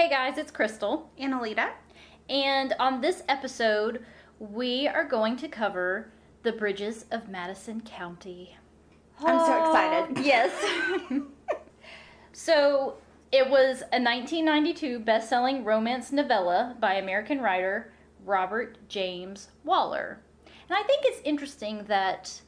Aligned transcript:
Hey 0.00 0.08
guys, 0.08 0.38
it's 0.38 0.50
Crystal. 0.50 1.10
And 1.18 1.34
Alita. 1.34 1.72
And 2.30 2.72
on 2.80 3.02
this 3.02 3.22
episode, 3.28 4.02
we 4.38 4.88
are 4.88 5.04
going 5.04 5.36
to 5.36 5.46
cover 5.46 6.10
the 6.42 6.52
bridges 6.52 7.04
of 7.10 7.28
Madison 7.28 7.82
County. 7.82 8.56
I'm 9.18 9.38
so 9.40 9.58
excited. 9.58 10.24
Yes. 10.24 10.52
so, 12.32 12.94
it 13.30 13.50
was 13.50 13.82
a 13.92 14.00
1992 14.00 15.00
best 15.00 15.28
selling 15.28 15.64
romance 15.64 16.12
novella 16.12 16.76
by 16.80 16.94
American 16.94 17.42
writer 17.42 17.92
Robert 18.24 18.78
James 18.88 19.48
Waller. 19.64 20.18
And 20.70 20.78
I 20.78 20.82
think 20.84 21.02
it's 21.04 21.20
interesting 21.26 21.84
that 21.88 22.40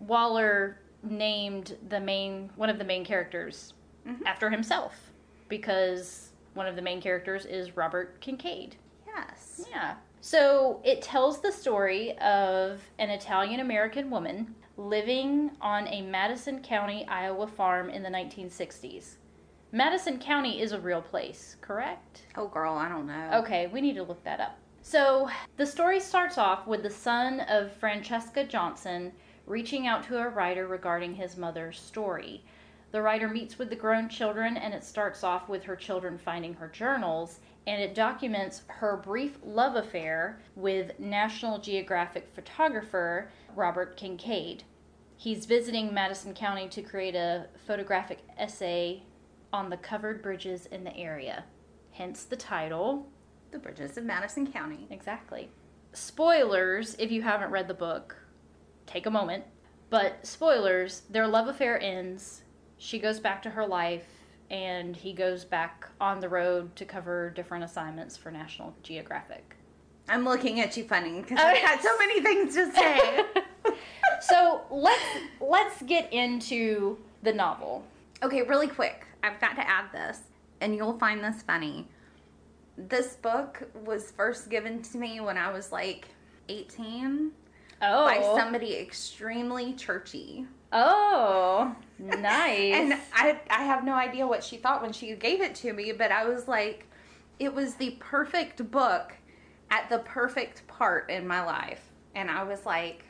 Waller 0.00 0.80
named 1.02 1.76
the 1.90 2.00
main 2.00 2.48
one 2.56 2.70
of 2.70 2.78
the 2.78 2.84
main 2.84 3.04
characters 3.04 3.74
Mhm. 4.08 4.24
after 4.24 4.48
himself 4.48 5.12
because 5.50 6.25
one 6.56 6.66
of 6.66 6.74
the 6.74 6.82
main 6.82 7.00
characters 7.00 7.44
is 7.46 7.76
Robert 7.76 8.20
Kincaid. 8.20 8.76
Yes. 9.06 9.64
Yeah. 9.70 9.94
So 10.20 10.80
it 10.84 11.02
tells 11.02 11.40
the 11.40 11.52
story 11.52 12.18
of 12.18 12.80
an 12.98 13.10
Italian 13.10 13.60
American 13.60 14.10
woman 14.10 14.54
living 14.76 15.52
on 15.60 15.86
a 15.88 16.02
Madison 16.02 16.60
County, 16.62 17.06
Iowa 17.08 17.46
farm 17.46 17.90
in 17.90 18.02
the 18.02 18.08
1960s. 18.08 19.16
Madison 19.72 20.18
County 20.18 20.60
is 20.60 20.72
a 20.72 20.80
real 20.80 21.02
place, 21.02 21.56
correct? 21.60 22.22
Oh, 22.36 22.48
girl, 22.48 22.74
I 22.74 22.88
don't 22.88 23.06
know. 23.06 23.30
Okay, 23.34 23.66
we 23.68 23.80
need 23.80 23.94
to 23.94 24.02
look 24.02 24.22
that 24.24 24.40
up. 24.40 24.58
So 24.82 25.28
the 25.56 25.66
story 25.66 26.00
starts 26.00 26.38
off 26.38 26.66
with 26.66 26.82
the 26.82 26.90
son 26.90 27.40
of 27.40 27.72
Francesca 27.72 28.44
Johnson 28.44 29.12
reaching 29.46 29.86
out 29.86 30.02
to 30.04 30.18
a 30.18 30.28
writer 30.28 30.66
regarding 30.66 31.14
his 31.14 31.36
mother's 31.36 31.78
story. 31.78 32.44
The 32.92 33.02
writer 33.02 33.28
meets 33.28 33.58
with 33.58 33.70
the 33.70 33.76
grown 33.76 34.08
children, 34.08 34.56
and 34.56 34.72
it 34.72 34.84
starts 34.84 35.24
off 35.24 35.48
with 35.48 35.64
her 35.64 35.76
children 35.76 36.18
finding 36.18 36.54
her 36.54 36.68
journals, 36.68 37.40
and 37.66 37.82
it 37.82 37.94
documents 37.94 38.62
her 38.68 38.96
brief 38.96 39.38
love 39.44 39.74
affair 39.76 40.40
with 40.54 40.98
National 40.98 41.58
Geographic 41.58 42.28
photographer 42.34 43.30
Robert 43.54 43.96
Kincaid. 43.96 44.62
He's 45.16 45.46
visiting 45.46 45.92
Madison 45.92 46.34
County 46.34 46.68
to 46.68 46.82
create 46.82 47.14
a 47.14 47.46
photographic 47.66 48.18
essay 48.38 49.02
on 49.52 49.70
the 49.70 49.76
covered 49.76 50.22
bridges 50.22 50.66
in 50.66 50.84
the 50.84 50.96
area. 50.96 51.44
Hence 51.92 52.24
the 52.24 52.36
title. 52.36 53.08
The 53.50 53.58
Bridges 53.58 53.96
of 53.96 54.04
Madison 54.04 54.52
County. 54.52 54.86
Exactly. 54.90 55.48
Spoilers, 55.92 56.94
if 56.98 57.10
you 57.10 57.22
haven't 57.22 57.50
read 57.50 57.68
the 57.68 57.74
book, 57.74 58.16
take 58.86 59.06
a 59.06 59.10
moment. 59.10 59.44
But 59.88 60.26
spoilers, 60.26 61.02
their 61.08 61.26
love 61.26 61.48
affair 61.48 61.80
ends. 61.80 62.42
She 62.78 62.98
goes 62.98 63.20
back 63.20 63.42
to 63.42 63.50
her 63.50 63.66
life, 63.66 64.06
and 64.50 64.94
he 64.96 65.12
goes 65.12 65.44
back 65.44 65.88
on 66.00 66.20
the 66.20 66.28
road 66.28 66.76
to 66.76 66.84
cover 66.84 67.30
different 67.30 67.64
assignments 67.64 68.16
for 68.16 68.30
National 68.30 68.74
Geographic. 68.82 69.56
I'm 70.08 70.24
looking 70.24 70.60
at 70.60 70.76
you 70.76 70.84
funny 70.84 71.20
because 71.20 71.38
Oh, 71.40 71.46
I 71.46 71.54
had 71.54 71.80
so 71.80 71.96
many 71.98 72.20
things 72.20 72.54
to 72.54 72.72
say. 72.72 73.24
so 74.20 74.62
let's 74.70 75.02
let's 75.40 75.82
get 75.82 76.12
into 76.12 76.98
the 77.22 77.32
novel. 77.32 77.84
okay, 78.22 78.42
really 78.42 78.68
quick. 78.68 79.04
I've 79.22 79.40
got 79.40 79.56
to 79.56 79.68
add 79.68 79.86
this, 79.92 80.20
and 80.60 80.76
you'll 80.76 80.98
find 80.98 81.24
this 81.24 81.42
funny. 81.42 81.88
This 82.78 83.14
book 83.16 83.68
was 83.84 84.10
first 84.12 84.48
given 84.50 84.82
to 84.82 84.98
me 84.98 85.18
when 85.20 85.36
I 85.38 85.50
was 85.50 85.72
like 85.72 86.08
18 86.48 87.32
Oh, 87.82 88.04
by 88.06 88.20
somebody 88.38 88.76
extremely 88.76 89.72
churchy. 89.72 90.46
Oh, 90.72 91.74
nice. 91.98 92.74
And 92.74 92.94
I 93.14 93.40
I 93.50 93.64
have 93.64 93.84
no 93.84 93.94
idea 93.94 94.26
what 94.26 94.44
she 94.44 94.56
thought 94.56 94.82
when 94.82 94.92
she 94.92 95.14
gave 95.14 95.40
it 95.40 95.54
to 95.56 95.72
me, 95.72 95.92
but 95.92 96.10
I 96.12 96.26
was 96.28 96.46
like, 96.48 96.86
it 97.38 97.54
was 97.54 97.74
the 97.74 97.96
perfect 98.00 98.70
book 98.70 99.12
at 99.70 99.88
the 99.88 99.98
perfect 100.00 100.66
part 100.66 101.10
in 101.10 101.26
my 101.26 101.44
life. 101.44 101.82
And 102.14 102.30
I 102.30 102.44
was 102.44 102.64
like, 102.64 103.04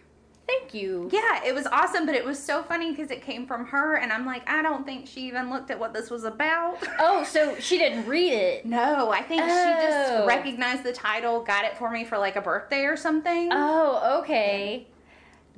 Thank 0.48 0.74
you. 0.74 1.08
yeah, 1.12 1.44
it 1.44 1.52
was 1.54 1.66
awesome, 1.66 2.06
but 2.06 2.14
it 2.14 2.24
was 2.24 2.38
so 2.38 2.62
funny 2.62 2.92
because 2.92 3.10
it 3.10 3.20
came 3.20 3.48
from 3.48 3.66
her. 3.66 3.96
And 3.96 4.12
I'm 4.12 4.24
like, 4.24 4.48
I 4.48 4.62
don't 4.62 4.86
think 4.86 5.08
she 5.08 5.22
even 5.26 5.50
looked 5.50 5.72
at 5.72 5.78
what 5.80 5.92
this 5.92 6.08
was 6.08 6.22
about. 6.22 6.78
Oh, 7.00 7.24
so 7.24 7.56
she 7.58 7.78
didn't 7.78 8.06
read 8.06 8.32
it. 8.32 8.64
No, 8.64 9.10
I 9.10 9.22
think 9.22 9.42
she 9.42 9.48
Oh. 9.50 9.80
just 9.82 10.26
recognized 10.28 10.84
the 10.84 10.92
title, 10.92 11.42
got 11.42 11.64
it 11.64 11.76
for 11.76 11.90
me 11.90 12.04
for 12.04 12.16
like 12.16 12.36
a 12.36 12.40
birthday 12.40 12.84
or 12.84 12.96
something. 12.96 13.48
Oh, 13.52 14.20
okay. 14.22 14.86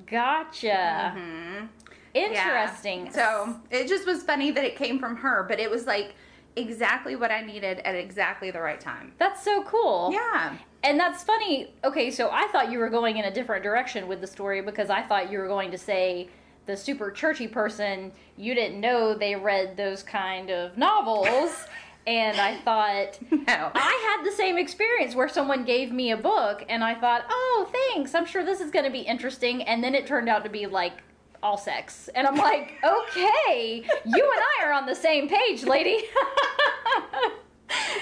Gotcha. 0.07 1.15
Mhm. 1.17 1.69
Interesting. 2.15 3.07
Yeah. 3.07 3.13
So 3.13 3.61
it 3.71 3.89
just 3.89 4.07
was 4.07 4.23
funny 4.23 4.51
that 4.51 4.65
it 4.65 4.77
came 4.77 4.99
from 4.99 5.17
her, 5.17 5.45
but 5.49 5.61
it 5.61 5.71
was 5.71 5.87
like 5.87 6.15
exactly 6.57 7.15
what 7.17 7.31
I 7.31 7.41
needed 7.43 7.79
at 7.81 7.95
exactly 7.95 8.51
the 8.51 8.61
right 8.61 8.81
time. 8.81 9.13
that's 9.19 9.43
so 9.43 9.63
cool. 9.65 10.11
Yeah. 10.13 10.57
And 10.85 10.99
that's 10.99 11.25
funny. 11.25 11.73
Okay, 11.85 12.11
so 12.11 12.31
I 12.31 12.47
thought 12.49 12.71
you 12.71 12.79
were 12.79 12.89
going 12.89 13.17
in 13.17 13.25
a 13.25 13.35
different 13.35 13.63
direction 13.65 14.07
with 14.09 14.21
the 14.21 14.27
story 14.27 14.61
because 14.63 14.91
I 14.91 15.03
thought 15.03 15.31
you 15.31 15.39
were 15.39 15.49
going 15.49 15.71
to 15.73 15.79
say 15.79 16.29
the 16.67 16.77
super 16.77 17.11
churchy 17.11 17.49
person, 17.49 18.13
you 18.37 18.55
didn't 18.55 18.81
know 18.81 19.15
they 19.15 19.35
read 19.35 19.77
those 19.77 20.03
kind 20.03 20.51
of 20.51 20.77
novels. 20.79 21.51
and 22.07 22.41
I 22.41 22.57
thought, 22.59 23.19
No. 23.31 23.71
I 23.75 24.17
had 24.17 24.25
the 24.25 24.35
same 24.35 24.57
experience 24.57 25.15
where 25.15 25.29
someone 25.29 25.65
gave 25.65 25.91
me 25.93 26.11
a 26.13 26.17
book 26.17 26.65
and 26.69 26.83
I 26.85 26.95
thought, 26.95 27.25
oh, 27.29 27.69
thanks. 27.73 28.15
I'm 28.15 28.25
sure 28.27 28.45
this 28.45 28.61
is 28.61 28.71
going 28.71 28.85
to 28.85 28.91
be 28.91 29.01
interesting. 29.01 29.63
And 29.63 29.83
then 29.83 29.95
it 29.95 30.07
turned 30.07 30.29
out 30.29 30.45
to 30.45 30.51
be 30.51 30.67
like 30.67 31.03
all 31.43 31.57
sex. 31.57 32.09
And 32.15 32.27
I'm 32.27 32.37
like, 32.37 32.75
okay, 32.85 33.85
you 34.05 34.33
and 34.33 34.43
I 34.61 34.65
are 34.67 34.73
on 34.73 34.87
the 34.87 34.95
same 34.95 35.29
page, 35.29 35.65
lady. 35.65 36.05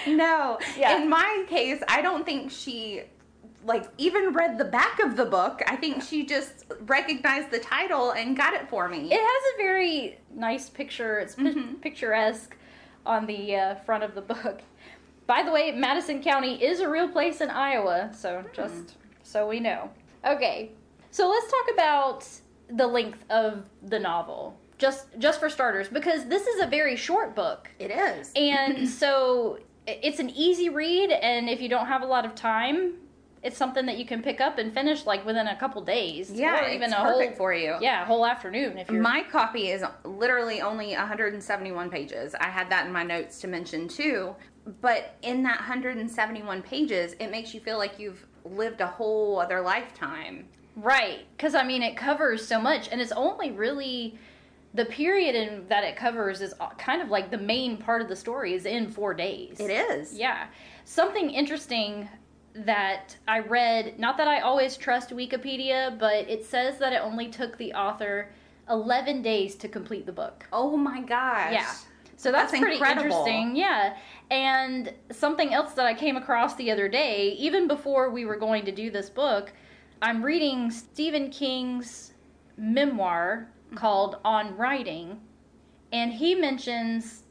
No. 0.07 0.59
Yeah. 0.79 0.97
In 1.03 1.09
my 1.09 1.45
case, 1.49 1.83
I 1.89 2.01
don't 2.01 2.25
think 2.25 2.53
she 2.53 3.03
like 3.65 3.87
even 3.99 4.33
read 4.33 4.57
the 4.59 4.65
back 4.65 5.01
of 5.01 5.17
the 5.17 5.25
book. 5.25 5.61
I 5.67 5.75
think 5.75 6.01
she 6.05 6.25
just 6.25 6.65
recognized 6.83 7.51
the 7.51 7.59
title 7.59 8.13
and 8.13 8.37
got 8.37 8.55
it 8.55 8.69
for 8.69 8.89
me. 8.89 9.09
It 9.13 9.21
has 9.21 9.55
a 9.55 9.57
very 9.57 10.21
nice 10.33 10.71
picture. 10.71 11.19
It's 11.19 11.35
Mhm. 11.35 11.81
picturesque 11.81 12.57
on 13.05 13.27
the 13.27 13.57
uh, 13.57 13.75
front 13.77 14.05
of 14.05 14.15
the 14.15 14.21
book. 14.21 14.61
By 15.27 15.43
the 15.43 15.51
way, 15.51 15.73
Madison 15.73 16.23
County 16.23 16.63
is 16.63 16.79
a 16.79 16.89
real 16.89 17.09
place 17.09 17.41
in 17.41 17.51
Iowa, 17.51 18.11
so 18.15 18.45
just 18.53 18.95
so 19.25 19.49
we 19.49 19.59
know. 19.59 19.91
Okay, 20.25 20.71
so 21.11 21.29
let's 21.29 21.51
talk 21.51 21.67
about 21.75 22.25
the 22.69 22.87
length 22.87 23.25
of 23.31 23.65
the 23.83 23.99
novel, 23.99 24.59
just 24.79 25.07
just 25.19 25.41
for 25.41 25.49
starters, 25.49 25.89
because 25.89 26.27
this 26.27 26.47
is 26.47 26.61
a 26.61 26.67
very 26.67 26.97
short 26.97 27.35
book, 27.35 27.71
it 27.79 27.91
is. 27.91 28.33
and 28.37 28.89
so 29.03 29.59
it's 29.87 30.19
an 30.19 30.31
easy 30.31 30.69
read. 30.69 31.11
And 31.11 31.49
if 31.49 31.61
you 31.61 31.69
don't 31.69 31.87
have 31.87 32.03
a 32.03 32.07
lot 32.07 32.25
of 32.27 32.35
time, 32.35 32.95
it's 33.43 33.57
something 33.57 33.87
that 33.87 33.99
you 33.99 34.05
can 34.05 34.21
pick 34.23 34.41
up 34.41 34.59
and 34.59 34.75
finish 34.75 35.07
like 35.07 35.25
within 35.25 35.47
a 35.47 35.57
couple 35.57 35.81
days, 35.83 36.31
yeah, 36.33 36.65
or 36.65 36.69
even 36.69 36.91
it's 36.91 36.95
a 36.95 37.03
perfect 37.03 37.31
whole 37.33 37.37
for 37.37 37.55
you. 37.55 37.77
yeah, 37.81 38.03
a 38.03 38.05
whole 38.05 38.27
afternoon 38.27 38.79
if 38.79 38.91
you're 38.91 39.01
My 39.01 39.23
copy 39.31 39.71
is 39.71 39.85
literally 40.05 40.61
only 40.61 40.93
171 40.95 41.89
pages. 41.91 42.35
I 42.41 42.49
had 42.49 42.69
that 42.71 42.87
in 42.87 42.93
my 42.93 43.05
notes 43.05 43.41
to 43.43 43.47
mention 43.49 43.87
too. 43.89 44.35
But 44.81 45.15
in 45.23 45.45
that 45.45 45.59
171 45.59 46.63
pages, 46.63 47.15
it 47.21 47.31
makes 47.31 47.55
you 47.55 47.61
feel 47.61 47.79
like 47.79 48.01
you've 48.01 48.27
lived 48.45 48.81
a 48.81 48.87
whole 48.89 49.39
other 49.39 49.61
lifetime. 49.61 50.49
Right. 50.77 51.27
Because 51.37 51.55
I 51.55 51.65
mean, 51.65 51.83
it 51.83 51.97
covers 51.97 52.47
so 52.47 52.61
much, 52.61 52.89
and 52.91 53.01
it's 53.01 53.13
only 53.13 53.51
really 53.51 54.19
the 54.75 54.85
period 54.85 55.35
in 55.35 55.67
that 55.69 55.85
it 55.85 55.97
covers 55.97 56.41
is 56.41 56.55
uh, 56.61 56.69
kind 56.71 57.01
of 57.01 57.09
like 57.09 57.31
the 57.31 57.39
main 57.39 57.77
part 57.77 58.03
of 58.03 58.09
the 58.09 58.17
story 58.17 58.55
is 58.55 58.67
in 58.67 58.91
four 58.91 59.15
days. 59.15 59.59
It 59.59 59.71
is. 59.71 60.13
Yeah. 60.13 60.47
Something 60.85 61.31
interesting 61.31 62.09
that 62.55 63.17
I 63.27 63.41
read, 63.41 63.99
not 63.99 64.17
that 64.19 64.29
I 64.29 64.41
always 64.41 64.77
trust 64.77 65.11
Wikipedia, 65.11 65.99
but 65.99 66.29
it 66.29 66.45
says 66.45 66.79
that 66.79 66.93
it 66.93 67.01
only 67.03 67.29
took 67.29 67.57
the 67.59 67.73
author 67.73 68.31
11 68.69 69.23
days 69.23 69.55
to 69.57 69.69
complete 69.69 70.07
the 70.07 70.13
book. 70.13 70.47
Oh 70.53 70.77
my 70.77 71.01
gosh. 71.01 71.53
Yeah. 71.53 71.73
So 72.19 72.33
that's, 72.33 72.51
That's 72.51 72.61
pretty 72.63 72.77
incredible. 72.77 73.05
interesting. 73.05 73.57
Yeah. 73.57 73.97
And 74.31 74.93
something 75.13 75.53
else 75.53 75.73
that 75.75 75.85
I 75.85 75.93
came 75.93 76.17
across 76.17 76.55
the 76.57 76.71
other 76.71 76.89
day, 76.89 77.33
even 77.39 77.69
before 77.69 78.11
we 78.11 78.25
were 78.25 78.37
going 78.37 78.65
to 78.65 78.73
do 78.73 78.91
this 78.91 79.11
book, 79.11 79.53
I'm 80.03 80.23
reading 80.23 80.71
Stephen 80.71 81.31
King's 81.31 82.13
memoir 82.59 83.49
mm-hmm. 83.67 83.77
called 83.77 84.19
On 84.27 84.55
Writing, 84.55 85.21
and 85.91 86.13
he 86.13 86.35
mentions 86.35 87.23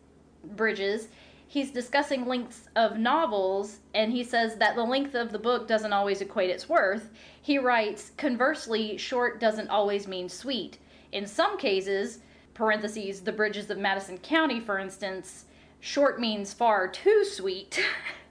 Bridges. 0.44 1.10
He's 1.48 1.70
discussing 1.70 2.26
lengths 2.26 2.68
of 2.76 2.98
novels, 2.98 3.82
and 3.94 4.12
he 4.12 4.24
says 4.24 4.56
that 4.56 4.76
the 4.76 4.84
length 4.84 5.14
of 5.14 5.32
the 5.32 5.38
book 5.38 5.68
doesn't 5.68 5.94
always 5.94 6.22
equate 6.22 6.50
its 6.50 6.68
worth. 6.68 7.12
He 7.40 7.60
writes, 7.60 8.12
conversely, 8.18 8.98
short 8.98 9.40
doesn't 9.40 9.70
always 9.70 10.08
mean 10.08 10.28
sweet. 10.28 10.80
In 11.12 11.28
some 11.28 11.60
cases, 11.60 12.20
parentheses, 12.56 13.22
the 13.22 13.32
bridges 13.32 13.70
of 13.70 13.78
Madison 13.78 14.18
County, 14.18 14.60
for 14.60 14.80
instance, 14.80 15.46
short 15.80 16.20
means 16.20 16.52
far 16.52 16.88
too 16.88 17.24
sweet. 17.24 17.80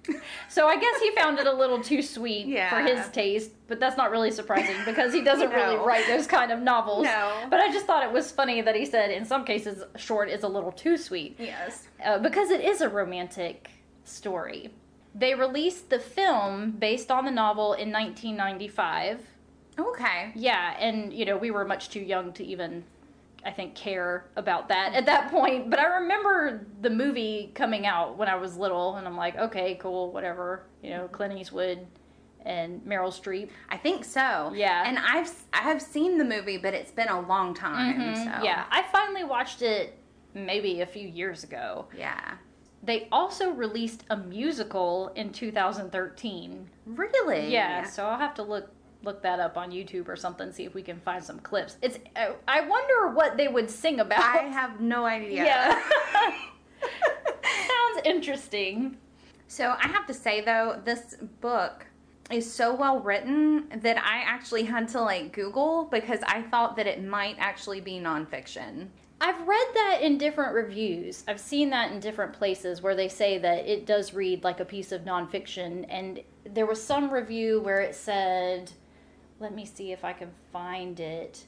so 0.49 0.67
I 0.69 0.77
guess 0.79 1.01
he 1.01 1.11
found 1.15 1.39
it 1.39 1.47
a 1.47 1.53
little 1.53 1.81
too 1.83 2.03
sweet 2.03 2.47
for 2.71 2.81
his 2.81 3.09
taste, 3.09 3.51
but 3.69 3.81
that's 3.81 3.97
not 3.97 4.11
really 4.11 4.31
surprising 4.31 4.77
because 4.85 5.13
he 5.13 5.23
doesn't 5.23 5.51
really 5.61 5.77
write 5.77 6.07
those 6.07 6.27
kind 6.27 6.53
of 6.53 6.61
novels. 6.61 7.05
No. 7.05 7.47
But 7.51 7.61
I 7.61 7.73
just 7.73 7.87
thought 7.87 8.05
it 8.05 8.13
was 8.13 8.31
funny 8.31 8.61
that 8.61 8.77
he 8.77 8.85
said 8.87 9.11
in 9.11 9.25
some 9.25 9.45
cases 9.45 9.83
short 9.97 10.29
is 10.29 10.43
a 10.43 10.49
little 10.49 10.73
too 10.73 10.97
sweet 10.97 11.37
Yes. 11.39 11.89
uh, 12.05 12.19
because 12.19 12.51
it 12.51 12.61
is 12.63 12.81
a 12.81 12.89
romantic 12.89 13.71
story. 14.05 14.71
They 15.15 15.35
released 15.35 15.91
the 15.91 15.99
film 16.01 16.73
based 16.73 17.11
on 17.11 17.25
the 17.25 17.31
novel 17.31 17.75
in 17.75 17.93
1995. 17.93 19.21
Okay. 19.79 20.33
Yeah, 20.35 20.77
and 20.79 21.13
you 21.13 21.25
know, 21.25 21.37
we 21.37 21.51
were 21.51 21.65
much 21.65 21.89
too 21.91 22.01
young 22.01 22.33
to 22.35 22.45
even 22.45 22.85
I 23.45 23.51
think 23.51 23.75
care 23.75 24.27
about 24.37 24.69
that 24.69 24.95
at 24.95 25.07
that 25.07 25.31
point, 25.31 25.71
but 25.71 25.79
I 25.79 25.99
remember 26.01 26.67
the 26.81 26.91
movie 26.91 27.53
coming 27.55 27.87
out 27.87 28.17
when 28.17 28.29
I 28.29 28.37
was 28.37 28.57
little 28.57 28.97
and 28.97 29.07
I'm 29.07 29.17
like, 29.17 29.37
okay, 29.37 29.75
cool, 29.77 30.13
whatever. 30.13 30.67
You 30.83 30.91
know, 30.91 31.09
Clint 31.09 31.39
Eastwood 31.39 31.87
and 32.45 32.81
Meryl 32.83 33.09
Streep. 33.09 33.49
I 33.69 33.77
think 33.77 34.05
so. 34.05 34.53
Yeah. 34.55 34.85
And 34.87 34.99
I've 34.99 35.31
I 35.53 35.59
have 35.63 35.81
seen 35.81 36.19
the 36.19 36.25
movie, 36.25 36.57
but 36.59 36.75
it's 36.75 36.91
been 36.91 37.09
a 37.09 37.21
long 37.21 37.55
time. 37.55 38.01
Mhm, 38.01 38.17
So 38.17 38.45
Yeah, 38.45 38.65
I 38.71 38.83
finally 38.93 39.25
watched 39.25 39.63
it 39.63 39.99
maybe 40.35 40.81
a 40.81 40.87
few 40.87 41.07
years 41.09 41.45
ago. 41.45 41.87
Yeah. 41.97 42.35
They 42.83 43.09
also 43.11 43.51
released 43.51 44.05
a 44.11 44.17
musical 44.17 45.09
in 45.17 45.33
2013. 45.33 46.69
Really? 46.85 47.51
Yeah, 47.51 47.85
so 47.85 48.05
I'll 48.05 48.19
have 48.19 48.35
to 48.35 48.43
look 48.43 48.71
look 49.05 49.23
that 49.23 49.41
up 49.41 49.57
on 49.57 49.71
YouTube 49.71 50.09
or 50.09 50.17
something, 50.17 50.53
see 50.53 50.65
if 50.65 50.75
we 50.75 50.83
can 50.83 50.99
find 51.01 51.23
some 51.23 51.39
clips. 51.41 51.77
It's 51.83 51.99
I, 52.49 52.61
wonder 52.63 53.15
what 53.15 53.37
they 53.37 53.49
would 53.49 53.71
sing 53.71 54.01
about. 54.01 54.21
I 54.21 54.45
have 54.45 54.81
no 54.81 55.05
idea. 55.05 55.45
yeah. 55.45 55.83
Sounds 56.83 58.07
interesting. 58.07 58.97
So 59.49 59.75
I 59.81 59.89
have 59.89 60.07
to 60.07 60.15
say 60.15 60.41
though, 60.41 60.81
this 60.85 61.17
book 61.41 61.87
is 62.31 62.51
so 62.51 62.75
well 62.75 63.01
written 63.01 63.69
that 63.83 63.99
I 63.99 64.23
actually 64.25 64.65
had 64.65 64.89
to 64.89 65.01
like 65.01 65.33
Google 65.33 65.85
because 65.91 66.21
I 66.27 66.43
thought 66.43 66.77
that 66.77 66.87
it 66.87 67.05
might 67.05 67.37
actually 67.39 67.81
be 67.81 67.99
nonfiction. 67.99 68.89
I've 69.21 69.47
read 69.47 69.67
that 69.75 69.99
in 70.03 70.19
different 70.19 70.55
reviews. 70.55 71.25
I've 71.29 71.41
seen 71.41 71.71
that 71.71 71.93
in 71.93 72.01
different 72.01 72.33
places 72.33 72.83
where 72.83 72.95
they 72.95 73.09
say 73.09 73.39
that 73.39 73.67
it 73.67 73.87
does 73.87 74.13
read 74.13 74.45
like 74.45 74.61
a 74.61 74.65
piece 74.65 74.93
of 74.93 75.03
nonfiction. 75.03 75.87
And 75.89 76.21
there 76.45 76.67
was 76.67 76.83
some 76.83 77.11
review 77.11 77.61
where 77.61 77.81
it 77.81 77.95
said, 77.95 78.73
let 79.41 79.55
me 79.55 79.65
see 79.65 79.93
if 79.93 80.05
I 80.05 80.13
can 80.13 80.31
find 80.53 80.99
it. 81.01 81.45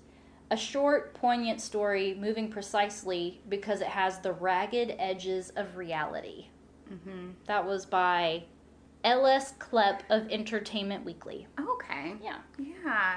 A 0.50 0.56
short, 0.56 1.14
poignant 1.14 1.60
story 1.60 2.14
moving 2.14 2.48
precisely 2.48 3.40
because 3.48 3.80
it 3.80 3.88
has 3.88 4.20
the 4.20 4.32
ragged 4.32 4.94
edges 4.98 5.50
of 5.56 5.76
reality. 5.76 6.46
Mm-hmm. 6.92 7.30
That 7.46 7.66
was 7.66 7.84
by 7.84 8.44
L.S. 9.02 9.54
Klepp 9.58 10.00
of 10.10 10.28
Entertainment 10.30 11.04
Weekly. 11.04 11.46
Okay. 11.58 12.14
Yeah. 12.22 12.38
Yeah. 12.58 13.16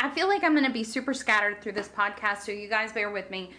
I 0.00 0.10
feel 0.10 0.28
like 0.28 0.44
I'm 0.44 0.52
going 0.52 0.66
to 0.66 0.72
be 0.72 0.84
super 0.84 1.14
scattered 1.14 1.62
through 1.62 1.72
this 1.72 1.88
podcast, 1.88 2.38
so 2.42 2.52
you 2.52 2.68
guys 2.68 2.92
bear 2.92 3.10
with 3.10 3.30
me. 3.30 3.50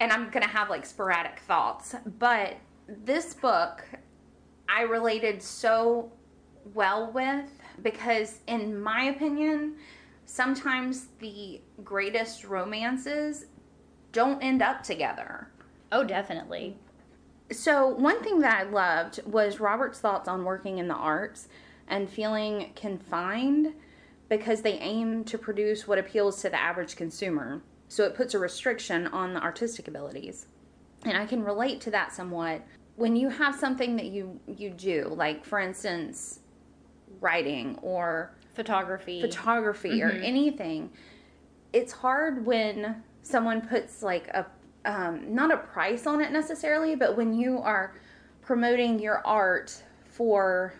And 0.00 0.12
I'm 0.12 0.30
going 0.30 0.44
to 0.44 0.48
have 0.48 0.70
like 0.70 0.86
sporadic 0.86 1.40
thoughts. 1.40 1.96
But 2.18 2.56
this 2.86 3.34
book, 3.34 3.84
I 4.68 4.82
related 4.82 5.42
so 5.42 6.12
well 6.74 7.10
with 7.12 7.50
because, 7.82 8.40
in 8.46 8.80
my 8.80 9.04
opinion, 9.04 9.76
sometimes 10.24 11.08
the 11.18 11.60
greatest 11.84 12.44
romances 12.44 13.46
don't 14.12 14.42
end 14.42 14.62
up 14.62 14.82
together. 14.82 15.48
Oh, 15.90 16.04
definitely. 16.04 16.76
So, 17.50 17.88
one 17.88 18.22
thing 18.22 18.40
that 18.40 18.58
I 18.58 18.62
loved 18.64 19.20
was 19.24 19.58
Robert's 19.58 20.00
thoughts 20.00 20.28
on 20.28 20.44
working 20.44 20.78
in 20.78 20.88
the 20.88 20.94
arts 20.94 21.48
and 21.86 22.08
feeling 22.08 22.72
confined 22.76 23.72
because 24.28 24.60
they 24.60 24.78
aim 24.78 25.24
to 25.24 25.38
produce 25.38 25.88
what 25.88 25.98
appeals 25.98 26.42
to 26.42 26.50
the 26.50 26.60
average 26.60 26.94
consumer. 26.94 27.62
So, 27.88 28.04
it 28.04 28.14
puts 28.14 28.34
a 28.34 28.38
restriction 28.38 29.06
on 29.06 29.32
the 29.32 29.40
artistic 29.40 29.88
abilities. 29.88 30.46
And 31.04 31.16
I 31.16 31.24
can 31.24 31.42
relate 31.42 31.80
to 31.82 31.90
that 31.92 32.12
somewhat. 32.12 32.62
When 32.96 33.16
you 33.16 33.28
have 33.30 33.54
something 33.54 33.96
that 33.96 34.06
you 34.06 34.40
you 34.46 34.70
do, 34.70 35.12
like 35.16 35.44
for 35.44 35.60
instance, 35.60 36.40
writing 37.20 37.78
or 37.82 38.30
Photography. 38.54 39.20
photography 39.20 40.02
or 40.02 40.10
Mhm. 40.10 40.24
anything 40.24 40.90
it's 41.72 41.92
hard 41.92 42.44
when 42.46 43.02
someone 43.22 43.60
puts 43.60 44.02
like 44.02 44.28
a 44.28 44.46
um, 44.84 45.34
not 45.34 45.52
a 45.52 45.56
price 45.58 46.06
on 46.06 46.20
it 46.20 46.32
necessarily 46.32 46.94
but 46.96 47.16
when 47.16 47.34
you 47.34 47.58
are 47.60 47.92
promoting 48.40 48.98
your 48.98 49.24
art 49.26 49.82
for 50.06 50.72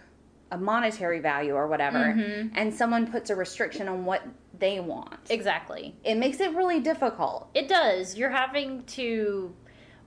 a 0.50 0.56
monetary 0.56 1.20
value 1.20 1.52
or 1.54 1.66
whatever 1.66 1.98
Mhm. 2.16 2.50
and 2.54 2.72
someone 2.72 3.06
puts 3.10 3.28
a 3.30 3.36
restriction 3.36 3.86
on 3.86 4.04
what 4.06 4.22
they 4.58 4.80
want 4.80 5.30
exactly. 5.30 5.94
it 6.04 6.14
makes 6.16 6.40
it 6.40 6.54
really 6.54 6.80
difficult 6.80 7.48
It 7.54 7.68
does. 7.68 8.16
You're 8.16 8.30
having 8.30 8.82
to 8.84 9.54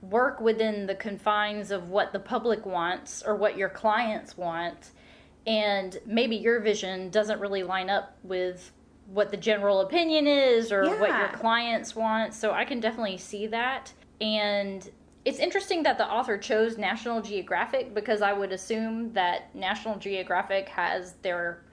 work 0.02 0.42
within 0.42 0.88
the 0.88 0.96
confines 0.96 1.70
of 1.70 1.90
what 1.90 2.12
the 2.12 2.20
public 2.20 2.66
wants 2.66 3.22
or 3.24 3.36
what 3.36 3.56
your 3.56 3.70
clients 3.70 4.36
want. 4.36 4.90
And 5.48 5.98
maybe 6.06 6.36
your 6.36 6.60
vision 6.60 7.10
doesn't 7.10 7.40
really 7.40 7.64
line 7.64 7.90
up 7.90 8.18
with 8.24 8.72
what 9.08 9.30
the 9.30 9.38
general 9.38 9.82
opinion 9.82 10.28
is 10.28 10.72
or 10.72 10.86
what 11.00 11.10
your 11.10 11.30
clients 11.30 11.96
want. 11.96 12.34
So 12.34 12.52
I 12.52 12.64
can 12.64 12.80
definitely 12.80 13.18
see 13.18 13.48
that. 13.48 13.92
And 14.22 14.90
it's 15.26 15.40
interesting 15.40 15.84
that 15.84 15.98
the 15.98 16.06
author 16.06 16.38
chose 16.38 16.78
National 16.78 17.22
Geographic 17.22 17.94
because 17.94 18.22
I 18.22 18.34
would 18.34 18.52
assume 18.52 19.14
that 19.14 19.54
National 19.56 19.98
Geographic 19.98 20.70
has 20.70 21.14
their 21.22 21.64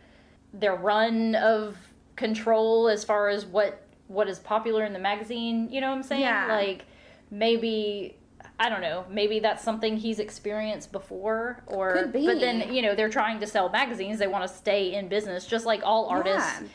their 0.52 0.74
run 0.74 1.34
of 1.34 1.76
control 2.16 2.88
as 2.88 3.04
far 3.04 3.28
as 3.28 3.46
what 3.46 3.86
what 4.08 4.28
is 4.28 4.38
popular 4.38 4.84
in 4.84 4.92
the 4.92 4.98
magazine. 4.98 5.68
You 5.70 5.80
know 5.80 5.90
what 5.90 5.96
I'm 5.96 6.02
saying? 6.02 6.22
Yeah. 6.22 6.46
Like 6.48 6.84
maybe 7.30 8.16
I 8.60 8.68
don't 8.68 8.80
know. 8.80 9.04
Maybe 9.08 9.38
that's 9.38 9.62
something 9.62 9.96
he's 9.96 10.18
experienced 10.18 10.90
before, 10.90 11.62
or 11.66 11.92
Could 11.92 12.12
be. 12.12 12.26
but 12.26 12.40
then 12.40 12.72
you 12.74 12.82
know 12.82 12.94
they're 12.94 13.08
trying 13.08 13.38
to 13.40 13.46
sell 13.46 13.68
magazines. 13.68 14.18
They 14.18 14.26
want 14.26 14.48
to 14.48 14.54
stay 14.54 14.94
in 14.94 15.08
business, 15.08 15.46
just 15.46 15.64
like 15.64 15.80
all 15.84 16.06
artists 16.06 16.60
Yeah. 16.60 16.66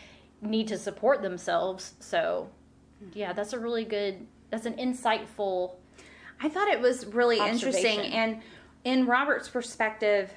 need 0.49 0.67
to 0.69 0.77
support 0.77 1.21
themselves. 1.21 1.93
So, 1.99 2.49
yeah, 3.13 3.33
that's 3.33 3.51
a 3.53 3.59
really 3.59 3.83
good. 3.85 4.25
That's 4.49 4.65
an 4.65 4.75
insightful. 4.75 5.73
I 6.41 6.47
thought 6.49 6.67
it 6.69 6.79
was 6.79 7.05
really 7.07 7.39
interesting. 7.39 7.99
And 7.99 8.41
in 8.85 9.05
Robert's 9.05 9.49
perspective, 9.49 10.31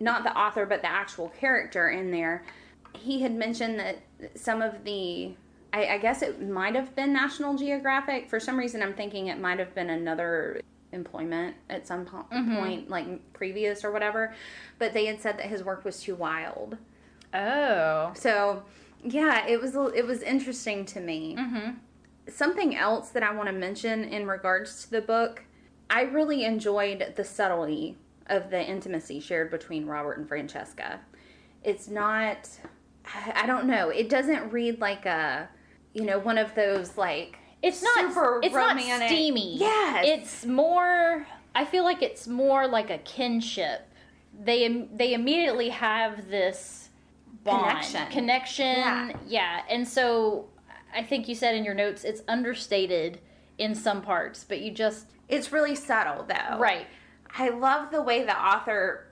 not 0.00 0.22
the 0.22 0.36
author, 0.36 0.66
but 0.66 0.82
the 0.82 0.90
actual 0.90 1.28
character 1.30 1.88
in 1.90 2.10
there, 2.10 2.44
he 2.92 3.22
had 3.22 3.32
mentioned 3.34 3.78
that 3.78 3.98
some 4.34 4.60
of 4.62 4.84
the, 4.84 5.34
I, 5.72 5.86
I 5.86 5.98
guess 5.98 6.22
it 6.22 6.42
might 6.42 6.74
have 6.74 6.94
been 6.96 7.12
National 7.12 7.54
Geographic. 7.56 8.28
For 8.28 8.38
some 8.38 8.56
reason, 8.58 8.82
I'm 8.82 8.94
thinking 8.94 9.28
it 9.28 9.38
might 9.40 9.58
have 9.58 9.74
been 9.74 9.90
another 9.90 10.60
employment 10.94 11.56
at 11.68 11.86
some 11.86 12.04
po- 12.06 12.26
Mhm. 12.32 12.56
point, 12.58 12.88
like 12.90 13.32
previous 13.34 13.84
or 13.84 13.90
whatever. 13.90 14.32
But 14.78 14.94
they 14.94 15.06
had 15.06 15.20
said 15.20 15.36
that 15.38 15.46
his 15.46 15.62
work 15.62 15.84
was 15.84 16.00
too 16.02 16.14
wild. 16.14 16.78
Oh. 17.34 18.12
So, 18.14 18.62
yeah, 19.02 19.46
it 19.46 19.60
was 19.60 19.74
it 19.94 20.06
was 20.06 20.22
interesting 20.22 20.84
to 20.86 21.00
me 21.00 21.36
Mm-hmm. 21.38 21.70
something 22.28 22.74
else 22.76 23.10
that 23.10 23.22
I 23.22 23.34
want 23.34 23.48
to 23.48 23.52
mention 23.52 24.04
in 24.04 24.26
regards 24.26 24.84
to 24.84 24.90
the 24.90 25.02
book, 25.02 25.42
I 25.90 26.02
really 26.02 26.44
enjoyed 26.44 27.12
the 27.16 27.24
subtlety 27.24 27.98
of 28.28 28.48
the 28.50 28.62
intimacy 28.64 29.20
shared 29.20 29.50
between 29.50 29.84
Robert 29.86 30.16
and 30.16 30.26
Francesca. 30.26 31.00
It's 31.62 31.88
not, 31.88 32.48
I 33.34 33.44
don't 33.46 33.66
know, 33.66 33.90
it 33.90 34.08
doesn't 34.08 34.50
read 34.50 34.80
like 34.80 35.04
a, 35.04 35.48
you 35.92 36.04
know, 36.04 36.18
one 36.18 36.38
of 36.38 36.54
those 36.54 36.96
like, 36.96 37.38
It's 37.64 37.82
not. 37.82 38.08
Super 38.08 38.40
it's 38.42 38.54
romantic. 38.54 38.88
not 38.88 39.08
steamy. 39.08 39.56
Yes. 39.58 40.04
It's 40.06 40.44
more. 40.46 41.26
I 41.54 41.64
feel 41.64 41.84
like 41.84 42.02
it's 42.02 42.26
more 42.26 42.66
like 42.68 42.90
a 42.90 42.98
kinship. 42.98 43.88
They 44.38 44.86
they 44.92 45.14
immediately 45.14 45.70
have 45.70 46.28
this 46.28 46.88
bond 47.44 47.64
Connection. 47.86 48.06
connection. 48.10 48.66
Yeah. 48.76 49.16
yeah. 49.26 49.60
And 49.70 49.86
so 49.86 50.46
I 50.94 51.02
think 51.02 51.28
you 51.28 51.34
said 51.34 51.54
in 51.54 51.64
your 51.64 51.74
notes 51.74 52.04
it's 52.04 52.22
understated 52.28 53.20
in 53.58 53.74
some 53.74 54.02
parts, 54.02 54.44
but 54.44 54.60
you 54.60 54.70
just 54.70 55.06
it's 55.28 55.52
really 55.52 55.74
subtle 55.74 56.24
though. 56.24 56.58
right. 56.58 56.86
I 57.36 57.48
love 57.48 57.90
the 57.90 58.00
way 58.02 58.24
the 58.24 58.36
author 58.38 59.06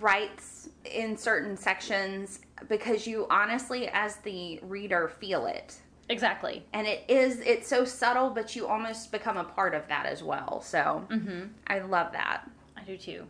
writes 0.00 0.68
in 0.84 1.16
certain 1.16 1.56
sections 1.56 2.40
because 2.68 3.06
you 3.06 3.26
honestly, 3.30 3.88
as 3.88 4.16
the 4.16 4.60
reader, 4.62 5.08
feel 5.08 5.46
it. 5.46 5.76
Exactly. 6.08 6.64
and 6.72 6.86
it 6.86 7.04
is 7.08 7.40
it's 7.40 7.66
so 7.68 7.84
subtle 7.84 8.30
but 8.30 8.54
you 8.56 8.66
almost 8.66 9.12
become 9.12 9.36
a 9.36 9.44
part 9.44 9.74
of 9.74 9.86
that 9.88 10.06
as 10.06 10.22
well 10.22 10.60
so 10.60 11.06
Mm-hmm. 11.10 11.46
i 11.68 11.78
love 11.80 12.12
that 12.12 12.42
I 12.76 12.82
do 12.84 12.96
too. 12.96 13.24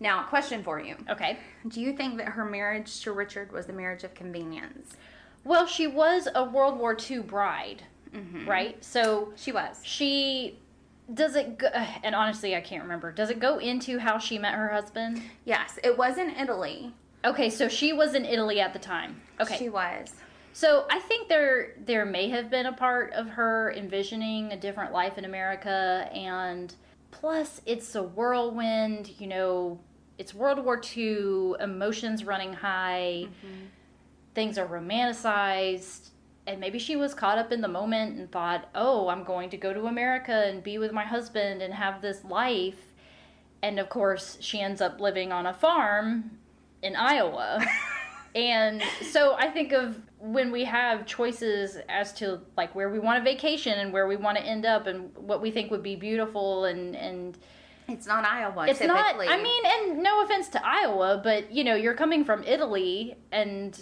now 0.00 0.22
question 0.24 0.62
for 0.62 0.78
you 0.80 0.94
Okay. 1.08 1.38
do 1.68 1.80
you 1.80 1.92
think 1.94 2.16
that 2.18 2.28
her 2.28 2.44
marriage 2.44 3.00
to 3.02 3.12
richard 3.12 3.50
was 3.52 3.68
a 3.68 3.72
marriage 3.72 4.04
of 4.04 4.14
convenience 4.14 4.96
Well, 5.44 5.66
she 5.66 5.86
was 5.86 6.28
a 6.34 6.44
World 6.44 6.78
War 6.78 6.94
II 7.10 7.20
bride, 7.20 7.82
mm-hmm. 8.14 8.46
right? 8.48 8.84
So 8.84 9.32
she 9.36 9.50
was 9.52 9.80
she 9.82 10.58
does 11.14 11.34
it 11.36 11.56
go, 11.58 11.68
and 12.02 12.14
honestly 12.14 12.54
i 12.54 12.60
can't 12.60 12.82
remember 12.82 13.10
does 13.10 13.30
it 13.30 13.40
go 13.40 13.58
into 13.58 13.98
how 13.98 14.18
she 14.18 14.38
met 14.38 14.52
her 14.54 14.68
husband 14.68 15.22
yes 15.46 15.78
it 15.82 15.96
was 15.96 16.18
in 16.18 16.28
italy 16.36 16.92
okay 17.24 17.48
so 17.48 17.66
she 17.66 17.92
was 17.94 18.14
in 18.14 18.24
italy 18.26 18.60
at 18.60 18.72
the 18.74 18.78
time 18.78 19.18
okay 19.40 19.56
she 19.56 19.68
was 19.70 20.12
so 20.58 20.86
i 20.90 20.98
think 20.98 21.28
there 21.28 21.74
there 21.84 22.04
may 22.04 22.28
have 22.28 22.50
been 22.50 22.66
a 22.66 22.72
part 22.72 23.12
of 23.12 23.28
her 23.28 23.72
envisioning 23.76 24.52
a 24.52 24.56
different 24.56 24.92
life 24.92 25.18
in 25.18 25.24
america 25.24 26.08
and 26.12 26.74
plus 27.10 27.60
it's 27.66 27.94
a 27.94 28.02
whirlwind 28.02 29.10
you 29.18 29.26
know 29.26 29.78
it's 30.18 30.34
World 30.34 30.58
War 30.64 30.80
II, 30.96 31.54
emotions 31.60 32.24
running 32.24 32.52
high, 32.52 33.26
mm-hmm. 33.26 33.66
things 34.34 34.58
are 34.58 34.66
romanticized. 34.66 36.10
And 36.48 36.60
maybe 36.60 36.78
she 36.78 36.96
was 36.96 37.14
caught 37.14 37.38
up 37.38 37.52
in 37.52 37.60
the 37.60 37.68
moment 37.68 38.18
and 38.18 38.30
thought, 38.30 38.68
oh, 38.74 39.08
I'm 39.08 39.22
going 39.22 39.50
to 39.50 39.56
go 39.56 39.72
to 39.72 39.86
America 39.86 40.46
and 40.46 40.62
be 40.62 40.78
with 40.78 40.92
my 40.92 41.04
husband 41.04 41.62
and 41.62 41.72
have 41.72 42.02
this 42.02 42.24
life. 42.24 42.94
And 43.62 43.78
of 43.78 43.88
course, 43.88 44.38
she 44.40 44.60
ends 44.60 44.80
up 44.80 44.98
living 44.98 45.30
on 45.30 45.46
a 45.46 45.54
farm 45.54 46.38
in 46.82 46.96
Iowa. 46.96 47.64
and 48.34 48.82
so 49.10 49.36
I 49.38 49.50
think 49.50 49.72
of 49.72 50.00
when 50.20 50.50
we 50.50 50.64
have 50.64 51.06
choices 51.06 51.78
as 51.88 52.12
to 52.14 52.40
like 52.56 52.74
where 52.74 52.88
we 52.90 52.98
want 52.98 53.18
to 53.18 53.24
vacation 53.24 53.78
and 53.78 53.92
where 53.92 54.06
we 54.08 54.16
want 54.16 54.36
to 54.36 54.42
end 54.44 54.66
up 54.66 54.86
and 54.86 55.14
what 55.16 55.40
we 55.40 55.50
think 55.50 55.70
would 55.70 55.82
be 55.82 55.94
beautiful 55.96 56.64
and 56.64 56.96
and 56.96 57.38
It's 57.88 58.06
not 58.06 58.24
Iowa. 58.24 58.66
it's 58.68 58.80
typically. 58.80 59.26
not 59.26 59.38
i 59.38 59.40
mean 59.42 59.62
and 59.64 60.02
no 60.02 60.22
offense 60.22 60.48
to 60.50 60.60
iowa 60.66 61.20
but 61.22 61.52
you 61.52 61.62
know 61.64 61.74
you're 61.76 61.94
coming 61.94 62.24
from 62.24 62.42
italy 62.44 63.16
and 63.32 63.78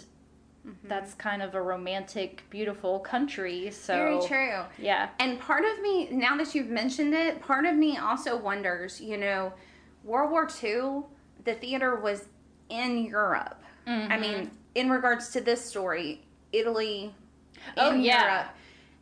Mm-hmm. 0.67 0.89
that's 0.89 1.13
kind 1.13 1.41
of 1.41 1.55
a 1.55 1.61
romantic 1.61 2.43
beautiful 2.49 2.99
country 2.99 3.71
so 3.71 3.93
very 3.95 4.19
true. 4.27 4.63
yeah 4.77 5.07
And 5.17 5.39
part 5.39 5.63
of 5.63 5.81
me, 5.81 6.09
now 6.11 6.35
that 6.35 6.53
you've 6.53 6.67
mentioned 6.67 7.13
it, 7.13 7.39
part 7.41 7.63
of 7.65 7.73
me 7.75 7.97
also 7.97 8.35
wonders, 8.35 8.99
you 8.99 9.15
know, 9.15 9.53
World 10.03 10.29
War 10.29 10.45
II, 10.61 11.03
the 11.45 11.53
theater 11.53 11.95
was 11.95 12.25
in 12.67 12.97
Europe. 13.05 13.63
I 13.85 13.89
Mhm. 13.91 14.19
mean, 14.19 14.51
in 14.75 14.89
regards 14.89 15.29
to 15.29 15.39
this 15.39 15.63
story, 15.63 16.26
Italy, 16.53 17.13
Oh, 17.77 17.91
in 17.93 18.01
yeah. 18.01 18.21
Europe, 18.23 18.47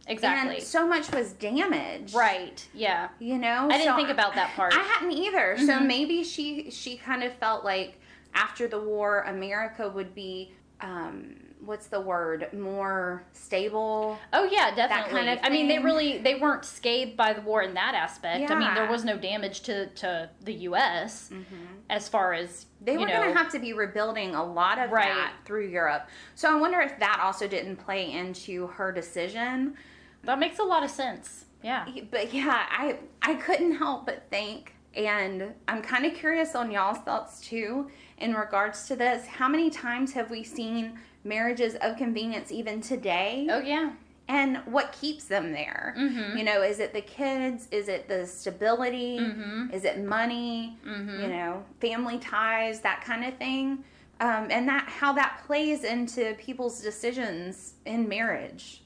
exactly 0.07 0.55
and 0.57 0.63
so 0.63 0.87
much 0.87 1.11
was 1.11 1.33
damaged. 1.33 2.13
right 2.15 2.67
yeah 2.73 3.09
You 3.19 3.37
know, 3.37 3.67
i 3.69 3.77
didn't 3.77 3.85
So 3.85 3.95
think 3.95 4.09
about 4.09 4.35
that 4.35 4.53
part 4.55 4.73
I 4.73 4.81
hadn't 4.81 5.11
either. 5.13 5.57
So 5.57 5.73
Mhm. 5.79 5.85
maybe 5.87 6.23
she 6.23 6.69
she 6.71 6.97
kind 6.97 7.23
of 7.23 7.33
felt 7.33 7.63
like 7.65 7.99
after 8.33 8.67
the 8.67 8.79
war, 8.79 9.21
America 9.21 9.87
would 9.89 10.13
be. 10.13 10.53
Um, 10.81 11.35
what's 11.63 11.87
the 11.87 11.99
word? 11.99 12.49
More 12.53 13.23
stable. 13.33 14.17
oh 14.33 14.45
yeah 14.51 14.73
definitely 14.75 15.11
kind 15.11 15.29
of 15.29 15.39
i 15.43 15.49
mean 15.49 15.67
they 15.67 15.79
really 15.79 16.17
they 16.19 16.35
weren't 16.35 16.65
scathed 16.65 17.15
by 17.15 17.33
the 17.33 17.41
war 17.41 17.61
in 17.63 17.73
that 17.73 17.93
aspect 17.95 18.49
i 18.51 18.55
mean 18.57 18.73
there 18.73 18.89
was 18.89 19.03
no 19.03 19.17
damage 19.17 19.61
to 19.61 19.87
to 19.87 20.29
the 20.43 20.53
us 20.53 21.29
mm-hmm. 21.29 21.55
as 21.89 22.07
far 22.09 22.33
as 22.33 22.65
They 22.81 22.97
were 22.97 23.05
going 23.07 23.27
to 23.29 23.37
have 23.37 23.51
to 23.51 23.59
be 23.59 23.73
rebuilding 23.73 24.35
a 24.35 24.43
lot 24.43 24.77
of 24.79 24.91
Right. 24.91 25.07
that 25.07 25.33
through 25.45 25.67
Europe. 25.69 26.07
So 26.35 26.55
I 26.55 26.59
wonder 26.59 26.79
if 26.81 26.99
that 26.99 27.19
also 27.23 27.47
didn't 27.47 27.77
play 27.77 28.11
into 28.11 28.67
her 28.67 28.91
decision. 28.91 29.75
that 30.23 30.37
makes 30.39 30.59
a 30.59 30.63
lot 30.63 30.83
of 30.83 30.89
sense 30.89 31.45
yeah 31.63 31.85
But 32.11 32.33
yeah, 32.33 32.65
I 32.69 32.97
I 33.21 33.35
couldn't 33.35 33.75
help 33.75 34.05
but 34.05 34.23
think 34.29 34.75
and 34.95 35.53
I'm 35.67 35.81
kind 35.81 36.05
of 36.05 36.13
curious 36.13 36.55
on 36.55 36.71
y'all's 36.71 36.99
thoughts 36.99 37.41
too 37.41 37.89
in 38.17 38.33
regards 38.33 38.87
to 38.87 38.95
this. 38.95 39.25
How 39.25 39.47
many 39.49 39.69
times 39.69 40.13
have 40.13 40.29
we 40.31 40.43
seen 40.43 40.97
marriages 41.25 41.75
of 41.81 41.97
convenience 41.97 42.51
even 42.51 42.79
today? 42.81 43.47
oh 43.49 43.59
yeah 43.59 43.91
And 44.27 44.57
what 44.65 44.91
keeps 44.91 45.25
them 45.25 45.51
there? 45.51 45.93
Mhm. 45.97 46.37
You 46.37 46.43
know, 46.43 46.63
is 46.63 46.79
it 46.79 46.93
the 46.93 47.01
kids? 47.01 47.67
Is 47.71 47.87
it 47.89 48.07
the 48.07 48.25
stability? 48.25 49.19
Mhm. 49.19 49.71
Is 49.71 49.83
it 49.85 49.99
money? 50.03 50.77
Mhm. 50.83 51.21
You 51.21 51.27
know, 51.27 51.63
family 51.79 52.17
ties, 52.17 52.79
that 52.81 53.03
kind 53.03 53.23
of 53.23 53.37
thing. 53.37 53.83
Um, 54.19 54.47
and 54.49 54.67
that 54.67 54.87
how 54.87 55.13
that 55.13 55.41
plays 55.45 55.83
into 55.83 56.33
people's 56.39 56.81
decisions 56.81 57.73
in 57.85 58.07
marriage. 58.09 58.81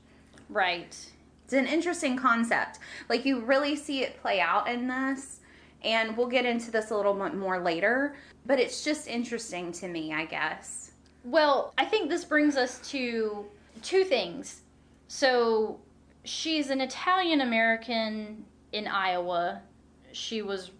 right 0.49 0.93
It's 1.45 1.53
an 1.53 1.67
interesting 1.67 2.17
concept. 2.17 2.79
Like 3.09 3.25
you 3.25 3.39
really 3.39 3.75
see 3.75 4.03
it 4.03 4.19
play 4.21 4.39
out 4.41 4.67
in 4.67 4.87
this, 4.87 5.39
and 5.83 6.15
we'll 6.17 6.27
get 6.27 6.45
into 6.45 6.69
this 6.71 6.91
a 6.91 6.95
little 6.97 7.13
bit 7.13 7.33
more 7.35 7.59
later. 7.59 8.15
But 8.45 8.59
it's 8.59 8.83
just 8.83 9.07
interesting 9.07 9.71
to 9.73 9.87
me, 9.87 10.13
I 10.13 10.25
guess. 10.25 10.88
Well, 11.23 11.73
I 11.77 11.85
think 11.85 12.09
this 12.09 12.23
brings 12.25 12.55
us 12.57 12.79
to 12.91 13.45
two 13.81 14.03
things. 14.03 14.61
So, 15.07 15.79
she's 16.23 16.69
an 16.69 16.81
Italian 16.81 17.41
American 17.41 18.45
in 18.71 18.87
Iowa. 18.87 19.61
She 20.11 20.41
was 20.41 20.71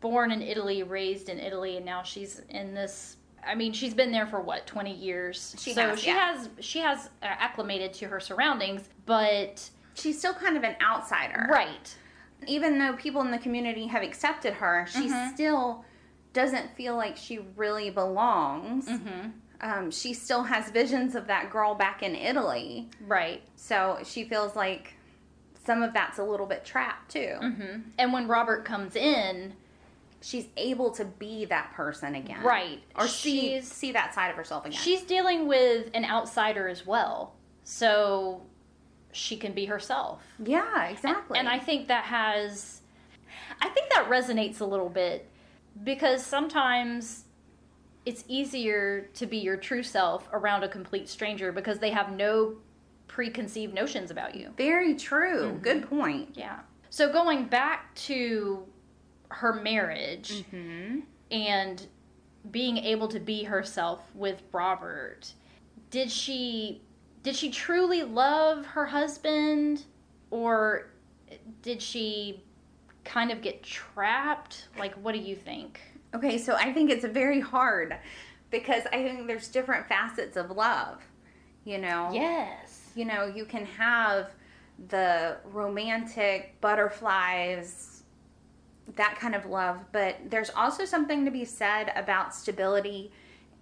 born 0.00 0.30
in 0.30 0.42
Italy, 0.42 0.82
raised 0.82 1.28
in 1.28 1.38
Italy, 1.38 1.76
and 1.76 1.84
now 1.86 2.02
she's 2.02 2.40
in 2.50 2.74
this. 2.74 3.16
I 3.46 3.54
mean, 3.54 3.72
she's 3.74 3.92
been 3.94 4.10
there 4.10 4.26
for 4.26 4.40
what 4.40 4.66
twenty 4.66 4.94
years. 4.94 5.54
She 5.58 5.74
so 5.74 5.90
has, 5.90 6.00
she 6.00 6.08
yeah. 6.08 6.32
has 6.34 6.48
she 6.60 6.78
has 6.80 7.06
uh, 7.22 7.26
acclimated 7.26 7.92
to 7.94 8.06
her 8.08 8.20
surroundings, 8.20 8.88
but 9.06 9.68
She's 9.96 10.18
still 10.18 10.34
kind 10.34 10.56
of 10.56 10.64
an 10.64 10.74
outsider. 10.82 11.46
right, 11.50 11.94
even 12.48 12.78
though 12.78 12.94
people 12.94 13.20
in 13.20 13.30
the 13.30 13.38
community 13.38 13.86
have 13.86 14.02
accepted 14.02 14.54
her, 14.54 14.86
she 14.90 15.08
Mhm. 15.08 15.32
still 15.34 15.84
doesn't 16.32 16.74
feel 16.74 16.96
like 16.96 17.16
she 17.16 17.38
really 17.56 17.90
belongs. 17.90 18.88
hmm 18.88 19.28
Um, 19.60 19.90
she 19.90 20.12
still 20.14 20.42
has 20.42 20.70
visions 20.70 21.14
of 21.14 21.26
that 21.28 21.50
girl 21.50 21.74
back 21.74 22.02
in 22.02 22.14
Italy. 22.14 22.88
right. 23.06 23.42
So 23.56 23.98
she 24.04 24.24
feels 24.24 24.54
like 24.56 24.94
some 25.64 25.82
of 25.82 25.94
that's 25.94 26.18
a 26.18 26.22
little 26.24 26.46
bit 26.46 26.64
trapped 26.64 27.12
too. 27.12 27.36
hmm 27.40 27.80
And 27.98 28.12
when 28.12 28.28
Robert 28.28 28.64
comes 28.64 28.96
in, 28.96 29.54
She's 30.20 30.46
able 30.56 30.90
to 30.92 31.04
be 31.04 31.44
that 31.46 31.74
person 31.74 32.14
again. 32.14 32.42
Right. 32.42 32.80
Or 32.96 33.06
see 33.06 33.40
She's- 33.40 33.68
see 33.68 33.92
that 33.92 34.14
side 34.14 34.30
of 34.30 34.36
herself 34.36 34.64
again. 34.64 34.78
she's 34.78 35.02
dealing 35.02 35.46
with 35.46 35.90
an 35.92 36.06
outsider 36.06 36.66
as 36.66 36.86
well. 36.86 37.34
So 37.62 38.40
she 39.12 39.36
can 39.36 39.52
be 39.52 39.66
herself. 39.66 40.22
yeah, 40.38 40.86
exactly. 40.86 41.38
And 41.38 41.46
I 41.46 41.58
think 41.58 41.88
that 41.88 42.04
has 42.04 42.80
I 43.60 43.68
think 43.68 43.90
that 43.90 44.08
resonates 44.08 44.60
a 44.60 44.64
little 44.64 44.88
bit 44.88 45.28
because 45.84 46.24
sometimes 46.24 47.23
it's 48.06 48.24
easier 48.28 49.08
to 49.14 49.26
be 49.26 49.38
your 49.38 49.56
true 49.56 49.82
self 49.82 50.28
around 50.32 50.62
a 50.62 50.68
complete 50.68 51.08
stranger 51.08 51.52
because 51.52 51.78
they 51.78 51.90
have 51.90 52.12
no 52.12 52.56
preconceived 53.08 53.72
notions 53.74 54.10
about 54.10 54.34
you. 54.34 54.50
very 54.56 54.94
true. 54.94 55.44
Mm-hmm. 55.52 55.62
Good 55.62 55.88
point. 55.88 56.30
Yeah. 56.34 56.60
So 56.90 57.12
going 57.12 57.44
back 57.46 57.94
to 58.06 58.66
her 59.28 59.52
marriage 59.54 60.44
hmm 60.50 61.00
and 61.30 61.86
being 62.50 62.76
able 62.76 63.08
to 63.08 63.18
be 63.18 63.42
herself 63.44 64.02
with 64.14 64.42
Robert, 64.52 65.32
did 65.90 66.10
she 66.10 66.82
did 67.22 67.34
she 67.34 67.50
truly 67.50 68.02
love 68.02 68.66
her 68.66 68.84
husband 68.84 69.84
or 70.30 70.90
did 71.62 71.80
she 71.80 72.42
kind 73.04 73.30
of 73.30 73.40
get 73.40 73.62
trapped? 73.62 74.68
Like 74.78 74.94
what 74.94 75.12
do 75.12 75.18
you 75.20 75.34
think? 75.34 75.80
Okay, 76.14 76.38
so 76.38 76.54
I 76.54 76.72
think 76.72 76.90
it's 76.90 77.04
very 77.04 77.40
hard 77.40 77.96
because 78.50 78.84
I 78.92 79.02
think 79.02 79.26
there's 79.26 79.48
different 79.48 79.86
facets 79.88 80.36
of 80.36 80.50
love. 80.50 81.02
You 81.64 81.78
know? 81.78 82.10
Yes. 82.12 82.90
You 82.94 83.04
know, 83.06 83.26
you 83.26 83.44
can 83.46 83.64
have 83.66 84.30
the 84.88 85.38
romantic 85.44 86.60
butterflies, 86.60 88.02
that 88.96 89.16
kind 89.18 89.34
of 89.34 89.46
love, 89.46 89.78
but 89.92 90.16
there's 90.28 90.50
also 90.50 90.84
something 90.84 91.24
to 91.24 91.30
be 91.30 91.44
said 91.44 91.90
about 91.96 92.34
stability 92.34 93.10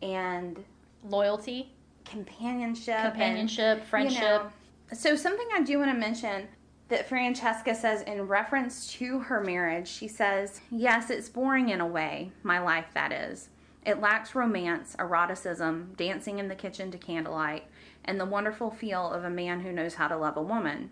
and 0.03 0.63
Loyalty, 1.09 1.73
companionship. 2.05 2.95
and- 2.95 3.13
companionship, 3.13 3.79
you 3.79 3.85
friendship. 3.85 4.21
know. 4.23 4.51
so 4.93 5.17
something 5.17 5.47
I 5.55 5.63
do 5.63 5.79
want 5.79 5.91
to 5.91 5.97
mention 5.99 6.49
that 6.93 7.09
Francesca 7.09 7.75
says 7.75 8.03
in 8.03 8.29
reference 8.29 8.93
to 8.93 9.21
her 9.21 9.41
marriage, 9.41 9.89
she 9.89 10.07
says, 10.07 10.61
"Yes, 10.71 11.09
it's 11.09 11.31
boring 11.31 11.71
in 11.71 11.81
a 11.81 11.87
way, 11.87 12.33
my 12.43 12.59
life 12.59 12.89
that 12.93 13.13
is. 13.13 13.49
It 13.83 13.99
lacks 13.99 14.35
romance, 14.35 14.95
eroticism, 14.99 15.95
dancing 15.97 16.39
in 16.39 16.49
the 16.49 16.55
kitchen 16.55 16.91
to 16.91 16.99
candlelight, 16.99 17.65
and 18.05 18.21
the 18.21 18.27
wonderful 18.27 18.71
feel 18.71 19.11
of 19.11 19.25
a 19.25 19.31
man 19.31 19.61
who 19.61 19.73
knows 19.73 19.95
how 19.95 20.07
to 20.07 20.19
love 20.19 20.37
a 20.37 20.43
woman. 20.43 20.91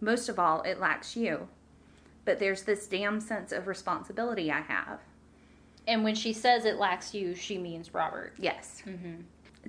Most 0.00 0.30
of 0.30 0.38
all, 0.38 0.62
it 0.62 0.80
lacks 0.80 1.18
you. 1.18 1.48
But 2.24 2.38
there's 2.38 2.62
this 2.62 2.86
damn 2.86 3.20
sense 3.20 3.52
of 3.52 3.66
responsibility 3.66 4.50
I 4.50 4.62
have. 4.62 5.00
And 5.86 6.02
when 6.02 6.14
she 6.14 6.32
says 6.32 6.64
it 6.64 6.78
lacks 6.78 7.12
you, 7.12 7.34
she 7.34 7.58
means 7.58 7.92
Robert. 7.92 8.32
Yes. 8.38 8.80
hmm 8.80 9.16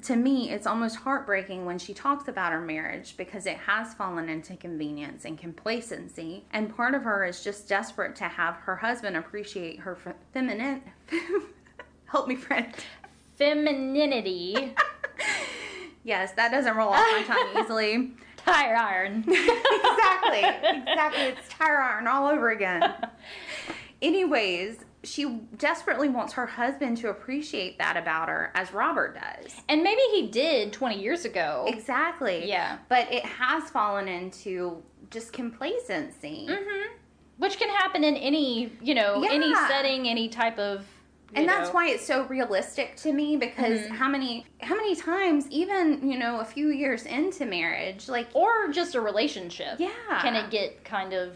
to 0.04 0.16
me, 0.16 0.50
it's 0.51 0.68
almost 0.68 0.98
heartbreaking 0.98 1.66
when 1.66 1.80
she 1.80 1.94
talks 1.94 2.27
about 2.27 2.51
her 2.51 2.62
marriage 2.62 3.16
because 3.18 3.46
it 3.46 3.58
has 3.58 3.94
fallen 3.94 4.30
into 4.30 4.56
convenience 4.56 5.25
and 5.25 5.38
complacency. 5.38 6.46
And 6.51 6.75
part 6.75 6.94
of 6.96 7.04
her 7.04 7.25
is 7.25 7.44
just 7.44 7.68
desperate 7.68 8.16
to 8.18 8.25
have 8.25 8.56
her 8.58 8.75
husband 8.75 9.18
appreciate 9.18 9.80
her 9.80 9.96
fe- 9.96 10.13
feminine. 10.34 10.82
Help 12.06 12.27
me, 12.27 12.36
friend. 12.36 12.74
Femininity, 13.38 14.74
yes, 16.04 16.32
that 16.34 16.51
doesn't 16.51 16.75
roll 16.75 16.89
off 16.89 17.06
my 17.12 17.24
tongue 17.24 17.50
easily. 17.63 18.12
tire 18.38 18.75
iron. 18.75 19.24
exactly. 19.27 20.39
Exactly. 20.39 21.22
It's 21.24 21.48
tire 21.50 21.80
iron 21.80 22.08
all 22.08 22.27
over 22.27 22.50
again. 22.50 22.96
Anyways, 24.01 24.77
she 25.04 25.25
desperately 25.58 26.10
wants 26.10 26.34
her 26.34 26.46
husband 26.46 26.98
to 26.98 27.10
appreciate 27.10 27.77
that 27.77 27.98
about 27.98 28.30
her 28.30 28.51
as 28.56 28.74
Robert 28.74 29.16
does. 29.16 29.56
And 29.70 29.84
maybe 29.84 30.01
he 30.12 30.27
did 30.27 30.74
20 30.74 31.00
years 31.01 31.24
ago. 31.25 31.66
Exactly. 31.68 32.48
Yeah. 32.48 32.77
But 32.89 33.12
it 33.12 33.24
has 33.24 33.70
fallen 33.70 34.08
into 34.08 34.82
just 35.12 35.32
complacency. 35.34 36.48
hmm 36.50 36.94
Which 37.38 37.58
can 37.60 37.70
happen 37.70 38.04
in 38.04 38.16
any, 38.18 38.72
you 38.82 38.96
know, 38.96 39.24
any 39.24 39.54
setting, 39.68 40.08
any 40.08 40.30
type 40.30 40.58
of 40.60 40.86
and 41.36 41.44
you 41.44 41.50
that's 41.51 41.74
why 41.74 41.89
it's 41.89 42.06
so 42.08 42.24
realistic 42.27 42.96
to 42.96 43.12
me 43.12 43.36
because 43.36 43.82
Mhm. 43.82 43.89
how 43.98 44.08
many 44.08 44.46
how 44.62 44.75
many 44.75 44.96
times 44.96 45.46
even 45.50 46.10
you 46.10 46.18
know 46.18 46.39
a 46.39 46.46
few 46.46 46.70
years 46.70 47.06
into 47.06 47.46
marriage 47.46 48.08
like 48.08 48.30
or 48.34 48.70
just 48.72 48.96
a 48.96 49.01
relationship. 49.01 49.77
yeah 49.77 50.22
Can 50.22 50.36
it 50.38 50.50
get 50.50 50.86
kind 50.86 51.12
of 51.12 51.36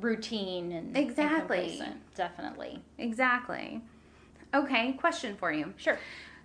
routine 0.00 0.72
and 0.72 0.96
and 0.96 0.96
Exactly. 0.96 1.58
complacent? 1.58 2.14
Definitely. 2.14 2.82
exactly 2.98 3.80
okay 4.54 4.92
question 4.92 5.36
for 5.36 5.52
you 5.52 5.72
Sure. 5.76 5.98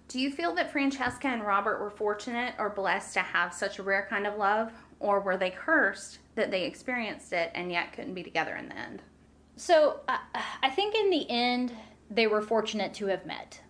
do 0.07 0.19
you 0.19 0.29
feel 0.31 0.53
that 0.55 0.71
francesca 0.71 1.27
and 1.27 1.43
robert 1.45 1.79
were 1.79 1.89
fortunate 1.89 2.53
or 2.59 2.69
blessed 2.69 3.13
to 3.15 3.19
have 3.21 3.53
such 3.53 3.79
a 3.79 3.83
rare 3.83 4.05
kind 4.09 4.27
of 4.27 4.37
love 4.37 4.71
or 4.99 5.19
were 5.21 5.37
they 5.37 5.49
cursed 5.49 6.19
that 6.35 6.51
they 6.51 6.63
experienced 6.65 7.33
it 7.33 7.51
and 7.55 7.71
yet 7.71 7.93
couldn't 7.93 8.13
be 8.13 8.23
together 8.23 8.55
in 8.55 8.69
the 8.69 8.77
end 8.77 9.01
So 9.57 9.99
I 10.07 10.19
I 10.63 10.69
think 10.69 10.95
in 10.95 11.09
the 11.09 11.29
end, 11.29 11.71
they 12.11 12.27
were 12.27 12.41
fortunate 12.41 12.93
to 12.95 13.05
have 13.07 13.25
met. 13.25 13.61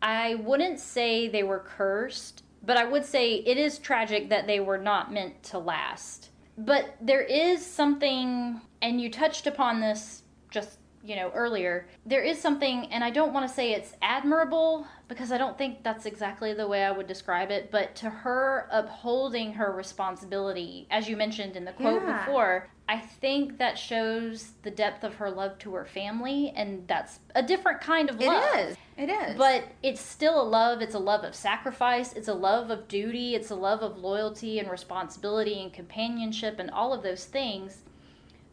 I 0.00 0.36
wouldn't 0.36 0.78
say 0.78 1.26
they 1.28 1.42
were 1.42 1.58
cursed, 1.58 2.42
but 2.62 2.76
I 2.76 2.84
would 2.84 3.04
say 3.04 3.34
it 3.34 3.56
is 3.58 3.78
tragic 3.78 4.28
that 4.28 4.46
they 4.46 4.60
were 4.60 4.78
not 4.78 5.12
meant 5.12 5.42
to 5.44 5.58
last. 5.58 6.30
But 6.58 6.96
there 7.00 7.22
is 7.22 7.64
something, 7.64 8.60
and 8.82 9.00
you 9.00 9.10
touched 9.10 9.46
upon 9.46 9.80
this 9.80 10.22
just 10.50 10.78
you 11.04 11.16
know 11.16 11.30
earlier. 11.34 11.86
There 12.04 12.22
is 12.22 12.40
something, 12.40 12.90
and 12.92 13.04
I 13.04 13.10
don't 13.10 13.32
want 13.32 13.48
to 13.48 13.54
say 13.54 13.72
it's 13.72 13.94
admirable 14.02 14.86
because 15.08 15.30
I 15.30 15.38
don't 15.38 15.56
think 15.56 15.82
that's 15.82 16.04
exactly 16.06 16.52
the 16.52 16.66
way 16.66 16.84
I 16.84 16.90
would 16.90 17.06
describe 17.06 17.50
it. 17.50 17.70
But 17.70 17.94
to 17.96 18.10
her 18.10 18.68
upholding 18.70 19.52
her 19.54 19.72
responsibility, 19.72 20.86
as 20.90 21.08
you 21.08 21.16
mentioned 21.16 21.56
in 21.56 21.64
the 21.64 21.72
quote 21.72 22.02
Yeah. 22.02 22.18
before, 22.24 22.68
I 22.88 22.98
think 22.98 23.58
that 23.58 23.78
shows 23.78 24.52
the 24.62 24.70
depth 24.70 25.02
of 25.04 25.16
her 25.16 25.28
love 25.30 25.58
to 25.58 25.74
her 25.74 25.84
family, 25.84 26.52
and 26.54 26.86
that's 26.86 27.18
a 27.34 27.42
different 27.42 27.80
kind 27.80 28.08
of 28.10 28.20
love. 28.20 28.44
it 28.54 28.58
is 28.70 28.76
it 28.96 29.10
is 29.10 29.36
But 29.36 29.64
it's 29.82 30.00
still 30.00 30.40
a 30.40 30.44
love. 30.44 30.80
It's 30.80 30.94
a 30.94 30.98
love 30.98 31.22
of 31.24 31.34
sacrifice. 31.34 32.12
It's 32.14 32.28
a 32.28 32.34
love 32.34 32.70
of 32.70 32.88
duty. 32.88 33.34
It's 33.34 33.50
a 33.50 33.54
love 33.56 33.82
of 33.82 33.98
loyalty 33.98 34.58
and 34.58 34.70
responsibility 34.70 35.60
and 35.60 35.72
companionship 35.72 36.58
and 36.58 36.70
all 36.70 36.92
of 36.94 37.02
those 37.02 37.26
things. 37.26 37.82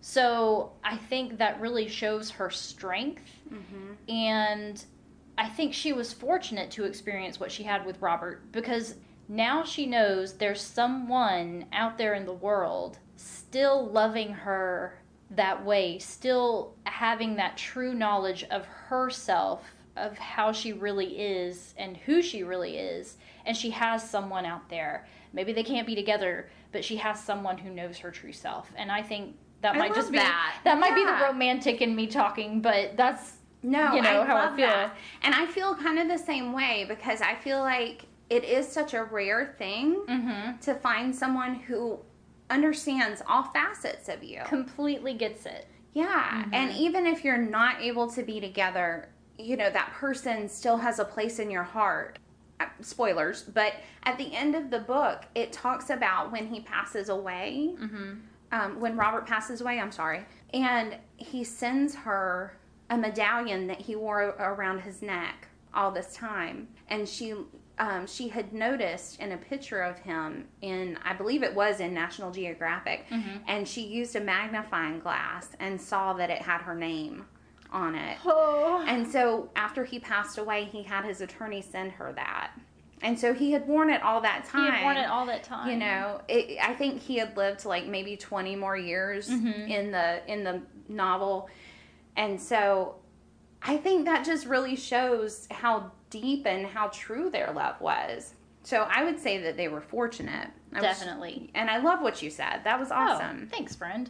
So 0.01 0.73
I 0.83 0.97
think 0.97 1.37
that 1.37 1.61
really 1.61 1.87
shows 1.87 2.31
her 2.31 2.49
strength. 2.49 3.23
Mhm. 3.49 3.95
And 4.11 4.83
I 5.37 5.49
think 5.49 5.73
she 5.73 5.93
was 5.93 6.13
fortunate 6.13 6.71
to 6.71 6.83
experience 6.83 7.39
what 7.39 7.51
she 7.51 7.63
had 7.63 7.85
with 7.85 8.01
Robert 8.01 8.51
because 8.51 8.95
now 9.27 9.63
she 9.63 9.85
knows 9.85 10.33
there's 10.33 10.61
someone 10.61 11.65
out 11.71 11.97
there 11.97 12.13
in 12.13 12.25
the 12.25 12.33
world 12.33 12.99
still 13.15 13.87
loving 13.87 14.33
her 14.33 14.99
that 15.31 15.63
way, 15.63 15.97
still 15.99 16.75
having 16.85 17.35
that 17.35 17.57
true 17.57 17.93
knowledge 17.93 18.43
of 18.51 18.65
herself, 18.65 19.63
of 19.95 20.17
how 20.17 20.51
she 20.51 20.73
really 20.73 21.19
is 21.19 21.73
and 21.77 21.97
who 21.97 22.21
she 22.21 22.43
really 22.43 22.77
is. 22.77 23.17
And 23.45 23.55
she 23.55 23.69
has 23.71 24.07
someone 24.07 24.45
out 24.45 24.69
there. 24.69 25.07
Maybe 25.33 25.53
they 25.53 25.63
can't 25.63 25.87
be 25.87 25.95
together, 25.95 26.49
but 26.71 26.85
she 26.85 26.95
has 26.97 27.23
someone 27.23 27.57
who 27.57 27.71
knows 27.71 27.97
her 27.99 28.11
true 28.11 28.33
self. 28.33 28.71
And 28.75 28.91
I 28.91 29.01
think 29.01 29.35
that 29.61 29.75
I 29.75 29.79
might 29.79 29.95
just 29.95 30.11
be 30.11 30.17
that. 30.17 30.59
that 30.63 30.79
might 30.79 30.93
be 30.93 31.05
the 31.05 31.25
romantic 31.25 31.81
in 31.81 31.95
me 31.95 32.07
talking, 32.07 32.61
but 32.61 32.95
that's 32.97 33.37
No, 33.63 33.93
you 33.95 34.01
know, 34.01 34.21
I 34.21 34.25
how 34.25 34.37
I 34.37 34.55
feel. 34.55 34.67
that. 34.67 34.95
And 35.21 35.33
I 35.33 35.45
feel 35.45 35.73
kind 35.75 35.97
of 35.99 36.07
the 36.07 36.17
same 36.23 36.53
way 36.53 36.85
because 36.87 37.21
I 37.21 37.35
feel 37.35 37.59
like 37.59 38.05
it 38.29 38.43
is 38.43 38.67
such 38.67 38.93
a 38.93 39.03
rare 39.03 39.55
thing 39.57 40.01
mhm, 40.07 40.59
to 40.61 40.73
find 40.75 41.15
someone 41.15 41.55
who 41.55 41.99
understands 42.49 43.21
all 43.27 43.43
facets 43.43 44.09
of 44.09 44.23
you. 44.23 44.41
completely 44.45 45.13
gets 45.13 45.45
it. 45.45 45.67
yeah. 45.93 46.43
Mhm. 46.45 46.49
And 46.53 46.71
even 46.73 47.05
if 47.07 47.23
you're 47.23 47.37
not 47.37 47.79
able 47.81 48.09
to 48.11 48.23
be 48.23 48.39
together, 48.39 49.09
you 49.37 49.55
know, 49.57 49.69
that 49.69 49.91
person 49.93 50.49
still 50.49 50.77
has 50.77 50.99
a 50.99 51.05
place 51.05 51.39
in 51.39 51.49
your 51.51 51.63
heart. 51.63 52.17
Uh, 52.59 52.65
Spoilers, 52.81 53.43
but 53.43 53.73
at 54.03 54.17
the 54.17 54.33
end 54.35 54.55
of 54.55 54.69
the 54.69 54.79
book, 54.79 55.23
it 55.35 55.51
talks 55.51 55.89
about 55.89 56.31
when 56.31 56.47
he 56.47 56.59
passes 56.61 57.09
away 57.09 57.75
hmm 57.79 58.13
um, 58.51 58.79
when 58.79 58.95
Robert 58.95 59.25
passes 59.25 59.61
away, 59.61 59.79
I'm 59.79 59.91
sorry, 59.91 60.25
and 60.53 60.95
he 61.17 61.43
sends 61.43 61.95
her 61.95 62.55
a 62.93 62.97
medallion 62.97 63.67
that 63.67 63.81
he 63.81 63.95
wore 63.95 64.21
around 64.39 64.81
his 64.81 65.01
neck 65.01 65.47
all 65.73 65.91
this 65.91 66.13
time, 66.15 66.67
and 66.89 67.07
she 67.09 67.33
um, 67.79 68.05
she 68.05 68.27
had 68.27 68.53
noticed 68.53 69.19
in 69.19 69.31
a 69.31 69.37
picture 69.37 69.81
of 69.81 69.97
him 69.97 70.47
in 70.61 70.97
I 71.03 71.13
believe 71.13 71.41
it 71.41 71.55
was 71.55 71.79
in 71.79 71.91
National 71.93 72.29
Geographic, 72.29 73.07
Mhm. 73.09 73.41
and 73.47 73.67
she 73.67 73.81
used 73.81 74.15
a 74.15 74.19
magnifying 74.21 74.99
glass 74.99 75.49
and 75.59 75.81
saw 75.81 76.13
that 76.13 76.29
it 76.29 76.43
had 76.43 76.61
her 76.61 76.75
name 76.75 77.25
on 77.71 77.95
it. 77.95 78.19
Oh. 78.23 78.85
And 78.87 79.07
so 79.11 79.49
after 79.55 79.83
he 79.85 79.99
passed 79.99 80.37
away, 80.37 80.65
he 80.65 80.83
had 80.83 81.03
his 81.05 81.19
attorney 81.21 81.63
send 81.63 81.93
her 81.93 82.13
that. 82.13 82.51
And 83.01 83.19
so 83.19 83.33
he 83.33 83.51
had 83.53 83.67
worn 83.67 83.89
it 83.89 84.03
all 84.03 84.21
that 84.21 84.43
He 84.45 84.51
time 84.51 84.71
had 84.71 84.83
worn 84.83 84.97
it 84.97 85.09
all 85.09 85.25
that 85.25 85.43
time. 85.43 85.69
you 85.71 85.75
know 85.75 86.21
it, 86.29 86.57
i 86.61 86.73
think 86.73 87.01
he 87.01 87.17
had 87.17 87.35
lived 87.35 87.65
like 87.65 87.85
maybe 87.87 88.15
20 88.15 88.55
more 88.55 88.77
years 88.77 89.27
Mhm. 89.29 89.67
in 89.69 89.91
the 89.91 90.21
in 90.31 90.43
the 90.45 90.61
novel 90.87 91.49
and 92.17 92.39
so 92.39 92.95
i 93.61 93.77
think 93.77 94.05
that 94.05 94.25
just 94.25 94.45
really 94.45 94.75
shows 94.75 95.47
how 95.51 95.91
deep 96.09 96.45
and 96.45 96.65
how 96.65 96.87
true 96.89 97.29
their 97.29 97.51
love 97.53 97.79
was 97.81 98.33
so 98.63 98.87
i 98.89 99.03
would 99.03 99.19
say 99.19 99.37
that 99.39 99.57
they 99.57 99.67
were 99.67 99.81
fortunate 99.81 100.49
I 100.73 100.81
was- 100.81 100.83
Definitely. 100.99 101.51
and 101.55 101.69
i 101.69 101.77
love 101.77 102.01
what 102.01 102.21
you 102.21 102.29
said 102.29 102.61
that 102.63 102.79
was 102.79 102.91
awesome 102.91 103.41
Oh, 103.43 103.47
thanks, 103.51 103.75
friend. 103.75 104.09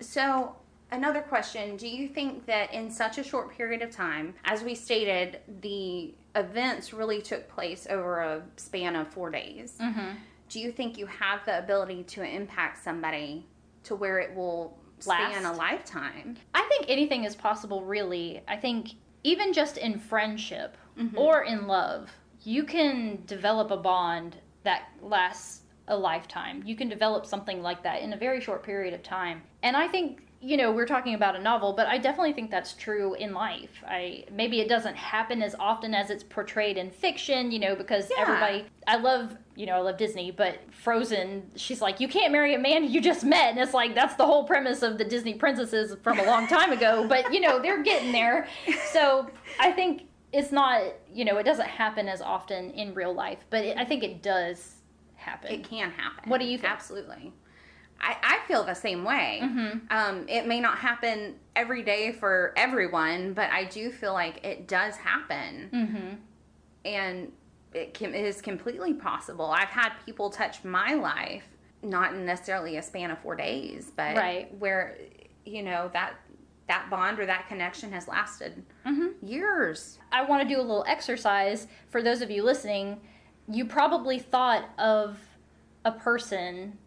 so, 0.00 0.56
another 0.90 1.20
question 1.22 1.76
Do 1.76 1.88
you 1.88 2.08
think 2.08 2.44
that 2.46 2.72
in 2.74 2.90
such 2.90 3.18
a 3.18 3.24
short 3.24 3.50
period 3.56 3.80
of 3.82 3.90
time, 3.90 4.34
as 4.44 4.62
we 4.62 4.74
stated, 4.74 5.40
the 5.62 6.14
events 6.36 6.92
really 6.92 7.22
took 7.22 7.48
place 7.48 7.86
over 7.88 8.20
a 8.20 8.42
span 8.56 8.96
of 8.96 9.08
four 9.08 9.30
days? 9.30 9.78
Mm-hmm. 9.80 10.16
Do 10.50 10.60
you 10.60 10.70
think 10.70 10.98
you 10.98 11.06
have 11.06 11.40
the 11.46 11.58
ability 11.58 12.02
to 12.04 12.22
impact 12.22 12.82
somebody 12.84 13.46
to 13.84 13.94
where 13.94 14.18
it 14.18 14.34
will 14.36 14.76
span 15.02 15.42
Last? 15.42 15.54
a 15.54 15.56
lifetime? 15.56 16.36
I 16.54 16.62
think 16.68 16.86
anything 16.88 17.24
is 17.24 17.34
possible, 17.36 17.82
really. 17.82 18.42
I 18.48 18.56
think 18.56 18.90
even 19.24 19.52
just 19.52 19.76
in 19.76 19.98
friendship 19.98 20.76
Mhm. 20.98 21.16
or 21.16 21.42
in 21.42 21.66
love, 21.66 22.10
you 22.44 22.64
can 22.64 23.22
develop 23.26 23.70
a 23.70 23.76
bond 23.76 24.36
that 24.64 24.88
lasts 25.00 25.62
a 25.88 25.96
lifetime. 25.96 26.62
You 26.64 26.76
can 26.76 26.88
develop 26.88 27.26
something 27.26 27.62
like 27.62 27.82
that 27.82 28.02
in 28.02 28.12
a 28.12 28.16
very 28.16 28.40
short 28.40 28.62
period 28.62 28.94
of 28.94 29.02
time. 29.02 29.42
And 29.62 29.76
I 29.76 29.88
think, 29.88 30.26
you 30.40 30.56
know, 30.56 30.72
we're 30.72 30.86
talking 30.86 31.14
about 31.14 31.36
a 31.36 31.40
novel, 31.40 31.72
but 31.72 31.86
I 31.86 31.98
definitely 31.98 32.32
think 32.32 32.50
that's 32.50 32.72
true 32.74 33.14
in 33.14 33.32
life. 33.32 33.82
I 33.86 34.24
maybe 34.30 34.60
it 34.60 34.68
doesn't 34.68 34.96
happen 34.96 35.42
as 35.42 35.54
often 35.58 35.94
as 35.94 36.10
it's 36.10 36.24
portrayed 36.24 36.76
in 36.76 36.90
fiction, 36.90 37.50
you 37.52 37.58
know, 37.60 37.74
because 37.76 38.10
Yeah. 38.10 38.22
everybody 38.22 38.66
I 38.86 38.96
love, 38.96 39.36
you 39.54 39.66
know, 39.66 39.74
I 39.74 39.80
love 39.80 39.98
Disney, 39.98 40.30
but 40.30 40.58
Frozen, 40.70 41.50
she's 41.56 41.80
like, 41.82 42.00
you 42.00 42.08
can't 42.08 42.32
marry 42.32 42.54
a 42.54 42.58
man 42.58 42.84
you 42.84 43.00
just 43.00 43.22
met. 43.24 43.50
And 43.50 43.58
it's 43.58 43.74
like, 43.74 43.94
that's 43.94 44.14
the 44.14 44.24
whole 44.24 44.44
premise 44.44 44.82
of 44.82 44.96
the 44.98 45.04
Disney 45.04 45.34
princesses 45.34 45.96
from 46.02 46.18
a 46.18 46.24
long 46.24 46.46
time 46.46 46.72
ago. 46.72 47.06
But, 47.08 47.32
you 47.32 47.40
know, 47.40 47.60
they're 47.60 47.82
getting 47.82 48.12
there. 48.12 48.46
So 48.92 49.28
I 49.60 49.72
think 49.72 50.04
it's 50.32 50.50
not, 50.52 50.82
you 51.12 51.24
know, 51.26 51.36
it 51.36 51.42
doesn't 51.44 51.68
happen 51.68 52.08
as 52.08 52.22
often 52.22 52.70
in 52.70 52.94
real 52.94 53.12
life, 53.12 53.44
but 53.50 53.64
it, 53.64 53.76
I 53.76 53.84
think 53.84 54.02
it 54.02 54.22
does 54.22 54.76
happen. 55.16 55.52
It 55.52 55.64
can 55.64 55.90
happen. 55.90 56.30
What 56.30 56.40
do 56.40 56.46
you 56.46 56.56
think? 56.56 56.72
Absolutely. 56.72 57.32
I, 58.00 58.16
I 58.22 58.48
feel 58.48 58.64
the 58.64 58.74
same 58.74 59.04
way. 59.04 59.40
Mhm. 59.42 59.80
Um, 59.92 60.24
it 60.28 60.46
may 60.46 60.58
not 60.60 60.78
happen 60.78 61.36
every 61.54 61.82
day 61.82 62.12
for 62.12 62.52
everyone, 62.56 63.32
but 63.34 63.50
I 63.50 63.64
do 63.64 63.92
feel 63.92 64.12
like 64.14 64.44
it 64.44 64.66
does 64.66 64.96
happen. 64.96 65.70
Mm-hmm. 65.72 66.14
and 66.84 67.32
it, 67.74 67.94
can, 67.94 68.14
it 68.14 68.24
is 68.24 68.40
completely 68.40 68.94
possible. 68.94 69.46
I've 69.46 69.68
had 69.68 69.90
people 70.04 70.30
touch 70.30 70.62
my 70.64 70.94
life, 70.94 71.44
not 71.82 72.14
necessarily 72.16 72.76
a 72.76 72.82
span 72.82 73.10
of 73.10 73.18
four 73.18 73.34
days, 73.36 73.90
but 73.96 74.16
Right. 74.16 74.54
where 74.58 74.96
you 75.44 75.62
know 75.62 75.90
that 75.92 76.14
that 76.68 76.88
bond 76.88 77.18
or 77.18 77.26
that 77.26 77.48
connection 77.48 77.90
has 77.92 78.06
lasted 78.06 78.62
Mm-hmm. 78.86 79.26
years. 79.26 79.98
I 80.12 80.24
want 80.24 80.46
to 80.48 80.54
do 80.54 80.60
a 80.60 80.62
little 80.62 80.84
exercise 80.86 81.66
for 81.90 82.02
those 82.02 82.22
of 82.22 82.30
you 82.30 82.44
listening. 82.44 83.00
You 83.48 83.64
probably 83.64 84.18
thought 84.20 84.68
of 84.78 85.18
a 85.84 85.90
person 85.92 86.78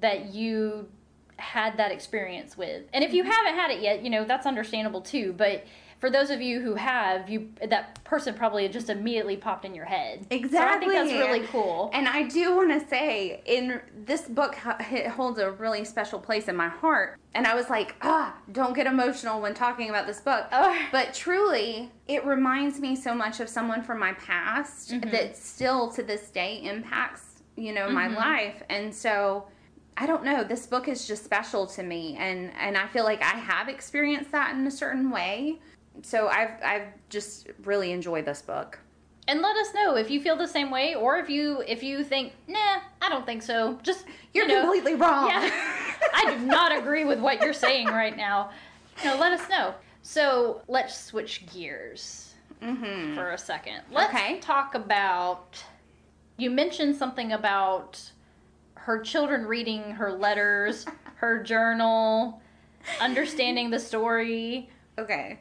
that 0.00 0.34
you 0.34 0.88
had 1.36 1.76
that 1.76 1.92
experience 1.92 2.56
with. 2.58 2.82
And 2.92 3.04
if 3.04 3.12
you 3.14 3.22
haven't 3.24 3.54
had 3.54 3.70
it 3.70 3.80
yet, 3.80 4.02
you 4.02 4.10
know, 4.10 4.24
that's 4.24 4.46
understandable 4.46 5.00
too, 5.00 5.32
but 5.36 5.64
for 6.02 6.10
those 6.10 6.30
of 6.30 6.42
you 6.42 6.60
who 6.60 6.74
have, 6.74 7.30
you 7.30 7.48
that 7.64 8.02
person 8.02 8.34
probably 8.34 8.68
just 8.68 8.90
immediately 8.90 9.36
popped 9.36 9.64
in 9.64 9.72
your 9.72 9.84
head. 9.84 10.26
Exactly. 10.30 10.58
So 10.58 10.64
I 10.66 10.78
think 10.80 10.92
that's 10.92 11.12
really 11.12 11.46
cool. 11.46 11.90
And 11.94 12.08
I 12.08 12.24
do 12.24 12.56
want 12.56 12.72
to 12.72 12.88
say, 12.88 13.40
in 13.46 13.80
this 14.04 14.22
book, 14.22 14.56
it 14.90 15.06
holds 15.06 15.38
a 15.38 15.52
really 15.52 15.84
special 15.84 16.18
place 16.18 16.48
in 16.48 16.56
my 16.56 16.66
heart. 16.66 17.20
And 17.34 17.46
I 17.46 17.54
was 17.54 17.70
like, 17.70 17.94
ah, 18.02 18.34
don't 18.50 18.74
get 18.74 18.88
emotional 18.88 19.40
when 19.40 19.54
talking 19.54 19.90
about 19.90 20.08
this 20.08 20.20
book. 20.20 20.46
Oh. 20.50 20.76
But 20.90 21.14
truly, 21.14 21.92
it 22.08 22.26
reminds 22.26 22.80
me 22.80 22.96
so 22.96 23.14
much 23.14 23.38
of 23.38 23.48
someone 23.48 23.84
from 23.84 24.00
my 24.00 24.14
past 24.14 24.90
Mhm. 24.90 25.08
that 25.12 25.36
still 25.36 25.88
to 25.92 26.02
this 26.02 26.30
day 26.30 26.64
impacts, 26.64 27.44
you 27.54 27.72
know, 27.72 27.88
my 27.88 28.08
Mhm. 28.08 28.16
life. 28.16 28.62
And 28.68 28.92
so 28.92 29.46
I 29.96 30.06
don't 30.06 30.24
know, 30.24 30.42
this 30.42 30.66
book 30.66 30.88
is 30.88 31.06
just 31.06 31.22
special 31.22 31.66
to 31.66 31.82
me 31.82 32.16
and 32.18 32.50
and 32.58 32.78
I 32.78 32.86
feel 32.86 33.04
like 33.04 33.22
I 33.22 33.36
have 33.36 33.68
experienced 33.68 34.32
that 34.32 34.54
in 34.56 34.66
a 34.66 34.70
certain 34.70 35.10
way. 35.10 35.60
So 36.00 36.28
I've 36.28 36.50
I've 36.64 36.88
just 37.10 37.48
really 37.64 37.92
enjoyed 37.92 38.24
this 38.24 38.42
book. 38.42 38.78
And 39.28 39.40
let 39.40 39.56
us 39.56 39.72
know 39.72 39.96
if 39.96 40.10
you 40.10 40.20
feel 40.20 40.36
the 40.36 40.48
same 40.48 40.70
way, 40.70 40.94
or 40.94 41.16
if 41.18 41.30
you 41.30 41.62
if 41.66 41.82
you 41.82 42.02
think, 42.02 42.32
nah, 42.48 42.80
I 43.00 43.08
don't 43.08 43.24
think 43.24 43.42
so. 43.42 43.78
Just 43.82 44.04
You're 44.34 44.46
you 44.48 44.54
know, 44.54 44.62
completely 44.62 44.94
wrong. 44.94 45.28
Yeah, 45.28 45.48
I 46.14 46.34
do 46.36 46.44
not 46.44 46.76
agree 46.76 47.04
with 47.04 47.20
what 47.20 47.40
you're 47.40 47.52
saying 47.52 47.86
right 47.86 48.16
now. 48.16 48.50
You 49.02 49.10
know, 49.10 49.16
let 49.18 49.32
us 49.32 49.48
know. 49.48 49.74
So 50.02 50.62
let's 50.66 50.98
switch 50.98 51.46
gears 51.52 52.34
mm-hmm. 52.60 53.14
for 53.14 53.30
a 53.30 53.38
second. 53.38 53.82
Let's 53.90 54.12
Okay. 54.12 54.38
talk 54.40 54.74
about. 54.74 55.62
You 56.38 56.50
mentioned 56.50 56.96
something 56.96 57.32
about 57.32 58.10
her 58.74 59.00
children 59.00 59.46
reading 59.46 59.92
her 59.92 60.12
letters, 60.12 60.84
her 61.14 61.40
journal, 61.42 62.42
understanding 63.00 63.70
the 63.70 63.78
story. 63.78 64.68
Okay. 64.98 65.38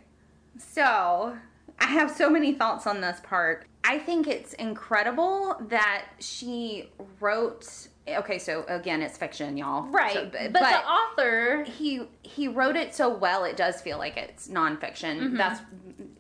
So, 0.62 1.38
I 1.80 1.86
have 1.86 2.12
so 2.12 2.30
many 2.30 2.54
thoughts 2.54 2.86
on 2.88 3.02
this 3.02 3.20
part. 3.24 3.66
I 3.84 3.98
think 3.98 4.28
it's 4.28 4.54
incredible 4.54 5.56
that 5.70 6.06
she 6.20 6.90
wrote 7.20 7.88
okay, 8.08 8.40
so 8.40 8.66
again, 8.68 9.02
it's 9.02 9.18
fiction, 9.18 9.56
y'all. 9.58 9.84
Right. 9.84 10.14
So- 10.14 10.30
but, 10.32 10.54
the 10.54 10.60
author 10.88 11.64
he 11.64 12.02
he 12.24 12.48
wrote 12.48 12.76
it 12.76 12.94
so 12.96 13.10
well 13.10 13.44
it 13.46 13.56
does 13.58 13.82
feel 13.82 13.98
like 13.98 14.18
it's 14.18 14.48
nonfiction 14.48 15.20
Mm-hmm. 15.20 15.38
that's 15.38 15.62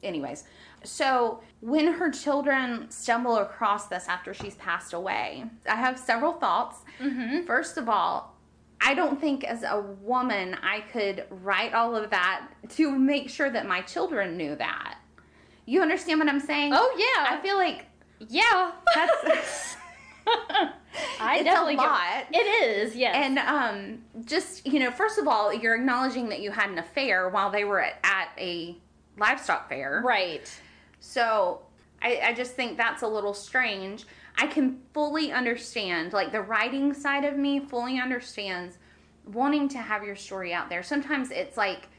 anyways 0.04 0.43
so 0.84 1.41
when 1.62 1.88
her 1.93 2.10
children 2.12 2.89
stumble 2.89 3.38
across 3.38 3.88
this 3.88 4.08
after 4.08 4.34
she's 4.34 4.56
passed 4.56 4.93
away 4.93 5.45
i 5.69 5.75
have 5.75 5.97
several 5.97 6.34
thoughts 6.34 6.77
Mhm. 6.99 7.45
first 7.45 7.77
of 7.77 7.88
all 7.88 8.36
i 8.82 8.94
don't 8.94 9.20
think 9.22 9.44
as 9.44 9.63
a 9.63 9.80
woman 10.02 10.56
i 10.63 10.82
could 10.91 11.26
write 11.30 11.74
all 11.74 11.96
of 11.96 12.10
that 12.10 12.48
to 12.70 12.91
make 12.98 13.30
sure 13.30 13.50
that 13.50 13.65
my 13.67 13.82
children 13.82 14.36
knew 14.38 14.56
that 14.56 14.98
you 15.65 15.82
understand 15.82 16.20
what 16.20 16.28
i'm 16.28 16.39
saying 16.39 16.72
Oh 16.76 16.96
yeah. 16.98 17.36
i 17.38 17.41
feel 17.41 17.58
like 17.58 17.86
yeah. 18.30 18.72
that's 18.94 19.78
I 21.20 21.36
It's 21.38 21.41
a 21.41 21.44
definitely 21.46 21.76
get- 21.78 21.88
lot. 21.88 22.26
it 22.32 22.38
is, 22.38 22.96
yes. 22.96 23.15
And 23.15 23.39
um, 23.39 24.04
just 24.26 24.67
you 24.67 24.80
know, 24.80 24.91
first 24.91 25.17
of 25.17 25.28
all, 25.28 25.52
you're 25.54 25.74
acknowledging 25.76 26.30
that 26.30 26.41
you 26.41 26.52
had 26.52 26.70
an 26.70 26.78
affair 26.78 27.30
while 27.30 27.50
they 27.50 27.63
were 27.63 27.80
at, 27.82 27.96
at 28.04 28.30
a 28.38 28.76
livestock 29.17 29.67
fair. 29.70 30.02
right. 30.06 30.48
So 31.00 31.62
I, 32.02 32.22
I 32.26 32.34
just 32.34 32.54
think 32.56 32.78
that's 32.78 33.02
a 33.02 33.08
little 33.08 33.34
strange. 33.34 34.06
I 34.41 34.47
can 34.47 34.80
fully 34.91 35.32
understand, 35.32 36.13
like 36.13 36.32
the 36.32 36.41
writing 36.41 36.95
side 36.95 37.25
of 37.25 37.38
me 37.38 37.60
fully 37.60 37.99
understands 37.99 38.80
wanting 39.32 39.69
to 39.69 39.77
have 39.77 40.04
your 40.04 40.15
story 40.15 40.51
out 40.51 40.67
there. 40.67 40.82
Sometimes 40.82 41.30
it's 41.30 41.58
like 41.58 41.89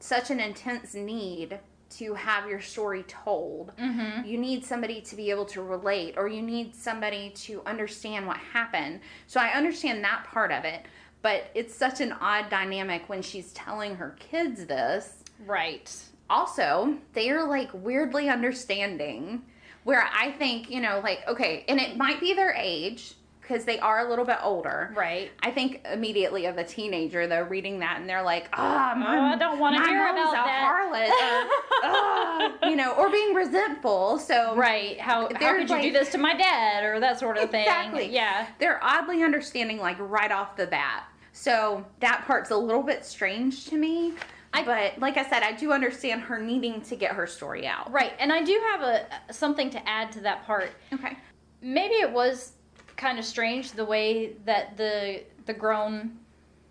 such 0.00 0.32
an 0.32 0.40
intense 0.40 0.94
need 0.94 1.60
to 1.90 2.14
have 2.14 2.48
your 2.50 2.60
story 2.60 3.04
told. 3.04 3.70
Mm-hmm. 3.76 4.26
You 4.26 4.38
need 4.38 4.64
somebody 4.64 5.00
to 5.02 5.14
be 5.14 5.30
able 5.30 5.44
to 5.46 5.62
relate, 5.62 6.14
or 6.16 6.26
you 6.26 6.42
need 6.42 6.74
somebody 6.74 7.30
to 7.46 7.62
understand 7.64 8.26
what 8.26 8.38
happened. 8.38 8.98
So 9.28 9.38
I 9.38 9.50
understand 9.50 10.02
that 10.02 10.24
part 10.24 10.50
of 10.50 10.64
it, 10.64 10.84
but 11.22 11.44
it's 11.54 11.76
such 11.76 12.00
an 12.00 12.12
odd 12.20 12.50
dynamic 12.50 13.08
when 13.08 13.22
she's 13.22 13.52
telling 13.52 13.94
her 13.94 14.16
kids 14.18 14.66
this. 14.66 15.22
Right. 15.46 15.94
Also, 16.28 16.96
they're 17.12 17.46
like 17.46 17.70
weirdly 17.72 18.28
understanding, 18.28 19.42
where 19.84 20.08
I 20.14 20.32
think, 20.32 20.70
you 20.70 20.80
know, 20.80 21.00
like, 21.02 21.26
okay, 21.28 21.64
and 21.68 21.80
it 21.80 21.96
might 21.96 22.20
be 22.20 22.34
their 22.34 22.52
age 22.52 23.14
because 23.40 23.64
they 23.64 23.78
are 23.78 24.06
a 24.06 24.10
little 24.10 24.26
bit 24.26 24.36
older. 24.42 24.92
Right. 24.94 25.30
I 25.42 25.50
think 25.50 25.80
immediately 25.90 26.44
of 26.44 26.58
a 26.58 26.64
teenager 26.64 27.26
though 27.26 27.44
reading 27.44 27.78
that 27.78 27.98
and 27.98 28.06
they're 28.06 28.22
like, 28.22 28.46
ah, 28.52 28.94
my, 28.94 29.16
Oh, 29.16 29.22
I 29.22 29.36
don't 29.36 29.58
wanna 29.58 29.80
hear 29.86 30.12
mom's 30.12 30.32
about 30.32 30.44
that." 30.44 30.68
harlot, 30.68 31.08
or, 31.08 31.50
"Ah," 31.82 32.68
you 32.68 32.76
know, 32.76 32.92
or 32.92 33.08
being 33.08 33.32
resentful. 33.34 34.18
So 34.18 34.54
Right. 34.54 35.00
How 35.00 35.22
how 35.22 35.28
They're 35.38 35.58
could 35.58 35.70
you 35.70 35.80
do 35.80 35.92
this 35.92 36.10
to 36.10 36.18
my 36.18 36.34
dad 36.34 36.84
or 36.84 37.00
that 37.00 37.18
sort 37.18 37.38
of 37.38 37.50
thing? 37.50 37.62
Exactly. 37.62 38.08
Yeah. 38.10 38.48
they're 38.58 38.84
oddly 38.84 39.22
understanding 39.22 39.78
like 39.78 39.96
right 39.98 40.30
off 40.30 40.54
the 40.56 40.66
bat. 40.66 41.04
So 41.32 41.86
that 42.00 42.24
part's 42.26 42.50
a 42.50 42.56
little 42.56 42.82
bit 42.82 43.02
strange 43.04 43.64
to 43.66 43.76
me. 43.76 44.12
I- 44.52 44.64
but 44.64 44.98
like 44.98 45.16
I 45.16 45.28
said, 45.28 45.42
I 45.42 45.52
do 45.52 45.72
understand 45.72 46.22
her 46.22 46.38
needing 46.38 46.80
to 46.82 46.96
get 46.96 47.12
her 47.12 47.26
story 47.26 47.66
out. 47.66 47.90
Right. 47.92 48.12
And 48.18 48.32
I 48.32 48.42
do 48.42 48.60
have 48.72 48.82
a 48.82 49.06
something 49.32 49.70
to 49.70 49.88
add 49.88 50.10
to 50.12 50.20
that 50.20 50.44
part. 50.46 50.70
Okay. 50.92 51.16
Maybe 51.60 51.94
it 51.94 52.10
was 52.10 52.52
kind 52.96 53.18
of 53.18 53.24
strange 53.24 53.72
the 53.72 53.84
way 53.84 54.34
that 54.44 54.76
the 54.76 55.22
the 55.46 55.52
grown 55.54 56.18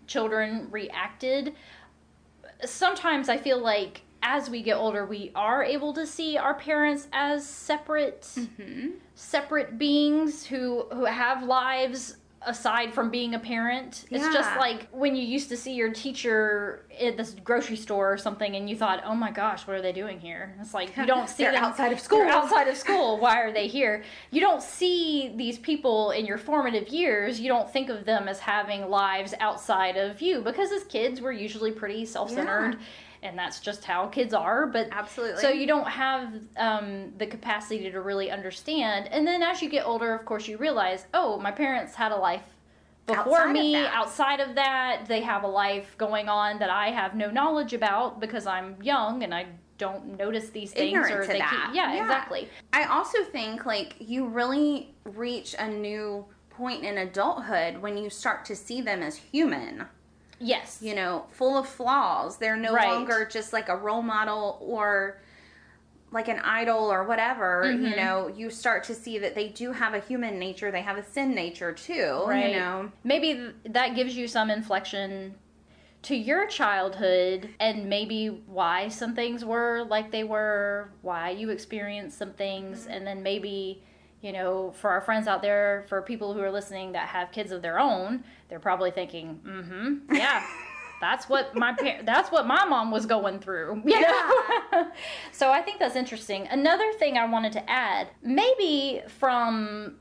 children 0.06 0.68
reacted. 0.70 1.54
Sometimes 2.64 3.28
I 3.28 3.36
feel 3.36 3.58
like 3.58 4.02
as 4.22 4.50
we 4.50 4.62
get 4.62 4.74
older 4.76 5.06
we 5.06 5.30
are 5.36 5.62
able 5.62 5.92
to 5.94 6.04
see 6.04 6.36
our 6.36 6.54
parents 6.54 7.06
as 7.12 7.46
separate 7.46 8.28
hmm 8.58 8.88
separate 9.14 9.78
beings 9.78 10.44
who 10.44 10.84
who 10.92 11.04
have 11.04 11.42
lives 11.44 12.16
aside 12.42 12.94
from 12.94 13.10
being 13.10 13.34
a 13.34 13.38
parent. 13.38 14.04
It's 14.10 14.32
just 14.32 14.56
like 14.56 14.88
when 14.90 15.16
you 15.16 15.22
used 15.22 15.48
to 15.48 15.56
see 15.56 15.74
your 15.74 15.92
teacher 15.92 16.86
at 17.00 17.16
this 17.16 17.34
grocery 17.44 17.76
store 17.76 18.12
or 18.12 18.16
something 18.16 18.54
and 18.56 18.68
you 18.68 18.76
thought, 18.76 19.02
"Oh 19.04 19.14
my 19.14 19.30
gosh, 19.30 19.66
what 19.66 19.76
are 19.76 19.82
they 19.82 19.92
doing 19.92 20.20
here?" 20.20 20.54
It's 20.60 20.74
like 20.74 20.96
you 20.96 21.06
don't 21.06 21.28
see 21.36 21.44
them 21.44 21.56
outside 21.56 21.92
of 21.92 22.00
school. 22.00 22.22
Outside 22.22 22.68
of 22.68 22.76
school. 22.84 23.18
Why 23.18 23.40
are 23.42 23.52
they 23.52 23.66
here? 23.66 24.04
You 24.30 24.40
don't 24.40 24.62
see 24.62 25.32
these 25.36 25.58
people 25.58 26.10
in 26.12 26.26
your 26.26 26.38
formative 26.38 26.88
years. 26.88 27.40
You 27.40 27.48
don't 27.48 27.70
think 27.70 27.88
of 27.88 28.04
them 28.04 28.28
as 28.28 28.38
having 28.38 28.88
lives 28.88 29.34
outside 29.40 29.96
of 29.96 30.20
you 30.20 30.40
because 30.40 30.70
as 30.72 30.84
kids 30.84 31.20
we're 31.20 31.32
usually 31.32 31.72
pretty 31.72 32.04
self-centered 32.04 32.78
and 33.22 33.38
that's 33.38 33.60
just 33.60 33.84
how 33.84 34.06
kids 34.06 34.32
are, 34.34 34.66
but 34.66 34.88
Absolutely. 34.92 35.40
so 35.40 35.48
you 35.50 35.66
don't 35.66 35.88
have 35.88 36.32
um, 36.56 37.12
the 37.18 37.26
capacity 37.26 37.90
to 37.90 38.00
really 38.00 38.30
understand. 38.30 39.08
And 39.08 39.26
then 39.26 39.42
as 39.42 39.60
you 39.62 39.68
get 39.68 39.86
older, 39.86 40.14
of 40.14 40.24
course, 40.24 40.46
you 40.48 40.56
realize, 40.58 41.06
oh, 41.14 41.38
my 41.38 41.50
parents 41.50 41.94
had 41.94 42.12
a 42.12 42.16
life 42.16 42.42
before 43.06 43.38
Outside 43.40 43.52
me. 43.52 43.72
that. 43.72 43.92
Outside 43.94 44.40
of 44.40 44.54
that, 44.54 45.06
they 45.08 45.22
have 45.22 45.42
a 45.42 45.48
life 45.48 45.94
going 45.98 46.28
on 46.28 46.58
that 46.58 46.70
I 46.70 46.90
have 46.90 47.14
no 47.14 47.30
knowledge 47.30 47.72
about 47.72 48.20
because 48.20 48.46
I'm 48.46 48.76
young 48.82 49.22
and 49.22 49.34
I 49.34 49.46
don't 49.78 50.18
notice 50.18 50.50
these 50.50 50.72
things. 50.72 50.88
Ignorant 50.92 51.14
or 51.14 51.22
to 51.22 51.28
they 51.32 51.38
that. 51.38 51.64
Keep, 51.68 51.76
yeah, 51.76 51.94
Yeah. 51.94 52.02
exactly. 52.02 52.48
I 52.72 52.84
also 52.84 53.24
think 53.24 53.64
like 53.64 53.94
you 54.00 54.26
really 54.26 54.94
reach 55.04 55.54
a 55.58 55.68
new 55.68 56.26
point 56.50 56.84
in 56.84 56.98
adulthood 56.98 57.78
when 57.78 57.96
you 57.96 58.10
start 58.10 58.44
to 58.46 58.56
see 58.56 58.80
them 58.80 59.02
as 59.02 59.16
human. 59.16 59.86
Yes. 60.40 60.78
you 60.80 60.94
know, 60.94 61.26
full 61.30 61.56
of 61.58 61.68
flaws. 61.68 62.38
They're 62.38 62.56
no 62.56 62.72
Right. 62.74 62.88
longer 62.88 63.24
just 63.30 63.52
like 63.52 63.68
a 63.68 63.76
role 63.76 64.02
model 64.02 64.58
or 64.60 65.20
like 66.10 66.28
an 66.28 66.38
idol 66.38 66.90
or 66.90 67.04
whatever. 67.04 67.70
You 67.70 67.88
Mhm. 67.90 67.96
know, 67.96 68.28
you 68.28 68.48
start 68.50 68.84
to 68.84 68.94
see 68.94 69.18
that 69.18 69.34
they 69.34 69.48
do 69.48 69.72
have 69.72 69.92
a 69.94 69.98
human 70.00 70.38
nature, 70.38 70.70
they 70.70 70.80
have 70.82 70.96
a 70.96 71.02
sin 71.02 71.34
nature 71.34 71.72
too, 71.72 72.22
Right. 72.26 72.50
you 72.54 72.58
know. 72.60 72.90
maybe 73.04 73.34
th- 73.34 73.54
that 73.66 73.94
gives 73.94 74.16
you 74.16 74.26
some 74.26 74.48
inflection 74.50 75.34
to 76.00 76.14
your 76.14 76.46
childhood 76.46 77.50
and 77.60 77.90
maybe 77.90 78.28
why 78.46 78.88
some 78.88 79.14
things 79.14 79.44
were 79.44 79.84
like 79.88 80.10
they 80.12 80.24
were, 80.24 80.92
why 81.02 81.30
you 81.30 81.50
experienced 81.50 82.16
some 82.16 82.32
things, 82.32 82.86
and 82.86 83.06
then 83.06 83.22
maybe, 83.22 83.82
you 84.20 84.32
know, 84.32 84.72
for 84.72 84.90
our 84.90 85.00
friends 85.00 85.26
out 85.28 85.42
there, 85.42 85.84
for 85.88 86.02
people 86.02 86.34
who 86.34 86.40
are 86.40 86.50
listening 86.50 86.92
that 86.92 87.08
have 87.08 87.30
kids 87.30 87.52
of 87.52 87.62
their 87.62 87.78
own, 87.78 88.24
they're 88.48 88.58
probably 88.58 88.90
thinking, 88.90 89.40
mm 89.44 89.64
hmm, 89.66 90.14
yeah. 90.14 90.44
That's 91.00 91.28
what 91.28 91.54
my 91.54 91.74
par- 91.74 92.00
that's 92.02 92.32
what 92.32 92.44
my 92.48 92.64
mom 92.64 92.90
was 92.90 93.06
going 93.06 93.38
through. 93.38 93.82
You 93.86 94.00
know? 94.00 94.88
so 95.30 95.52
I 95.52 95.62
think 95.62 95.78
that's 95.78 95.94
interesting. 95.94 96.48
Another 96.48 96.92
thing 96.94 97.16
I 97.16 97.24
wanted 97.24 97.52
to 97.52 97.70
add, 97.70 98.08
maybe 98.20 99.02
from 99.06 99.94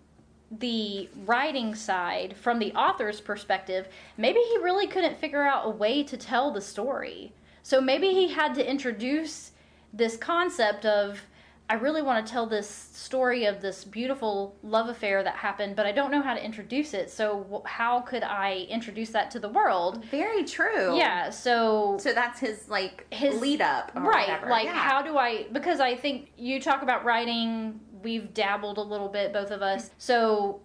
the 0.49 1.09
writing 1.25 1.75
side, 1.75 2.35
from 2.35 2.57
the 2.57 2.73
author's 2.73 3.21
perspective, 3.21 3.87
maybe 4.17 4.39
he 4.39 4.57
really 4.57 4.87
couldn't 4.87 5.19
figure 5.19 5.43
out 5.43 5.67
a 5.67 5.69
way 5.69 6.03
to 6.03 6.17
tell 6.17 6.51
the 6.51 6.61
story. 6.61 7.33
So 7.63 7.81
maybe 7.81 8.13
he 8.13 8.29
had 8.29 8.55
to 8.55 8.67
introduce 8.67 9.51
this 9.93 10.17
concept 10.17 10.85
of 10.85 11.21
I 11.69 11.73
really 11.73 12.01
want 12.01 12.25
to 12.25 12.31
tell 12.31 12.45
this 12.45 12.69
story 12.69 13.45
of 13.45 13.61
this 13.61 13.83
beautiful 13.83 14.55
love 14.63 14.87
affair 14.87 15.21
that 15.23 15.35
happened, 15.35 15.75
but 15.75 15.85
I 15.85 15.91
don't 15.91 16.11
know 16.11 16.21
how 16.21 16.33
to 16.33 16.43
introduce 16.43 16.93
it. 16.93 17.09
So 17.09 17.61
how 17.65 17.99
could 18.01 18.23
I 18.23 18.65
introduce 18.69 19.09
that 19.09 19.31
to 19.31 19.39
the 19.39 19.49
world? 19.49 20.05
Very 20.05 20.45
true. 20.45 20.97
Yeah, 20.97 21.29
so 21.29 21.97
So 21.99 22.13
that's 22.13 22.39
his 22.39 22.69
like 22.69 23.05
His- 23.13 23.41
lead 23.41 23.61
up, 23.61 23.91
right 23.95 24.27
whatever. 24.29 24.49
like 24.49 24.65
Yeah. 24.65 24.73
how 24.75 25.01
do 25.01 25.17
i 25.17 25.47
because 25.51 25.79
i 25.79 25.95
think 25.95 26.31
you 26.37 26.61
talk 26.61 26.81
about 26.83 27.03
writing 27.03 27.79
we've 28.03 28.33
dabbled 28.33 28.77
a 28.77 28.81
little 28.81 29.09
bit 29.09 29.33
both 29.33 29.51
of 29.51 29.61
us 29.61 29.89
so 29.97 30.61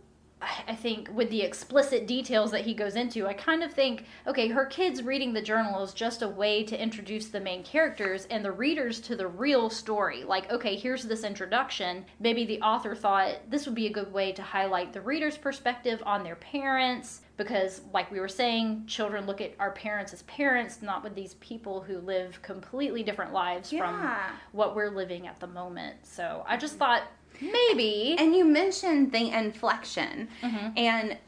I 0.69 0.75
think 0.75 1.09
with 1.15 1.31
the 1.31 1.43
explicit 1.43 2.07
details 2.07 2.51
that 2.51 2.63
he 2.63 2.75
goes 2.75 2.97
into, 2.97 3.27
I 3.27 3.33
kind 3.33 3.63
of 3.63 3.73
think, 3.73 4.07
okay, 4.27 4.49
her 4.49 4.67
kids 4.67 5.03
reading 5.03 5.33
the 5.33 5.41
journal 5.41 5.83
is 5.83 5.95
just 5.95 6.23
a 6.23 6.29
way 6.29 6.65
to 6.65 6.81
introduce 6.81 7.29
the 7.29 7.41
main 7.41 7.63
characters 7.63 8.27
and 8.31 8.45
the 8.45 8.51
readers 8.51 9.01
to 9.03 9.15
the 9.15 9.29
real 9.29 9.71
story. 9.71 10.25
Like, 10.25 10.51
okay, 10.51 10.75
here's 10.77 11.05
this 11.05 11.23
introduction. 11.23 12.05
Maybe 12.19 12.45
the 12.45 12.61
author 12.61 12.95
thought 12.95 13.49
this 13.51 13.67
would 13.67 13.75
be 13.77 13.87
a 13.87 13.93
good 13.93 14.13
way 14.13 14.33
to 14.33 14.43
highlight 14.43 14.93
the 14.93 15.01
reader's 15.01 15.39
perspective 15.39 16.03
on 16.05 16.25
their 16.25 16.37
parents, 16.37 17.21
because, 17.37 17.83
like 17.93 18.11
we 18.11 18.21
were 18.21 18.29
saying, 18.29 18.85
children 18.87 19.27
look 19.27 19.41
at 19.41 19.55
our 19.59 19.71
parents 19.71 20.13
as 20.13 20.23
parents, 20.23 20.83
not 20.83 21.03
with 21.05 21.15
these 21.15 21.35
people 21.35 21.81
who 21.81 21.99
live 21.99 22.43
completely 22.43 23.03
different 23.03 23.33
lives 23.33 23.71
from 23.71 24.11
what 24.53 24.75
we're 24.75 24.91
living 24.91 25.27
at 25.27 25.39
the 25.41 25.47
moment. 25.47 25.97
So 26.03 26.45
I 26.49 26.57
just 26.57 26.77
thought 26.77 27.05
maybe. 27.53 28.17
And 28.19 28.35
you 28.35 28.45
mentioned 28.45 29.13
the 29.13 29.31
inflection, 29.31 30.29
Mhm. 30.43 30.79
and 30.79 31.19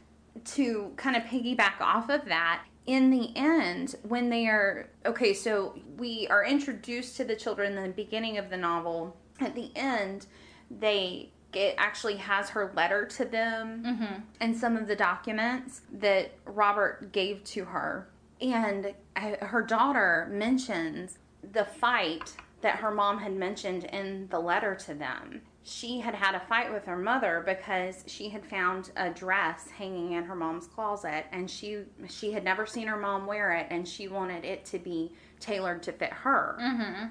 to 0.45 0.93
kind 0.97 1.15
of 1.15 1.23
piggyback 1.23 1.79
off 1.81 2.09
of 2.09 2.25
that, 2.25 2.63
in 2.85 3.09
the 3.09 3.35
end, 3.35 3.95
when 4.03 4.29
they 4.29 4.47
are 4.47 4.87
okay, 5.05 5.33
so 5.33 5.79
we 5.97 6.27
are 6.29 6.43
introduced 6.45 7.17
to 7.17 7.23
the 7.23 7.35
children 7.35 7.75
in 7.77 7.83
the 7.83 7.89
beginning 7.89 8.37
of 8.37 8.49
the 8.49 8.57
novel. 8.57 9.17
At 9.39 9.55
the 9.55 9.71
end, 9.75 10.27
they 10.69 11.31
it 11.53 11.73
actually 11.77 12.17
has 12.17 12.49
her 12.49 12.69
letter 12.75 13.05
to 13.05 13.23
them 13.23 13.81
Mhm. 13.81 14.21
and 14.41 14.57
some 14.57 14.75
of 14.75 14.87
the 14.87 14.95
documents 14.95 15.83
that 15.89 16.31
Robert 16.45 17.13
gave 17.13 17.45
to 17.45 17.63
her. 17.65 18.09
And 18.41 18.93
uh, 19.15 19.45
her 19.45 19.61
daughter 19.61 20.27
mentions 20.29 21.17
the 21.53 21.63
fight 21.63 22.35
that 22.59 22.77
her 22.79 22.91
mom 22.91 23.19
had 23.19 23.31
mentioned 23.31 23.85
in 23.85 24.27
the 24.27 24.39
letter 24.39 24.75
to 24.75 24.93
them. 24.93 25.43
She 25.67 25.99
had 25.99 26.13
had 26.13 26.35
a 26.35 26.39
fight 26.41 26.71
with 26.71 26.85
her 26.85 26.95
mother 26.95 27.41
because 27.43 28.03
she 28.05 28.29
had 28.29 28.45
found 28.45 28.91
a 28.95 29.09
dress 29.09 29.67
hanging 29.71 30.11
in 30.11 30.23
her 30.25 30.35
mom's 30.35 30.67
closet 30.67 31.25
and 31.31 31.49
she 31.49 31.79
she 32.07 32.31
had 32.33 32.43
never 32.43 32.67
seen 32.67 32.87
her 32.87 32.97
mom 32.97 33.25
wear 33.25 33.51
it 33.53 33.65
and 33.71 33.87
she 33.87 34.07
wanted 34.07 34.45
it 34.45 34.63
to 34.65 34.77
be 34.77 35.11
tailored 35.39 35.81
to 35.83 35.91
fit 35.91 36.13
her. 36.13 36.55
Mhm. 36.61 37.09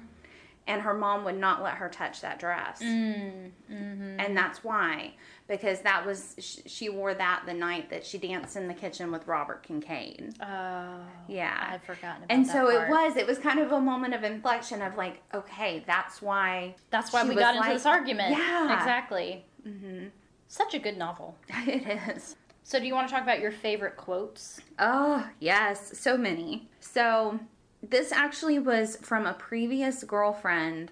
And 0.67 0.81
her 0.81 0.93
mom 0.93 1.25
would 1.25 1.37
not 1.37 1.61
let 1.61 1.75
her 1.75 1.89
touch 1.89 2.21
that 2.21 2.39
dress 2.39 2.81
Mm, 2.81 3.51
mhm. 3.69 4.15
and 4.25 4.37
that's 4.37 4.63
why 4.63 5.13
because 5.47 5.81
that 5.81 6.05
was 6.05 6.35
she 6.65 6.89
wore 6.89 7.13
that 7.13 7.43
the 7.45 7.53
night 7.53 7.89
that 7.89 8.05
she 8.05 8.17
danced 8.17 8.55
in 8.55 8.67
the 8.67 8.73
kitchen 8.73 9.11
with 9.11 9.27
Robert 9.27 9.63
Kincaid. 9.63 10.33
Oh, 10.41 10.97
Yeah. 11.27 11.69
I'd 11.73 11.83
forgotten 11.83 12.23
about 12.23 12.31
And 12.35 12.47
so 12.47 12.69
it 12.69 12.89
was 12.89 13.15
it 13.15 13.27
was 13.27 13.37
kind 13.37 13.59
of 13.59 13.71
a 13.71 13.79
moment 13.79 14.13
of 14.13 14.23
inflection 14.23 14.81
of 14.81 14.95
like 14.97 15.21
okay, 15.33 15.83
that's 15.85 16.21
why 16.21 16.75
That's 16.89 17.13
why 17.13 17.23
we 17.23 17.35
got 17.35 17.55
into 17.55 17.67
like- 17.67 17.73
this 17.73 17.85
argument. 17.85 18.31
Yeah. 18.37 18.75
Exactly. 18.77 19.45
Mhm. 19.67 20.11
Such 20.47 20.73
a 20.73 20.79
good 20.79 20.97
novel. 20.97 21.35
it 21.49 21.99
is. 22.15 22.35
So, 22.67 22.79
do 22.79 22.85
you 22.87 22.95
want 22.95 23.07
to 23.07 23.13
talk 23.13 23.21
about 23.21 23.39
your 23.41 23.51
favorite 23.51 23.95
quotes? 23.95 24.59
Oh, 24.79 25.27
yes, 25.39 25.99
so 25.99 26.17
many. 26.17 26.67
So, 26.79 27.39
this 27.87 28.11
actually 28.11 28.57
was 28.57 28.95
from 29.03 29.27
a 29.27 29.33
previous 29.33 30.03
girlfriend, 30.03 30.91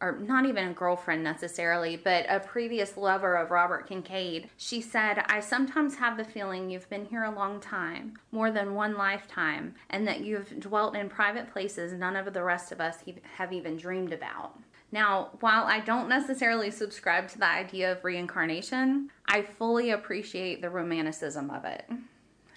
or 0.00 0.18
not 0.18 0.46
even 0.46 0.68
a 0.68 0.72
girlfriend 0.72 1.22
necessarily, 1.22 1.96
but 1.96 2.26
a 2.28 2.40
previous 2.40 2.96
lover 2.96 3.36
of 3.36 3.50
Robert 3.50 3.88
Kincaid. 3.88 4.48
She 4.56 4.80
said, 4.80 5.24
I 5.28 5.40
sometimes 5.40 5.96
have 5.96 6.16
the 6.16 6.24
feeling 6.24 6.70
you've 6.70 6.88
been 6.88 7.04
here 7.04 7.24
a 7.24 7.34
long 7.34 7.60
time, 7.60 8.18
more 8.32 8.50
than 8.50 8.74
one 8.74 8.96
lifetime, 8.96 9.74
and 9.90 10.06
that 10.08 10.20
you've 10.20 10.58
dwelt 10.60 10.96
in 10.96 11.08
private 11.08 11.52
places 11.52 11.92
none 11.92 12.16
of 12.16 12.32
the 12.32 12.42
rest 12.42 12.72
of 12.72 12.80
us 12.80 12.98
have 13.36 13.52
even 13.52 13.76
dreamed 13.76 14.12
about. 14.12 14.58
Now, 14.92 15.30
while 15.40 15.64
I 15.64 15.80
don't 15.80 16.08
necessarily 16.08 16.70
subscribe 16.70 17.28
to 17.28 17.38
the 17.38 17.46
idea 17.46 17.92
of 17.92 18.04
reincarnation, 18.04 19.10
I 19.28 19.42
fully 19.42 19.90
appreciate 19.90 20.62
the 20.62 20.70
romanticism 20.70 21.50
of 21.50 21.64
it 21.64 21.84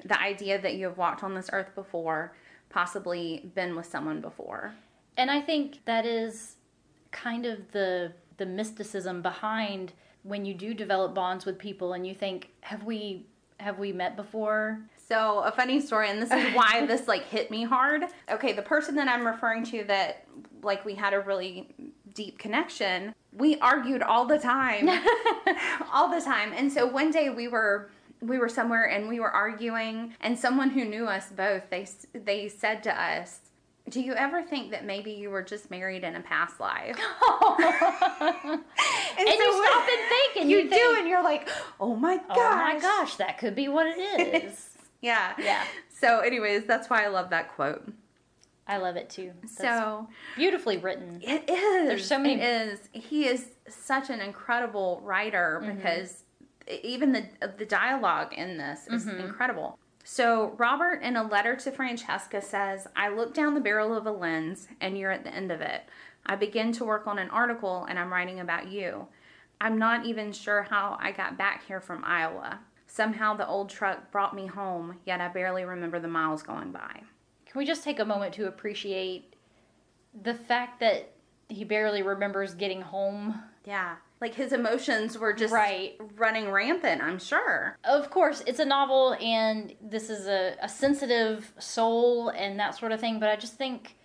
the 0.06 0.22
idea 0.22 0.62
that 0.62 0.76
you 0.76 0.86
have 0.86 0.98
walked 0.98 1.24
on 1.24 1.34
this 1.34 1.50
earth 1.54 1.74
before, 1.76 2.36
possibly 2.70 3.52
been 3.56 3.76
with 3.76 3.86
someone 3.86 4.22
before. 4.22 4.74
And 5.18 5.30
I 5.30 5.42
think 5.42 5.86
that 5.86 6.06
is 6.06 6.56
kind 7.14 7.46
of 7.46 7.72
the 7.72 8.12
the 8.38 8.46
mysticism 8.46 9.22
behind 9.22 9.94
when 10.24 10.46
you 10.46 10.54
do 10.54 10.74
develop 10.74 11.14
bonds 11.14 11.46
with 11.46 11.60
people 11.60 11.94
and 11.94 12.08
you 12.08 12.14
think, 12.14 12.50
have 12.62 12.84
we 12.84 13.28
have 13.60 13.80
we 13.80 13.94
met 13.94 14.16
before? 14.16 14.82
So, 15.08 15.40
a 15.40 15.52
funny 15.52 15.80
story, 15.80 16.10
and 16.10 16.22
this 16.22 16.32
is 16.32 16.54
why 16.56 16.86
this 16.86 17.08
like 17.08 17.26
hit 17.26 17.52
me 17.52 17.64
hard. 17.64 18.04
Okay, 18.30 18.54
the 18.54 18.62
person 18.62 18.96
that 18.96 19.08
I'm 19.08 19.26
referring 19.26 19.64
to 19.66 19.84
that 19.86 20.26
like 20.62 20.84
we 20.86 20.96
had 20.96 21.14
a 21.14 21.20
really 21.20 21.74
deep 22.14 22.40
connection, 22.40 23.14
we 23.32 23.58
argued 23.60 24.02
all 24.02 24.26
the 24.26 24.40
time. 24.40 24.90
all 25.94 26.10
the 26.10 26.22
time. 26.22 26.54
And 26.56 26.72
so 26.72 26.86
one 26.86 27.12
day 27.12 27.30
we 27.30 27.48
were 27.48 27.90
we 28.22 28.38
were 28.38 28.50
somewhere 28.50 28.86
and 28.86 29.10
we 29.10 29.20
were 29.20 29.32
arguing 29.32 30.16
and 30.22 30.40
someone 30.40 30.70
who 30.70 30.86
knew 30.86 31.06
us 31.08 31.30
both, 31.30 31.70
they 31.70 31.86
they 32.14 32.48
said 32.48 32.82
to 32.84 33.02
us, 33.02 33.40
"Do 33.90 34.02
you 34.02 34.14
ever 34.14 34.42
think 34.42 34.72
that 34.72 34.86
maybe 34.86 35.12
you 35.12 35.30
were 35.30 35.44
just 35.44 35.70
married 35.70 36.04
in 36.04 36.16
a 36.16 36.22
past 36.22 36.60
life?" 36.60 36.98
and 38.22 39.28
you 39.28 39.64
stop 39.66 39.88
and 39.88 40.10
think, 40.10 40.36
and 40.40 40.50
you, 40.50 40.58
you, 40.58 40.64
do, 40.64 40.70
think, 40.70 41.00
and 41.00 41.08
you're 41.08 41.24
like, 41.24 41.50
"Oh 41.80 41.96
my 41.96 42.18
gosh!" 42.18 42.38
oh 42.38 42.56
my 42.56 42.80
gosh, 42.80 43.16
that 43.18 43.38
could 43.38 43.56
be 43.56 43.68
what 43.68 43.88
it 43.88 43.98
is. 44.46 44.70
Yeah. 45.02 45.34
Yeah. 45.38 45.64
So, 46.00 46.20
anyways, 46.20 46.66
that's 46.66 46.90
why 46.90 47.04
I 47.04 47.08
love 47.08 47.30
that 47.32 47.54
quote. 47.56 47.92
I 48.68 48.78
love 48.78 48.96
it 48.96 49.10
too. 49.10 49.32
That's 49.42 49.58
So 49.58 50.08
beautifully 50.38 50.78
written. 50.78 51.20
it 51.22 51.50
is. 51.50 51.88
There's 51.88 52.08
so 52.08 52.18
many- 52.18 52.36
It 52.36 52.44
is. 52.44 52.80
He 52.94 53.26
is 53.28 53.48
such 53.68 54.10
an 54.10 54.22
incredible 54.22 55.02
writer 55.04 55.62
Mm-hmm. 55.62 55.76
because 55.78 56.24
even 56.82 57.12
the 57.12 57.26
the 57.58 57.66
dialogue 57.66 58.34
in 58.34 58.58
this 58.58 58.88
is 58.88 59.06
Mm-hmm. 59.06 59.20
incredible. 59.26 59.78
So 60.04 60.54
Robert, 60.58 61.02
in 61.02 61.16
a 61.16 61.24
letter 61.24 61.56
to 61.56 61.72
Francesca, 61.72 62.42
says, 62.42 62.88
"I 62.96 63.08
look 63.10 63.34
down 63.34 63.54
the 63.54 63.62
barrel 63.62 63.96
of 63.96 64.06
a 64.06 64.12
lens, 64.12 64.68
and 64.82 64.98
you're 64.98 65.12
at 65.12 65.24
the 65.24 65.34
end 65.34 65.52
of 65.52 65.62
it. 65.62 65.84
I 66.26 66.36
begin 66.36 66.72
to 66.74 66.86
work 66.86 67.08
on 67.08 67.20
an 67.20 67.30
article, 67.30 67.86
and 67.86 67.98
I'm 67.98 68.12
writing 68.12 68.40
about 68.40 68.68
you. 68.68 69.08
I'm 69.62 69.78
not 69.78 70.06
even 70.06 70.34
sure 70.34 70.64
how 70.64 70.98
I 71.00 71.12
got 71.12 71.38
back 71.38 71.66
here 71.66 71.80
from 71.80 72.04
Iowa." 72.06 72.60
Somehow 72.86 73.34
the 73.34 73.48
old 73.48 73.70
truck 73.70 74.12
brought 74.12 74.36
me 74.36 74.46
home, 74.46 75.00
yet 75.06 75.20
I 75.20 75.30
barely 75.30 75.66
remember 75.66 76.00
the 76.00 76.08
miles 76.08 76.44
going 76.44 76.72
by. 76.72 77.02
Can 77.46 77.60
we 77.60 77.66
just 77.66 77.84
take 77.84 78.00
a 78.00 78.06
moment 78.06 78.36
to 78.36 78.48
appreciate 78.48 79.36
the 80.14 80.34
fact 80.34 80.80
that 80.80 81.12
he 81.48 81.64
barely 81.64 82.04
remembers 82.04 82.54
getting 82.54 82.82
home? 82.82 83.44
Yeah. 83.66 83.96
Like 84.24 84.36
his 84.36 84.54
emotions 84.54 85.18
were 85.18 85.34
just 85.34 85.54
Right. 85.54 85.98
running 86.16 86.50
rampant, 86.50 87.02
I'm 87.04 87.20
sure. 87.20 87.78
Of 87.84 88.10
course, 88.10 88.42
it's 88.48 88.60
a 88.60 88.66
novel 88.66 89.18
and 89.22 89.76
this 89.82 90.10
is 90.10 90.28
a, 90.28 90.56
a 90.62 90.70
sensitive 90.70 91.52
soul 91.60 92.30
and 92.30 92.58
that 92.58 92.74
sort 92.78 92.94
of 92.94 93.02
thing, 93.02 93.20
but 93.20 93.28
I 93.28 93.36
just 93.36 93.56
think 93.56 93.98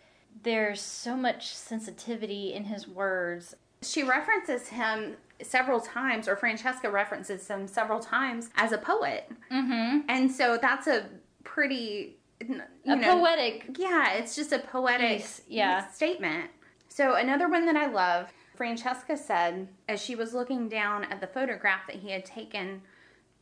there's 0.42 0.80
so 0.80 1.16
much 1.16 1.54
sensitivity 1.54 2.52
in 2.52 2.64
his 2.64 2.88
words. 2.88 3.54
She 3.82 4.02
references 4.02 4.66
him 4.68 5.14
several 5.40 5.80
times, 5.80 6.26
or 6.26 6.34
Francesca 6.34 6.90
references 6.90 7.46
him 7.46 7.68
several 7.68 8.00
times 8.00 8.50
as 8.56 8.72
a 8.72 8.78
poet. 8.78 9.30
Mm-hmm. 9.52 10.00
And 10.08 10.32
so 10.32 10.58
that's 10.60 10.88
a 10.88 11.06
pretty, 11.44 12.16
you 12.44 12.60
A 12.86 12.96
know, 12.96 13.20
poetic. 13.20 13.76
yeah, 13.78 14.14
it's 14.14 14.34
just 14.34 14.52
a 14.52 14.58
poetic 14.58 15.24
yeah. 15.46 15.86
statement. 15.92 16.50
So 16.88 17.14
another 17.14 17.48
one 17.48 17.66
that 17.66 17.76
I 17.76 17.86
love, 17.86 18.32
Francesca 18.58 19.16
said 19.16 19.68
as 19.88 20.02
she 20.02 20.16
was 20.16 20.34
looking 20.34 20.68
down 20.68 21.04
at 21.04 21.20
the 21.20 21.28
photograph 21.28 21.86
that 21.86 21.96
he 21.96 22.10
had 22.10 22.24
taken 22.24 22.82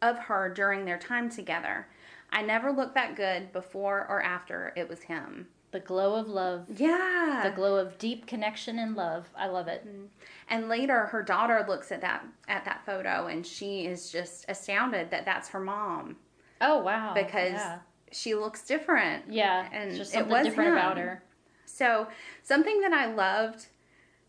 of 0.03 0.19
her 0.19 0.53
during 0.53 0.85
their 0.85 0.99
time 0.99 1.31
together. 1.31 1.89
I 2.31 2.43
never 2.43 2.71
looked 2.71 2.95
that 2.95 3.17
good 3.17 3.51
before 3.51 4.07
or 4.11 4.23
after 4.23 4.75
it 4.77 4.91
was 4.91 5.01
him. 5.01 5.49
The 5.71 5.81
glow 5.81 6.17
of 6.17 6.29
love. 6.29 6.67
Yeah. 6.77 7.41
The 7.43 7.51
glow 7.57 7.77
of 7.77 7.97
deep 7.97 8.27
connection 8.27 8.79
and 8.79 8.95
love. 8.95 9.31
I 9.35 9.47
love 9.47 9.69
it. 9.69 9.87
Mm-hmm. 9.89 10.05
And 10.51 10.69
later, 10.69 11.07
her 11.07 11.23
daughter 11.23 11.65
looks 11.67 11.91
at 11.91 12.03
that 12.03 12.23
at 12.47 12.67
that 12.67 12.85
photo, 12.85 13.27
and 13.27 13.45
she 13.45 13.87
is 13.87 14.13
just 14.13 14.45
astounded 14.49 15.11
that 15.11 15.25
that's 15.25 15.49
her 15.49 15.61
mom 15.61 16.17
Oh 16.61 16.79
wow. 16.83 17.15
because 17.15 17.53
yeah, 17.53 17.79
she 18.13 18.35
looks 18.35 18.67
different. 18.67 19.25
yeah. 19.31 19.67
and 19.73 19.97
just 19.97 20.15
it 20.15 20.27
was 20.27 20.45
different 20.47 20.73
him. 20.73 20.77
about 20.77 20.99
her. 20.99 21.23
So 21.65 22.07
something 22.43 22.81
that 22.83 22.93
I 22.93 23.07
loved, 23.07 23.67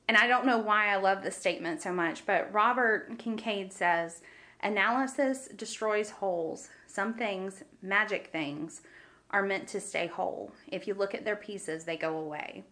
and 0.07 0.17
I 0.17 0.27
don't 0.27 0.45
know 0.45 0.57
why 0.57 0.87
I 0.87 0.95
love 0.97 1.23
this 1.23 1.35
statement 1.37 1.81
so 1.81 1.91
much, 1.91 2.25
but 2.25 2.51
Robert 2.53 3.17
Kincaid 3.17 3.71
says, 3.73 4.21
"Analysis 4.61 5.47
destroys 5.55 6.09
wholes. 6.11 6.69
Some 6.85 7.13
things, 7.13 7.63
magic 7.81 8.27
things." 8.27 8.81
Are 9.29 9.43
meant 9.43 9.67
to 9.69 9.81
stay 9.81 10.07
whole. 10.07 10.53
If 10.67 10.87
you 10.87 10.93
look 10.93 11.13
at 11.13 11.25
their 11.25 11.35
pieces, 11.35 11.83
they 11.83 11.97
go 11.97 12.15
away. 12.17 12.63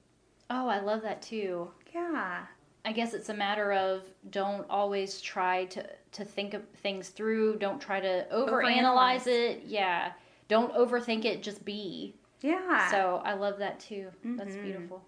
Oh, 0.50 0.70
I 0.70 0.80
love 0.80 1.02
that 1.02 1.22
too. 1.22 1.70
Yeah. 1.94 2.46
I 2.86 2.92
guess 2.94 3.14
it's 3.14 3.28
a 3.28 3.34
matter 3.34 3.74
of 3.74 4.04
don't 4.30 4.66
always 4.70 5.20
try 5.20 5.66
to 5.66 5.86
to 6.14 6.24
think 6.24 6.54
of 6.54 6.66
things 6.78 7.10
through. 7.10 7.58
Don't 7.58 7.82
try 7.82 8.00
to 8.00 8.26
overanalyze 8.32 9.24
Overanalyze. 9.24 9.28
it. 9.28 9.64
Yeah. 9.66 10.14
Don't 10.48 10.74
overthink 10.74 11.26
it. 11.26 11.44
Just 11.44 11.66
be. 11.66 12.16
Yeah. 12.40 12.90
So 12.90 13.22
I 13.26 13.34
love 13.34 13.58
that 13.60 13.82
too. 13.82 14.12
That's 14.24 14.56
Mhm. 14.56 14.64
beautiful. 14.64 15.04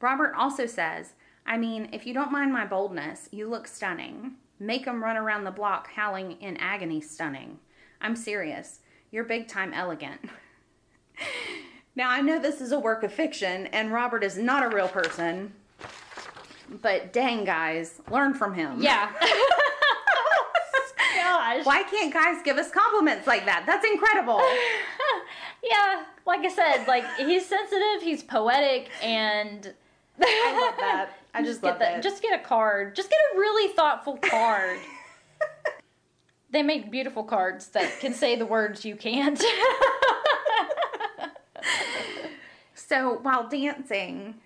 Robert 0.00 0.34
also 0.34 0.66
says, 0.66 1.14
I 1.50 1.58
mean, 1.58 1.88
if 1.92 2.06
you 2.06 2.14
don't 2.14 2.30
mind 2.30 2.52
my 2.52 2.64
boldness, 2.64 3.28
you 3.32 3.48
look 3.48 3.66
stunning. 3.66 4.36
Make 4.60 4.82
Make 4.82 4.86
'em 4.86 5.02
run 5.02 5.16
around 5.16 5.42
the 5.42 5.50
block 5.50 5.90
howling 5.90 6.40
in 6.40 6.56
agony 6.58 7.00
stunning. 7.00 7.58
I'm 8.00 8.14
serious. 8.14 8.78
You're 9.10 9.24
big 9.24 9.48
time 9.48 9.74
elegant. 9.74 10.20
now, 11.96 12.08
I 12.08 12.20
know 12.20 12.38
this 12.38 12.60
is 12.60 12.70
a 12.70 12.78
work 12.78 13.02
of 13.02 13.12
fiction 13.12 13.66
and 13.68 13.90
Robert 13.90 14.22
is 14.22 14.38
not 14.38 14.62
a 14.62 14.68
real 14.68 14.86
person, 14.86 15.52
but 16.82 17.12
dang, 17.12 17.44
guys, 17.44 18.00
learn 18.08 18.32
from 18.32 18.54
him. 18.54 18.80
Yeah. 18.80 19.10
Gosh. 21.16 21.66
Why 21.66 21.82
can't 21.82 22.14
guys 22.14 22.42
give 22.44 22.58
us 22.58 22.70
compliments 22.70 23.26
like 23.26 23.44
that? 23.46 23.64
That's 23.66 23.84
incredible. 23.84 24.40
Yeah, 25.62 26.04
like 26.26 26.40
I 26.40 26.48
said, 26.48 26.86
like 26.88 27.04
he's 27.18 27.44
sensitive, 27.44 28.00
he's 28.02 28.22
poetic, 28.22 28.88
and 29.02 29.74
I 30.18 30.58
love 30.58 30.74
that. 30.78 31.19
I 31.34 31.42
just, 31.42 31.62
love 31.62 31.78
get 31.78 31.92
that. 31.94 32.02
Just 32.02 32.22
get 32.22 32.38
a 32.38 32.42
card. 32.42 32.94
Just 32.94 33.10
get 33.10 33.18
a 33.34 33.38
really 33.38 33.72
thoughtful 33.74 34.16
card. 34.16 34.78
they 36.50 36.62
make 36.62 36.90
beautiful 36.90 37.24
cards 37.24 37.68
that 37.68 38.00
can 38.00 38.14
say 38.14 38.36
the 38.36 38.46
words 38.46 38.84
you 38.84 38.96
can't. 38.96 39.42
So 42.90 43.20
while 43.22 43.48
dancing, 43.48 44.40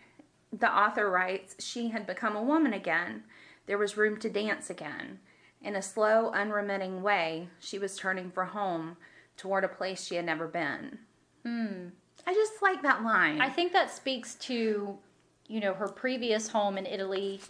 the 0.53 0.70
author 0.70 1.09
writes, 1.09 1.57
she 1.61 1.88
had 1.88 2.07
become 2.07 2.37
a 2.37 2.42
woman 2.42 2.75
again. 2.75 3.23
There 3.64 3.79
was 3.79 3.97
room 3.97 4.18
to 4.18 4.29
dance 4.29 4.68
again. 4.68 5.20
In 5.62 5.75
a 5.75 5.81
slow, 5.81 6.31
unremitting 6.31 7.03
way, 7.03 7.49
she 7.59 7.79
was 7.79 7.97
turning 7.97 8.31
for 8.31 8.44
home 8.44 8.99
toward 9.38 9.64
a 9.64 9.68
place 9.68 10.05
she 10.05 10.16
had 10.16 10.27
never 10.27 10.47
been. 10.47 10.99
Hmm. 11.42 11.87
I 12.27 12.35
just 12.35 12.61
like 12.61 12.83
that 12.83 13.03
line. 13.03 13.40
I 13.40 13.49
think 13.49 13.73
that 13.73 13.90
speaks 13.90 14.35
to, 14.35 14.99
you 15.46 15.61
know, 15.61 15.74
her 15.74 15.88
previous 15.88 16.48
home 16.48 16.78
in 16.78 16.87
Italy, 16.87 17.40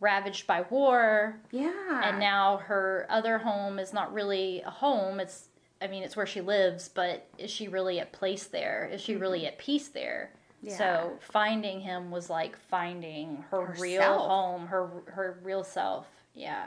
ravaged 0.00 0.46
by 0.46 0.62
war, 0.62 1.38
yeah. 1.50 2.02
and 2.04 2.18
now 2.18 2.58
her 2.58 3.06
other 3.08 3.38
home 3.38 3.78
is 3.78 3.92
not 3.92 4.12
really 4.12 4.62
a 4.62 4.70
home. 4.70 5.20
It's, 5.20 5.48
I 5.80 5.86
mean, 5.86 6.02
it's 6.02 6.16
where 6.16 6.26
she 6.26 6.40
lives, 6.40 6.88
but 6.88 7.26
is 7.38 7.50
she 7.50 7.68
really 7.68 8.00
at 8.00 8.12
place 8.12 8.44
there? 8.44 8.88
Is 8.92 9.00
she 9.00 9.16
really 9.16 9.40
mm-hmm. 9.40 9.48
at 9.48 9.58
peace 9.58 9.88
there? 9.88 10.30
Yeah. 10.62 10.78
So 10.78 11.12
finding 11.20 11.80
him 11.80 12.10
was 12.10 12.30
like 12.30 12.56
finding 12.56 13.44
her 13.50 13.74
real 13.78 14.18
home, 14.18 14.66
her 14.68 14.88
her 15.06 15.38
real 15.42 15.64
self. 15.64 16.06
Yeah. 16.34 16.66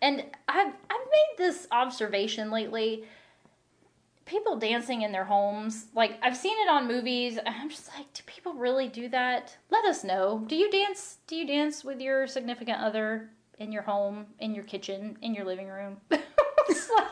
And 0.00 0.24
I've 0.46 0.68
I've 0.68 1.06
made 1.10 1.34
this 1.36 1.66
observation 1.72 2.52
lately. 2.52 3.04
People 4.54 4.68
dancing 4.68 5.02
in 5.02 5.10
their 5.10 5.24
homes, 5.24 5.86
like 5.96 6.16
I've 6.22 6.36
seen 6.36 6.56
it 6.60 6.70
on 6.70 6.86
movies, 6.86 7.40
I'm 7.44 7.68
just 7.68 7.88
like, 7.96 8.12
do 8.12 8.22
people 8.24 8.52
really 8.52 8.86
do 8.86 9.08
that? 9.08 9.56
Let 9.68 9.84
us 9.84 10.04
know. 10.04 10.44
Do 10.46 10.54
you 10.54 10.70
dance? 10.70 11.18
Do 11.26 11.34
you 11.34 11.44
dance 11.44 11.82
with 11.82 12.00
your 12.00 12.28
significant 12.28 12.78
other 12.78 13.30
in 13.58 13.72
your 13.72 13.82
home, 13.82 14.26
in 14.38 14.54
your 14.54 14.62
kitchen, 14.62 15.18
in 15.22 15.34
your 15.34 15.44
living 15.44 15.66
room? 15.66 15.96
Like, 16.96 17.06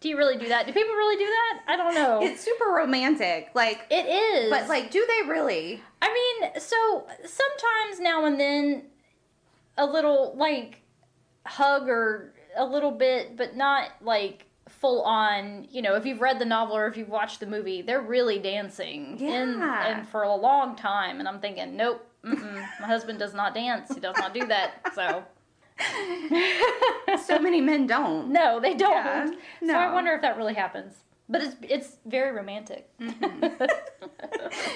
do 0.00 0.08
you 0.08 0.16
really 0.16 0.38
do 0.38 0.48
that? 0.48 0.66
Do 0.66 0.72
people 0.72 0.94
really 0.94 1.16
do 1.16 1.26
that? 1.26 1.60
I 1.68 1.76
don't 1.76 1.94
know. 1.94 2.20
it's 2.22 2.42
super 2.42 2.70
romantic. 2.70 3.50
Like, 3.54 3.86
it 3.90 4.06
is, 4.06 4.50
but 4.50 4.68
like, 4.68 4.90
do 4.90 5.06
they 5.06 5.28
really? 5.28 5.82
I 6.00 6.40
mean, 6.40 6.50
so 6.58 7.06
sometimes 7.24 8.00
now 8.00 8.24
and 8.24 8.40
then 8.40 8.84
a 9.76 9.84
little 9.86 10.34
like 10.36 10.80
hug 11.44 11.88
or 11.88 12.32
a 12.56 12.64
little 12.64 12.90
bit, 12.90 13.36
but 13.36 13.54
not 13.54 13.90
like 14.00 14.47
full 14.80 15.02
on, 15.02 15.66
you 15.70 15.82
know, 15.82 15.94
if 15.96 16.06
you've 16.06 16.20
read 16.20 16.38
the 16.38 16.44
novel 16.44 16.76
or 16.76 16.86
if 16.86 16.96
you've 16.96 17.08
watched 17.08 17.40
the 17.40 17.46
movie, 17.46 17.82
they're 17.82 18.00
really 18.00 18.38
dancing 18.38 19.16
Yeah. 19.18 19.86
and 19.88 20.08
for 20.08 20.22
a 20.22 20.34
long 20.34 20.76
time 20.76 21.18
and 21.18 21.28
I'm 21.28 21.40
thinking, 21.40 21.76
nope, 21.76 22.06
mm-mm, 22.24 22.54
my 22.80 22.86
husband 22.86 23.18
does 23.18 23.34
not 23.34 23.54
dance. 23.54 23.92
He 23.92 24.00
does 24.00 24.16
not 24.18 24.32
do 24.34 24.46
that. 24.46 24.92
So 24.94 25.24
So 27.26 27.38
many 27.38 27.60
men 27.60 27.86
don't. 27.86 28.28
no, 28.32 28.60
they 28.60 28.74
don't. 28.74 29.36
Yeah, 29.62 29.66
So 29.66 29.74
I 29.74 29.92
wonder 29.92 30.12
if 30.14 30.22
that 30.22 30.36
really 30.36 30.54
happens. 30.54 30.94
But 31.28 31.42
it's 31.42 31.56
it's 31.62 31.96
very 32.06 32.32
romantic. 32.32 32.88
Mm-hmm. 33.00 33.64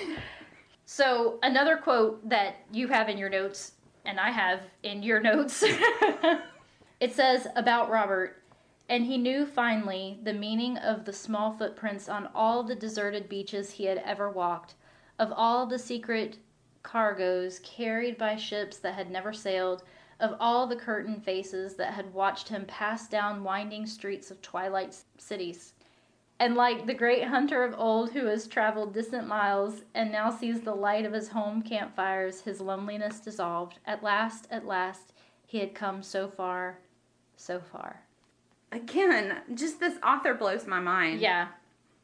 so 0.85 1.39
another 1.43 1.77
quote 1.77 2.29
that 2.29 2.57
you 2.73 2.89
have 2.89 3.09
in 3.09 3.17
your 3.19 3.31
notes 3.31 3.73
and 4.05 4.19
I 4.21 4.31
have 4.31 4.61
in 4.83 5.03
your 5.03 5.21
notes. 5.21 5.63
it 7.01 7.15
says 7.15 7.47
about 7.57 7.89
Robert 7.91 8.42
and 8.89 9.07
he 9.07 9.17
knew 9.17 9.47
finally 9.47 10.19
the 10.23 10.33
meaning 10.33 10.77
of 10.77 11.05
the 11.05 11.13
small 11.13 11.53
footprints 11.53 12.09
on 12.09 12.29
all 12.35 12.63
the 12.63 12.75
deserted 12.75 13.29
beaches 13.29 13.73
he 13.73 13.85
had 13.85 13.99
ever 13.99 14.31
walked, 14.31 14.75
of 15.19 15.33
all 15.35 15.67
the 15.67 15.79
secret 15.79 16.39
cargoes 16.83 17.61
carried 17.61 18.19
by 18.19 18.37
ships 18.37 18.79
that 18.79 18.95
had 18.95 19.11
never 19.11 19.33
sailed, 19.33 19.83
of 20.21 20.37
all 20.39 20.67
the 20.67 20.77
curtain 20.77 21.21
faces 21.21 21.75
that 21.75 21.95
had 21.95 22.13
watched 22.13 22.49
him 22.49 22.65
pass 22.67 23.09
down 23.09 23.45
winding 23.45 23.87
streets 23.87 24.31
of 24.31 24.43
twilight 24.43 24.97
cities. 25.19 25.75
And 26.39 26.57
like 26.57 26.87
the 26.87 26.95
great 26.95 27.25
hunter 27.25 27.63
of 27.63 27.79
old 27.79 28.11
who 28.11 28.27
has 28.27 28.49
traveled 28.49 28.95
distant 28.95 29.29
miles 29.29 29.83
and 29.95 30.11
now 30.11 30.29
sees 30.29 30.61
the 30.61 30.75
light 30.75 31.05
of 31.05 31.13
his 31.13 31.29
home 31.29 31.63
campfires, 31.63 32.41
his 32.41 32.61
loneliness 32.61 33.21
dissolved. 33.21 33.79
At 33.87 34.03
last, 34.03 34.49
at 34.51 34.67
last, 34.67 35.13
he 35.47 35.61
had 35.61 35.75
come 35.75 36.03
so 36.03 36.27
far, 36.29 36.79
so 37.37 37.61
far. 37.61 38.03
Again, 38.73 39.43
just 39.55 39.79
this 39.81 39.99
author 40.03 40.35
blows 40.35 40.67
my 40.67 40.81
mind. 40.81 41.21
Yeah, 41.21 41.49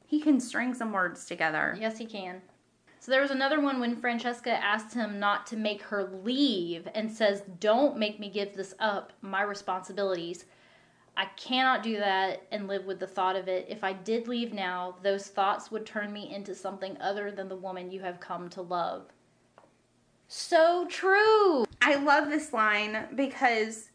He 0.07 0.21
can 0.21 0.39
string 0.39 0.75
some 0.75 0.93
words 0.93 1.25
together. 1.25 1.77
yes, 1.81 1.99
he 1.99 2.07
can. 2.07 2.43
So 3.01 3.11
there 3.13 3.23
was 3.23 3.31
another 3.31 3.61
one 3.61 3.81
when 3.81 3.97
Francesca 3.97 4.51
asked 4.51 4.93
him 4.93 5.19
not 5.19 5.47
to 5.47 5.57
make 5.57 5.81
her 5.83 6.05
leave 6.23 6.87
and 6.95 7.11
says, 7.11 7.43
Don't 7.59 7.97
make 7.97 8.21
me 8.21 8.29
give 8.29 8.55
this 8.55 8.75
up, 8.79 9.13
my 9.23 9.43
responsibilities. 9.43 10.45
I 11.17 11.25
cannot 11.37 11.83
do 11.83 11.97
that 11.99 12.43
and 12.53 12.69
live 12.69 12.85
with 12.85 13.01
the 13.01 13.07
thought 13.07 13.35
of 13.35 13.49
it. 13.49 13.67
If 13.69 13.83
I 13.83 13.93
did 13.93 14.29
leave 14.29 14.53
now, 14.53 14.97
those 15.03 15.27
thoughts 15.29 15.71
would 15.71 15.87
turn 15.87 16.13
me 16.13 16.33
into 16.33 16.55
something 16.55 16.97
other 17.01 17.31
than 17.31 17.49
the 17.49 17.57
woman 17.57 17.91
you 17.91 18.01
have 18.01 18.21
come 18.21 18.49
to 18.51 18.63
love. 18.63 19.07
So 20.29 20.87
true. 20.89 21.65
I 21.81 21.95
love 21.97 22.29
this 22.29 22.53
line 22.53 23.07
because 23.15 23.91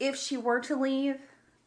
if 0.00 0.16
she 0.16 0.36
were 0.36 0.60
to 0.60 0.74
leave, 0.74 1.18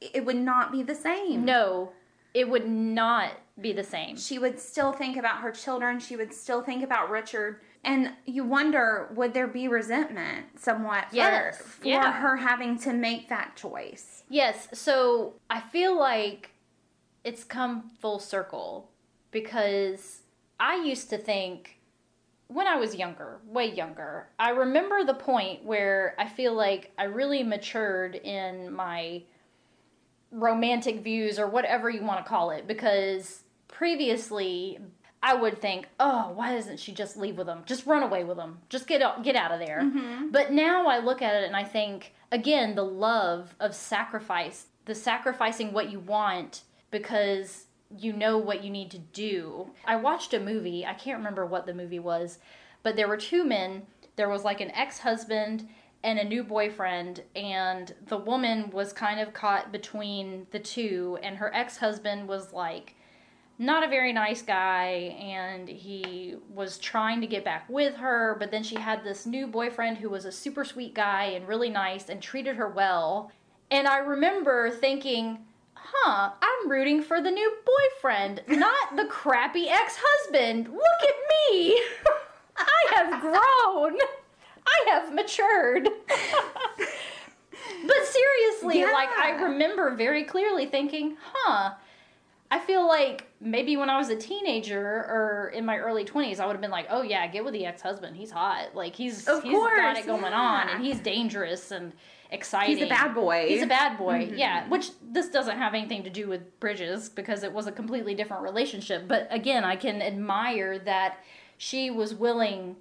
it 0.02 0.26
would 0.26 0.36
not 0.36 0.72
be 0.72 0.84
the 0.84 0.96
same. 0.96 1.46
No, 1.46 1.92
it 2.34 2.50
would 2.50 2.68
not 2.68 3.32
be 3.60 3.72
the 3.72 3.84
same. 3.84 4.18
She 4.18 4.40
would 4.40 4.60
still 4.60 4.92
think 4.92 5.18
about 5.18 5.42
her 5.42 5.52
children. 5.52 6.00
She 6.00 6.16
would 6.16 6.34
still 6.34 6.62
think 6.62 6.84
about 6.84 7.10
Richard. 7.10 7.62
And 7.84 8.12
you 8.26 8.44
wonder, 8.44 9.10
would 9.16 9.34
there 9.34 9.48
be 9.48 9.68
resentment 9.68 10.60
somewhat 10.60 11.10
for, 11.10 11.52
for 11.54 11.88
yeah. 11.88 12.12
her 12.12 12.38
having 12.38 12.78
to 12.80 12.94
make 12.94 13.30
that 13.30 13.56
choice? 13.56 14.24
Yes, 14.30 14.68
so 14.74 15.34
I 15.50 15.62
feel 15.62 15.98
like 15.98 16.52
it's 17.24 17.44
come 17.44 17.90
full 18.00 18.20
circle 18.20 18.90
because 19.32 20.22
I 20.60 20.76
used 20.76 21.10
to 21.10 21.18
think 21.18 21.78
when 22.48 22.68
I 22.68 22.76
was 22.76 22.96
younger, 22.96 23.40
way 23.48 23.74
younger, 23.74 24.28
I 24.38 24.50
remember 24.50 25.04
the 25.04 25.14
point 25.14 25.64
where 25.64 26.16
I 26.20 26.28
feel 26.28 26.54
like 26.54 26.92
I 26.98 27.06
really 27.06 27.44
matured 27.44 28.16
in 28.16 28.72
my 28.72 29.24
romantic 30.32 31.02
views 31.02 31.38
or 31.38 31.48
whatever 31.48 31.90
you 31.90 32.04
want 32.04 32.24
to 32.24 32.30
call 32.30 32.52
it 32.52 32.68
because 32.68 33.44
previously 33.68 34.80
I 35.24 35.36
would 35.36 35.62
think, 35.62 35.88
"Oh, 36.00 36.32
why 36.34 36.56
doesn't 36.56 36.80
she 36.80 36.94
just 36.94 37.16
leave 37.16 37.38
with 37.38 37.48
him? 37.48 37.64
Just 37.66 37.86
run 37.86 38.02
away 38.02 38.24
with 38.24 38.38
him. 38.38 38.60
Just 38.70 38.88
get 38.88 39.02
out, 39.02 39.24
get 39.24 39.36
out 39.36 39.52
of 39.52 39.60
there." 39.60 39.82
Mm-hmm. 39.82 40.30
But 40.30 40.52
now 40.52 40.88
I 40.88 41.00
look 41.00 41.22
at 41.22 41.36
it 41.36 41.46
and 41.46 41.56
I 41.56 41.64
think, 41.64 42.14
again, 42.32 42.76
the 42.76 42.86
love 42.86 43.56
of 43.60 43.76
sacrifice, 43.76 44.68
the 44.86 44.96
sacrificing 44.96 45.74
what 45.74 45.92
you 45.92 46.00
want 46.00 46.64
because 46.90 47.66
you 47.98 48.14
know 48.14 48.38
what 48.38 48.64
you 48.64 48.70
need 48.70 48.90
to 48.92 48.98
do. 48.98 49.72
I 49.86 49.96
watched 49.98 50.34
a 50.34 50.40
movie, 50.40 50.86
I 50.86 50.94
can't 50.94 51.18
remember 51.18 51.46
what 51.46 51.66
the 51.66 51.74
movie 51.74 52.00
was, 52.00 52.40
but 52.84 52.96
there 52.96 53.08
were 53.08 53.18
two 53.18 53.44
men. 53.44 53.84
There 54.16 54.30
was 54.30 54.44
like 54.44 54.62
an 54.62 54.72
ex 54.72 55.00
husband 55.00 55.68
and 56.04 56.20
a 56.20 56.24
new 56.24 56.44
boyfriend, 56.44 57.24
and 57.36 57.94
the 58.08 58.18
woman 58.18 58.70
was 58.72 58.92
kind 58.92 59.20
of 59.20 59.34
caught 59.34 59.72
between 59.72 60.48
the 60.52 60.60
two, 60.60 61.18
and 61.22 61.38
her 61.38 61.54
ex 61.54 61.78
husband 61.78 62.28
was 62.28 62.54
like, 62.54 62.96
not 63.62 63.84
a 63.84 63.88
very 63.88 64.12
nice 64.12 64.42
guy 64.42 65.16
and 65.22 65.70
he 65.70 66.36
was 66.52 66.80
trying 66.80 67.22
to 67.22 67.28
get 67.28 67.46
back 67.46 67.70
with 67.70 67.96
her 67.96 68.36
but 68.40 68.50
then 68.50 68.64
she 68.64 68.76
had 68.76 69.04
this 69.04 69.28
new 69.28 69.46
boyfriend 69.46 70.00
who 70.00 70.10
was 70.10 70.26
a 70.26 70.32
super 70.32 70.66
sweet 70.66 70.96
guy 70.96 71.26
and 71.26 71.48
really 71.48 71.70
nice 71.70 72.10
and 72.10 72.24
treated 72.24 72.56
her 72.56 72.68
well. 72.68 73.32
And 73.70 73.88
i 73.88 74.00
remember 74.00 74.72
thinking 74.72 75.46
huh 75.76 76.32
i'm 76.42 76.72
rooting 76.72 77.04
for 77.04 77.22
the 77.22 77.30
new 77.30 77.54
boyfriend 77.64 78.42
not 78.48 78.96
the 78.96 79.06
crappy 79.06 79.70
ex-husband. 79.70 80.68
Look 80.68 81.02
at 81.04 81.52
me. 81.52 81.80
I 82.58 82.96
have 82.96 83.22
grown 83.22 83.98
i 84.68 84.86
have 84.90 85.14
matured 85.14 85.88
but 86.78 88.06
seriously 88.06 88.84
like 88.84 89.10
i 89.18 89.32
remember 89.42 89.96
very 89.96 90.24
clearly 90.24 90.66
thinking 90.66 91.18
huh 91.22 91.74
I 92.54 92.60
feel 92.60 92.86
like 92.86 93.28
maybe 93.40 93.78
when 93.78 93.90
I 93.90 93.98
was 93.98 94.10
a 94.10 94.16
teenager 94.18 94.78
or 94.86 95.54
in 95.56 95.66
my 95.66 95.78
early 95.78 96.04
20s, 96.04 96.42
I 96.42 96.46
would 96.46 96.52
have 96.52 96.60
been 96.60 96.70
like, 96.70 96.88
oh 96.90 97.02
yeah, 97.02 97.26
get 97.28 97.46
with 97.46 97.54
the 97.54 97.66
ex 97.66 97.82
husband. 97.82 98.18
He's 98.18 98.30
hot. 98.30 98.76
Like, 98.76 98.94
he's, 98.94 99.26
Of 99.26 99.42
he's 99.44 99.54
got 99.54 99.96
it 99.96 100.06
going 100.06 100.24
yeah. 100.24 100.38
on 100.38 100.68
and 100.68 100.84
he's 100.84 101.00
dangerous 101.00 101.72
and 101.72 101.94
exciting. 102.30 102.76
He's 102.76 102.86
a 102.86 102.90
bad 102.90 103.16
boy. 103.16 103.46
He's 103.48 103.64
a 103.64 103.68
bad 103.68 103.98
boy, 103.98 104.26
Mhm. 104.28 104.38
yeah. 104.38 104.68
Which 104.68 104.90
this 105.02 105.30
doesn't 105.30 105.58
have 105.60 105.74
anything 105.74 106.04
to 106.04 106.10
do 106.10 106.28
with 106.28 106.60
Bridges 106.60 107.08
because 107.08 107.44
it 107.44 107.54
was 107.54 107.68
a 107.68 107.72
completely 107.72 108.16
different 108.16 108.44
relationship. 108.44 109.08
But 109.08 109.30
again, 109.32 109.64
I 109.64 109.78
can 109.78 110.02
admire 110.02 110.78
that 110.80 111.20
she 111.58 111.90
was 111.90 112.14
willing 112.14 112.76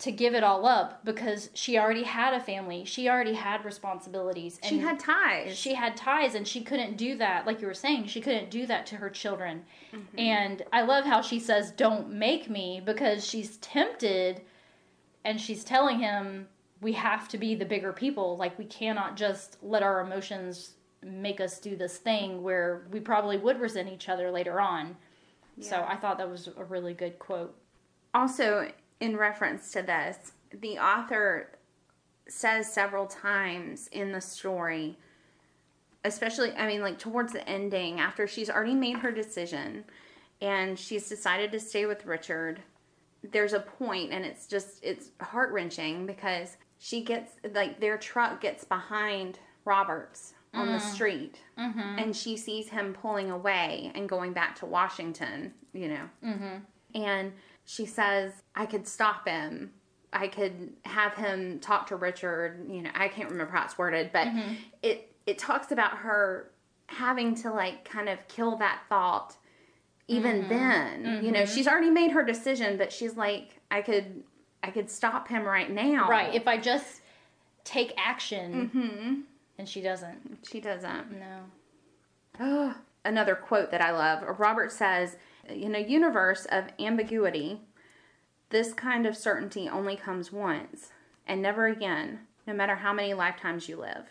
to 0.00 0.10
give 0.10 0.34
it 0.34 0.42
all 0.42 0.66
up 0.66 1.04
because 1.04 1.50
she 1.54 1.78
already 1.78 2.02
had 2.02 2.32
a 2.34 2.40
family. 2.40 2.84
She 2.84 3.08
already 3.08 3.34
had 3.34 3.64
responsibilities. 3.64 4.58
She 4.64 4.78
had 4.78 4.98
ties. 4.98 5.56
she 5.56 5.74
had 5.74 5.96
ties 5.96 6.34
and 6.34 6.48
she 6.48 6.62
couldn't 6.62 6.96
do 6.96 7.16
that 7.18 7.46
like 7.46 7.60
you 7.60 7.66
were 7.66 7.74
saying 7.74 8.06
she 8.06 8.20
couldn't 8.20 8.50
do 8.50 8.66
that 8.66 8.86
to 8.86 8.96
her 8.96 9.10
children 9.10 9.62
Mm-hmm. 9.92 10.18
and 10.20 10.62
i 10.72 10.82
love 10.82 11.04
how 11.04 11.20
she 11.20 11.40
says 11.40 11.72
don't 11.72 12.10
make 12.12 12.48
me 12.48 12.80
because 12.84 13.26
she's 13.26 13.56
tempted 13.56 14.40
and 15.24 15.40
she's 15.40 15.64
telling 15.64 15.98
him 15.98 16.46
we 16.80 16.92
have 16.92 17.26
to 17.28 17.36
be 17.38 17.56
the 17.56 17.64
bigger 17.64 17.92
people 17.92 18.36
like 18.36 18.56
we 18.56 18.66
cannot 18.66 19.16
just 19.16 19.56
let 19.62 19.82
our 19.82 20.00
emotions 20.00 20.74
make 21.02 21.40
us 21.40 21.58
do 21.58 21.74
this 21.74 21.96
thing 21.96 22.40
where 22.44 22.86
we 22.92 23.00
probably 23.00 23.36
would 23.36 23.60
resent 23.60 23.88
each 23.88 24.08
other 24.08 24.30
later 24.30 24.60
on 24.60 24.96
so 25.60 25.84
i 25.88 25.96
thought 25.96 26.18
that 26.18 26.30
was 26.30 26.48
a 26.56 26.64
really 26.64 26.94
good 26.94 27.18
quote 27.18 27.52
also, 28.12 28.70
in 29.00 29.16
reference 29.16 29.72
to 29.72 29.82
this, 29.82 30.32
the 30.52 30.78
author 30.78 31.50
says 32.28 32.72
several 32.72 33.06
times 33.06 33.88
in 33.88 34.12
the 34.12 34.20
story, 34.20 34.98
especially, 36.04 36.52
I 36.52 36.66
mean, 36.66 36.82
like 36.82 36.98
towards 36.98 37.32
the 37.32 37.46
ending, 37.48 37.98
after 37.98 38.26
she's 38.26 38.50
already 38.50 38.74
made 38.74 38.98
her 38.98 39.10
decision 39.10 39.84
and 40.40 40.78
she's 40.78 41.08
decided 41.08 41.50
to 41.52 41.60
stay 41.60 41.86
with 41.86 42.06
Richard, 42.06 42.62
there's 43.22 43.52
a 43.52 43.60
point 43.60 44.12
and 44.12 44.24
it's 44.24 44.46
just, 44.46 44.82
it's 44.82 45.10
heart 45.20 45.52
wrenching 45.52 46.06
because 46.06 46.56
she 46.78 47.02
gets, 47.02 47.32
like, 47.52 47.80
their 47.80 47.98
truck 47.98 48.40
gets 48.40 48.64
behind 48.64 49.38
Roberts 49.64 50.34
on 50.52 50.66
the 50.66 50.80
street 50.80 51.36
mm-hmm. 51.56 51.98
and 51.98 52.16
she 52.16 52.36
sees 52.36 52.68
him 52.68 52.92
pulling 52.92 53.30
away 53.30 53.92
and 53.94 54.08
going 54.08 54.32
back 54.32 54.56
to 54.56 54.66
Washington, 54.66 55.52
you 55.72 55.88
know. 55.88 56.08
Mm-hmm. 56.24 56.56
And 57.00 57.32
she 57.70 57.86
says, 57.86 58.32
I 58.56 58.66
could 58.66 58.88
stop 58.88 59.28
him. 59.28 59.70
I 60.12 60.26
could 60.26 60.72
have 60.84 61.14
him 61.14 61.60
talk 61.60 61.86
to 61.86 61.96
Richard. 61.96 62.66
You 62.68 62.82
know, 62.82 62.90
I 62.96 63.06
can't 63.06 63.30
remember 63.30 63.52
how 63.52 63.64
it's 63.64 63.78
worded, 63.78 64.10
but 64.12 64.26
mm-hmm. 64.26 64.54
it 64.82 65.14
it 65.24 65.38
talks 65.38 65.70
about 65.70 65.98
her 65.98 66.50
having 66.88 67.36
to 67.36 67.52
like 67.52 67.84
kind 67.84 68.08
of 68.08 68.18
kill 68.26 68.56
that 68.56 68.80
thought 68.88 69.36
even 70.08 70.40
mm-hmm. 70.40 70.48
then. 70.48 71.24
You 71.24 71.30
know, 71.30 71.42
mm-hmm. 71.42 71.54
she's 71.54 71.68
already 71.68 71.90
made 71.90 72.10
her 72.10 72.24
decision, 72.24 72.76
but 72.76 72.92
she's 72.92 73.16
like, 73.16 73.60
I 73.70 73.82
could 73.82 74.24
I 74.64 74.72
could 74.72 74.90
stop 74.90 75.28
him 75.28 75.44
right 75.44 75.70
now. 75.70 76.08
right 76.08 76.34
if 76.34 76.48
i 76.48 76.58
just 76.58 77.02
take 77.62 77.92
action 77.96 78.68
hmm 78.68 79.20
and 79.58 79.68
she 79.68 79.80
doesn't 79.80 80.38
She 80.50 80.60
doesn't. 80.60 81.12
no 81.12 81.44
Oh, 82.40 82.74
another 83.04 83.36
quote 83.36 83.70
that 83.70 83.80
I 83.80 83.92
love. 83.92 84.40
Robert 84.40 84.72
says, 84.72 85.16
"In 85.50 85.74
a 85.74 85.80
universe 85.80 86.46
of 86.46 86.72
ambiguity, 86.78 87.60
this 88.50 88.72
kind 88.72 89.06
of 89.06 89.16
certainty 89.16 89.68
only 89.68 89.96
comes 89.96 90.32
once 90.32 90.92
and 91.26 91.42
never 91.42 91.66
again, 91.66 92.26
no 92.46 92.54
matter 92.54 92.76
how 92.76 92.92
many 92.92 93.14
lifetimes 93.14 93.68
you 93.68 93.76
live." 93.76 94.06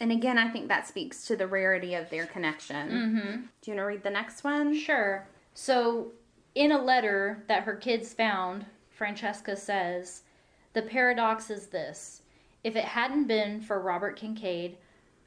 And 0.00 0.10
again, 0.10 0.38
I 0.38 0.48
think 0.48 0.68
that 0.68 0.86
speaks 0.86 1.26
to 1.26 1.36
the 1.36 1.46
rarity 1.46 1.94
of 1.94 2.08
their 2.08 2.26
connection. 2.26 2.88
mm-hmm 2.90 3.40
Do 3.60 3.70
you 3.70 3.76
want 3.76 3.78
to 3.78 3.82
read 3.82 4.02
the 4.02 4.10
next 4.10 4.42
one? 4.44 4.74
Sure. 4.74 5.26
So, 5.54 6.12
in 6.54 6.72
a 6.72 6.82
letter 6.82 7.44
that 7.48 7.64
her 7.64 7.76
kids 7.76 8.14
found, 8.14 8.66
Francesca 8.88 9.56
says, 9.56 10.22
The 10.72 10.82
paradox 10.82 11.50
is 11.50 11.66
this. 11.68 12.22
If 12.64 12.76
it 12.76 12.84
hadn't 12.84 13.26
been 13.26 13.60
for 13.60 13.80
Robert 13.80 14.16
Kincaid, 14.16 14.78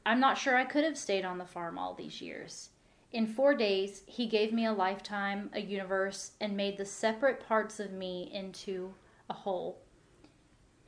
I'm 0.06 0.20
not 0.20 0.38
sure 0.38 0.56
I 0.56 0.64
could 0.64 0.84
have 0.84 0.98
stayed 0.98 1.24
on 1.24 1.38
the 1.38 1.46
farm 1.46 1.78
all 1.78 1.94
these 1.94 2.20
years. 2.20 2.70
In 3.14 3.28
four 3.28 3.54
days, 3.54 4.02
he 4.06 4.26
gave 4.26 4.52
me 4.52 4.66
a 4.66 4.72
lifetime, 4.72 5.48
a 5.52 5.60
universe, 5.60 6.32
and 6.40 6.56
made 6.56 6.76
the 6.76 6.84
separate 6.84 7.46
parts 7.46 7.78
of 7.78 7.92
me 7.92 8.28
into 8.34 8.92
a 9.30 9.32
whole. 9.32 9.78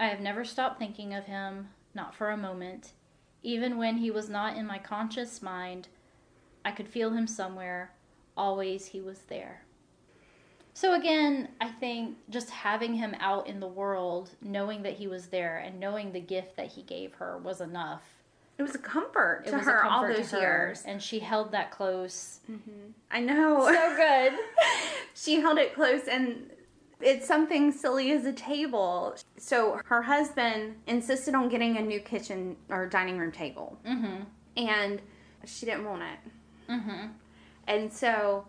I 0.01 0.09
have 0.09 0.19
never 0.19 0.45
stopped 0.45 0.81
thinking 0.81 1.15
of 1.15 1.27
him, 1.27 1.69
not 1.95 2.17
for 2.17 2.31
a 2.31 2.37
moment. 2.37 2.95
Even 3.45 3.79
when 3.79 3.99
he 3.99 4.11
was 4.11 4.29
not 4.29 4.57
in 4.57 4.67
my 4.67 4.77
conscious 4.77 5.41
mind, 5.41 5.87
I 6.65 6.73
could 6.73 6.89
feel 6.89 7.11
him 7.11 7.29
somewhere. 7.29 7.93
Always 8.37 8.87
he 8.87 9.01
was 9.01 9.21
there. 9.29 9.63
So 10.75 10.95
again, 10.95 11.51
I 11.61 11.71
think 11.71 12.17
just 12.29 12.51
having 12.51 12.95
him 12.95 13.15
out 13.21 13.47
in 13.47 13.61
the 13.61 13.69
world, 13.69 14.31
knowing 14.43 14.83
that 14.83 14.95
he 14.95 15.07
was 15.07 15.29
there 15.29 15.59
and 15.59 15.79
knowing 15.79 16.11
the 16.11 16.21
gift 16.21 16.57
that 16.57 16.73
he 16.73 16.83
gave 16.83 17.15
her 17.15 17.39
was 17.39 17.61
enough. 17.61 18.16
It 18.59 18.63
was 18.63 18.75
a 18.75 18.79
comfort 18.79 19.43
It 19.47 19.51
to 19.51 19.59
her 19.59 19.85
all 19.85 20.07
those 20.07 20.31
her, 20.31 20.41
years. 20.41 20.83
and 20.87 21.03
she 21.03 21.19
held 21.19 21.53
that 21.53 21.71
close. 21.71 22.41
I 23.11 23.21
know. 23.21 23.67
So 23.71 23.97
good. 23.97 24.33
she 25.15 25.41
held 25.41 25.59
it 25.59 25.75
close 25.75 26.09
and 26.09 26.51
it's 27.01 27.27
something 27.27 27.71
silly 27.73 28.13
as 28.13 28.25
a 28.25 28.33
table. 28.33 29.15
So 29.37 29.79
her 29.85 30.03
husband 30.03 30.77
insisted 30.87 31.35
on 31.35 31.49
getting 31.51 31.77
a 31.77 31.83
new 31.83 32.01
kitchen 32.01 32.57
or 32.71 32.87
dining 32.87 33.19
room 33.19 33.33
table 33.33 33.79
mhm. 33.87 34.25
and 34.57 35.03
she 35.45 35.67
didn't 35.67 35.85
want 35.85 36.03
it. 36.03 36.73
Mhm. 36.73 37.11
And 37.67 37.93
so 37.93 38.47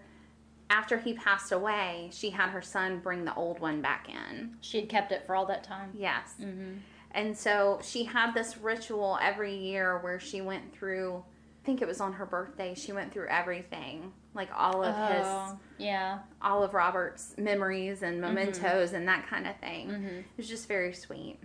after 0.70 0.98
he 0.98 1.14
passed 1.14 1.52
away, 1.52 2.10
she 2.14 2.30
had 2.30 2.50
her 2.50 2.62
son 2.62 3.00
bring 3.00 3.26
the 3.26 3.34
old 3.36 3.60
one 3.60 3.82
back 3.82 4.08
in. 4.10 4.56
She 4.62 4.80
had 4.80 4.90
kept 4.90 5.12
it 5.12 5.26
for 5.26 5.36
all 5.36 5.46
that 5.48 5.64
time. 5.66 5.92
Yes. 5.94 6.36
And 7.12 7.36
so 7.38 7.80
she 7.84 8.04
had 8.04 8.34
this 8.34 8.58
ritual 8.58 9.18
every 9.22 9.56
year 9.56 10.00
where 10.00 10.20
she 10.20 10.42
went 10.42 10.74
through 10.74 11.24
I 11.64 11.66
think 11.70 11.82
it 11.82 11.88
was 11.88 12.00
on 12.00 12.14
her 12.14 12.26
birthday, 12.26 12.74
she 12.76 12.94
went 12.94 13.12
through 13.12 13.28
everything, 13.28 14.14
like 14.34 14.48
all 14.56 14.86
of 14.86 14.96
his 14.96 15.26
Oh, 15.28 15.60
yeah. 15.78 16.20
all 16.42 16.64
of 16.64 16.74
Robert's 16.74 17.36
memories 17.38 18.04
and 18.04 18.22
mementos 18.22 18.94
and 18.94 19.06
that 19.10 19.28
kind 19.28 19.46
of 19.46 19.58
thing. 19.58 19.90
Mhm. 19.90 20.20
It 20.20 20.26
was 20.38 20.48
just 20.48 20.70
very 20.70 20.94
sweet. 20.94 21.40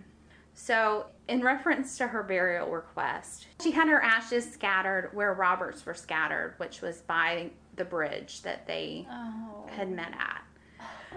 So, 0.53 1.07
in 1.27 1.41
reference 1.41 1.97
to 1.97 2.07
her 2.07 2.23
burial 2.23 2.69
request, 2.71 3.47
she 3.61 3.71
had 3.71 3.89
her 3.89 4.01
ashes 4.01 4.49
scattered 4.49 5.09
where 5.11 5.33
Robert's 5.33 5.85
were 5.85 5.93
scattered, 5.93 6.53
which 6.55 6.79
was 6.81 7.01
by 7.01 7.49
the 7.75 7.83
bridge 7.83 8.43
that 8.43 8.65
they 8.65 9.05
Oh. 9.11 9.67
had 9.75 9.89
met 9.91 10.13
at. 10.17 10.43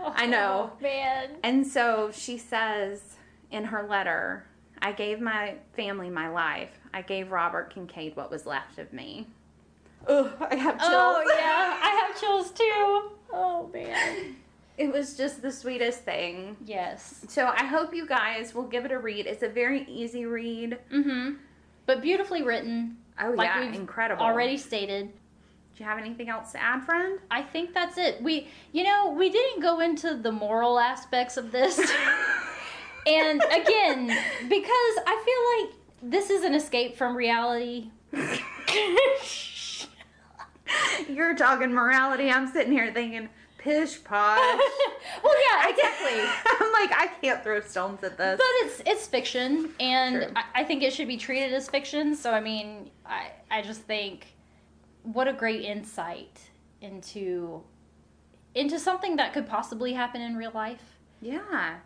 I 0.03 0.27
know. 0.27 0.73
Oh, 0.75 0.83
man. 0.83 1.37
And 1.45 1.65
so 1.65 2.11
she 2.13 2.39
says 2.39 3.16
in 3.51 3.65
her 3.65 3.83
letter, 3.83 4.47
I 4.81 4.93
gave 4.93 5.21
my 5.21 5.55
family 5.75 6.11
my 6.11 6.29
life. 6.29 6.71
I 6.93 7.03
gave 7.03 7.31
Robert 7.31 7.75
Kincaid 7.75 8.17
what 8.17 8.31
was 8.31 8.47
left 8.47 8.79
of 8.79 8.93
me. 8.93 9.27
Ugh, 10.07 10.31
I 10.41 10.55
have 10.55 10.79
chills. 10.79 10.93
Oh 10.93 11.25
yeah, 11.37 11.79
I 11.83 12.07
have 12.07 12.21
chills 12.21 12.51
too. 12.53 13.11
Oh 13.33 13.69
man. 13.75 14.37
It 14.79 14.93
was 14.93 15.17
just 15.17 15.43
the 15.43 15.51
sweetest 15.51 16.03
thing. 16.05 16.57
Yes. 16.65 17.25
So 17.29 17.47
I 17.47 17.65
hope 17.65 17.93
you 17.93 18.07
guys 18.07 18.55
will 18.55 18.69
give 18.69 18.85
it 18.85 18.93
a 18.93 18.99
read. 18.99 19.27
It's 19.27 19.43
a 19.43 19.49
very 19.49 19.85
easy 19.89 20.27
read. 20.27 20.79
Mm-hmm. 20.93 21.35
But 21.87 22.03
beautifully 22.03 22.43
written. 22.43 22.99
Oh 23.21 23.31
Like 23.31 23.49
yeah, 23.49 23.73
incredible. 23.73 24.23
Already 24.23 24.57
stated. 24.57 25.09
Do 25.77 25.85
you 25.85 25.85
have 25.85 25.99
anything 25.99 26.31
else 26.31 26.53
to 26.53 26.63
add, 26.63 26.85
friend? 26.85 27.19
I 27.31 27.43
think 27.43 27.75
that's 27.75 27.99
it. 27.99 28.23
We, 28.23 28.49
you 28.73 28.85
know, 28.85 29.11
we 29.11 29.29
didn't 29.29 29.61
go 29.61 29.81
into 29.81 30.15
the 30.15 30.33
moral 30.33 30.79
aspects 30.79 31.37
of 31.37 31.53
this. 31.53 31.79
and 33.07 33.43
again, 33.43 34.07
because 34.49 34.97
I 35.07 35.23
feel 35.25 35.69
like 35.69 35.75
this 36.03 36.31
is 36.31 36.43
an 36.45 36.55
escape 36.55 36.97
from 36.97 37.17
reality. 37.17 37.91
You're 41.09 41.37
talking 41.37 41.73
morality. 41.73 42.31
I'm 42.31 42.49
sitting 42.49 42.73
here 42.73 42.93
thinking 42.93 43.29
pish 43.59 44.03
posh. 44.05 44.39
well, 45.25 45.35
yeah, 45.51 45.69
exactly. 45.69 46.21
I'm 46.61 46.73
like 46.73 46.93
I 46.93 47.11
can't 47.21 47.43
throw 47.43 47.61
stones 47.61 48.03
at 48.05 48.17
this. 48.17 48.37
But 48.39 48.47
it's 48.67 48.83
it's 48.87 49.07
fiction, 49.07 49.71
and. 49.81 50.33
I, 50.37 50.45
I 50.57 50.65
think 50.65 50.83
it 50.83 50.93
should 50.93 51.09
be 51.09 51.17
treated 51.17 51.53
as 51.53 51.69
fiction. 51.69 52.15
So 52.15 52.33
I 52.33 52.41
mean, 52.41 52.91
I 53.05 53.31
I 53.51 53.63
just 53.63 53.83
think 53.83 54.27
what 55.03 55.29
a 55.29 55.33
great 55.33 55.63
insight 55.63 56.41
into 56.81 57.63
into 58.55 58.79
something 58.79 59.17
that 59.17 59.33
could 59.33 59.47
possibly 59.47 59.93
happen 59.93 60.21
in 60.21 60.37
real 60.37 60.53
life. 60.53 60.97
Yeah. 61.21 61.77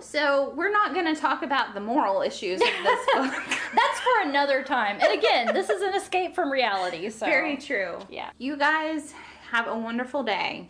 So 0.00 0.52
we're 0.56 0.72
not 0.72 0.94
going 0.94 1.12
to 1.12 1.20
talk 1.20 1.42
about 1.42 1.74
the 1.74 1.80
moral 1.80 2.22
issues 2.22 2.60
of 2.60 2.66
this 2.66 3.06
book. 3.14 3.32
That's 3.74 4.00
for 4.00 4.28
another 4.28 4.62
time. 4.62 4.98
And 5.00 5.18
again, 5.18 5.52
this 5.54 5.70
is 5.70 5.82
an 5.82 5.94
escape 5.94 6.34
from 6.34 6.50
reality. 6.50 7.08
So 7.10 7.26
Very 7.26 7.56
true. 7.56 7.98
Yeah. 8.10 8.30
You 8.38 8.56
guys 8.56 9.14
have 9.50 9.66
a 9.66 9.76
wonderful 9.76 10.22
day. 10.22 10.68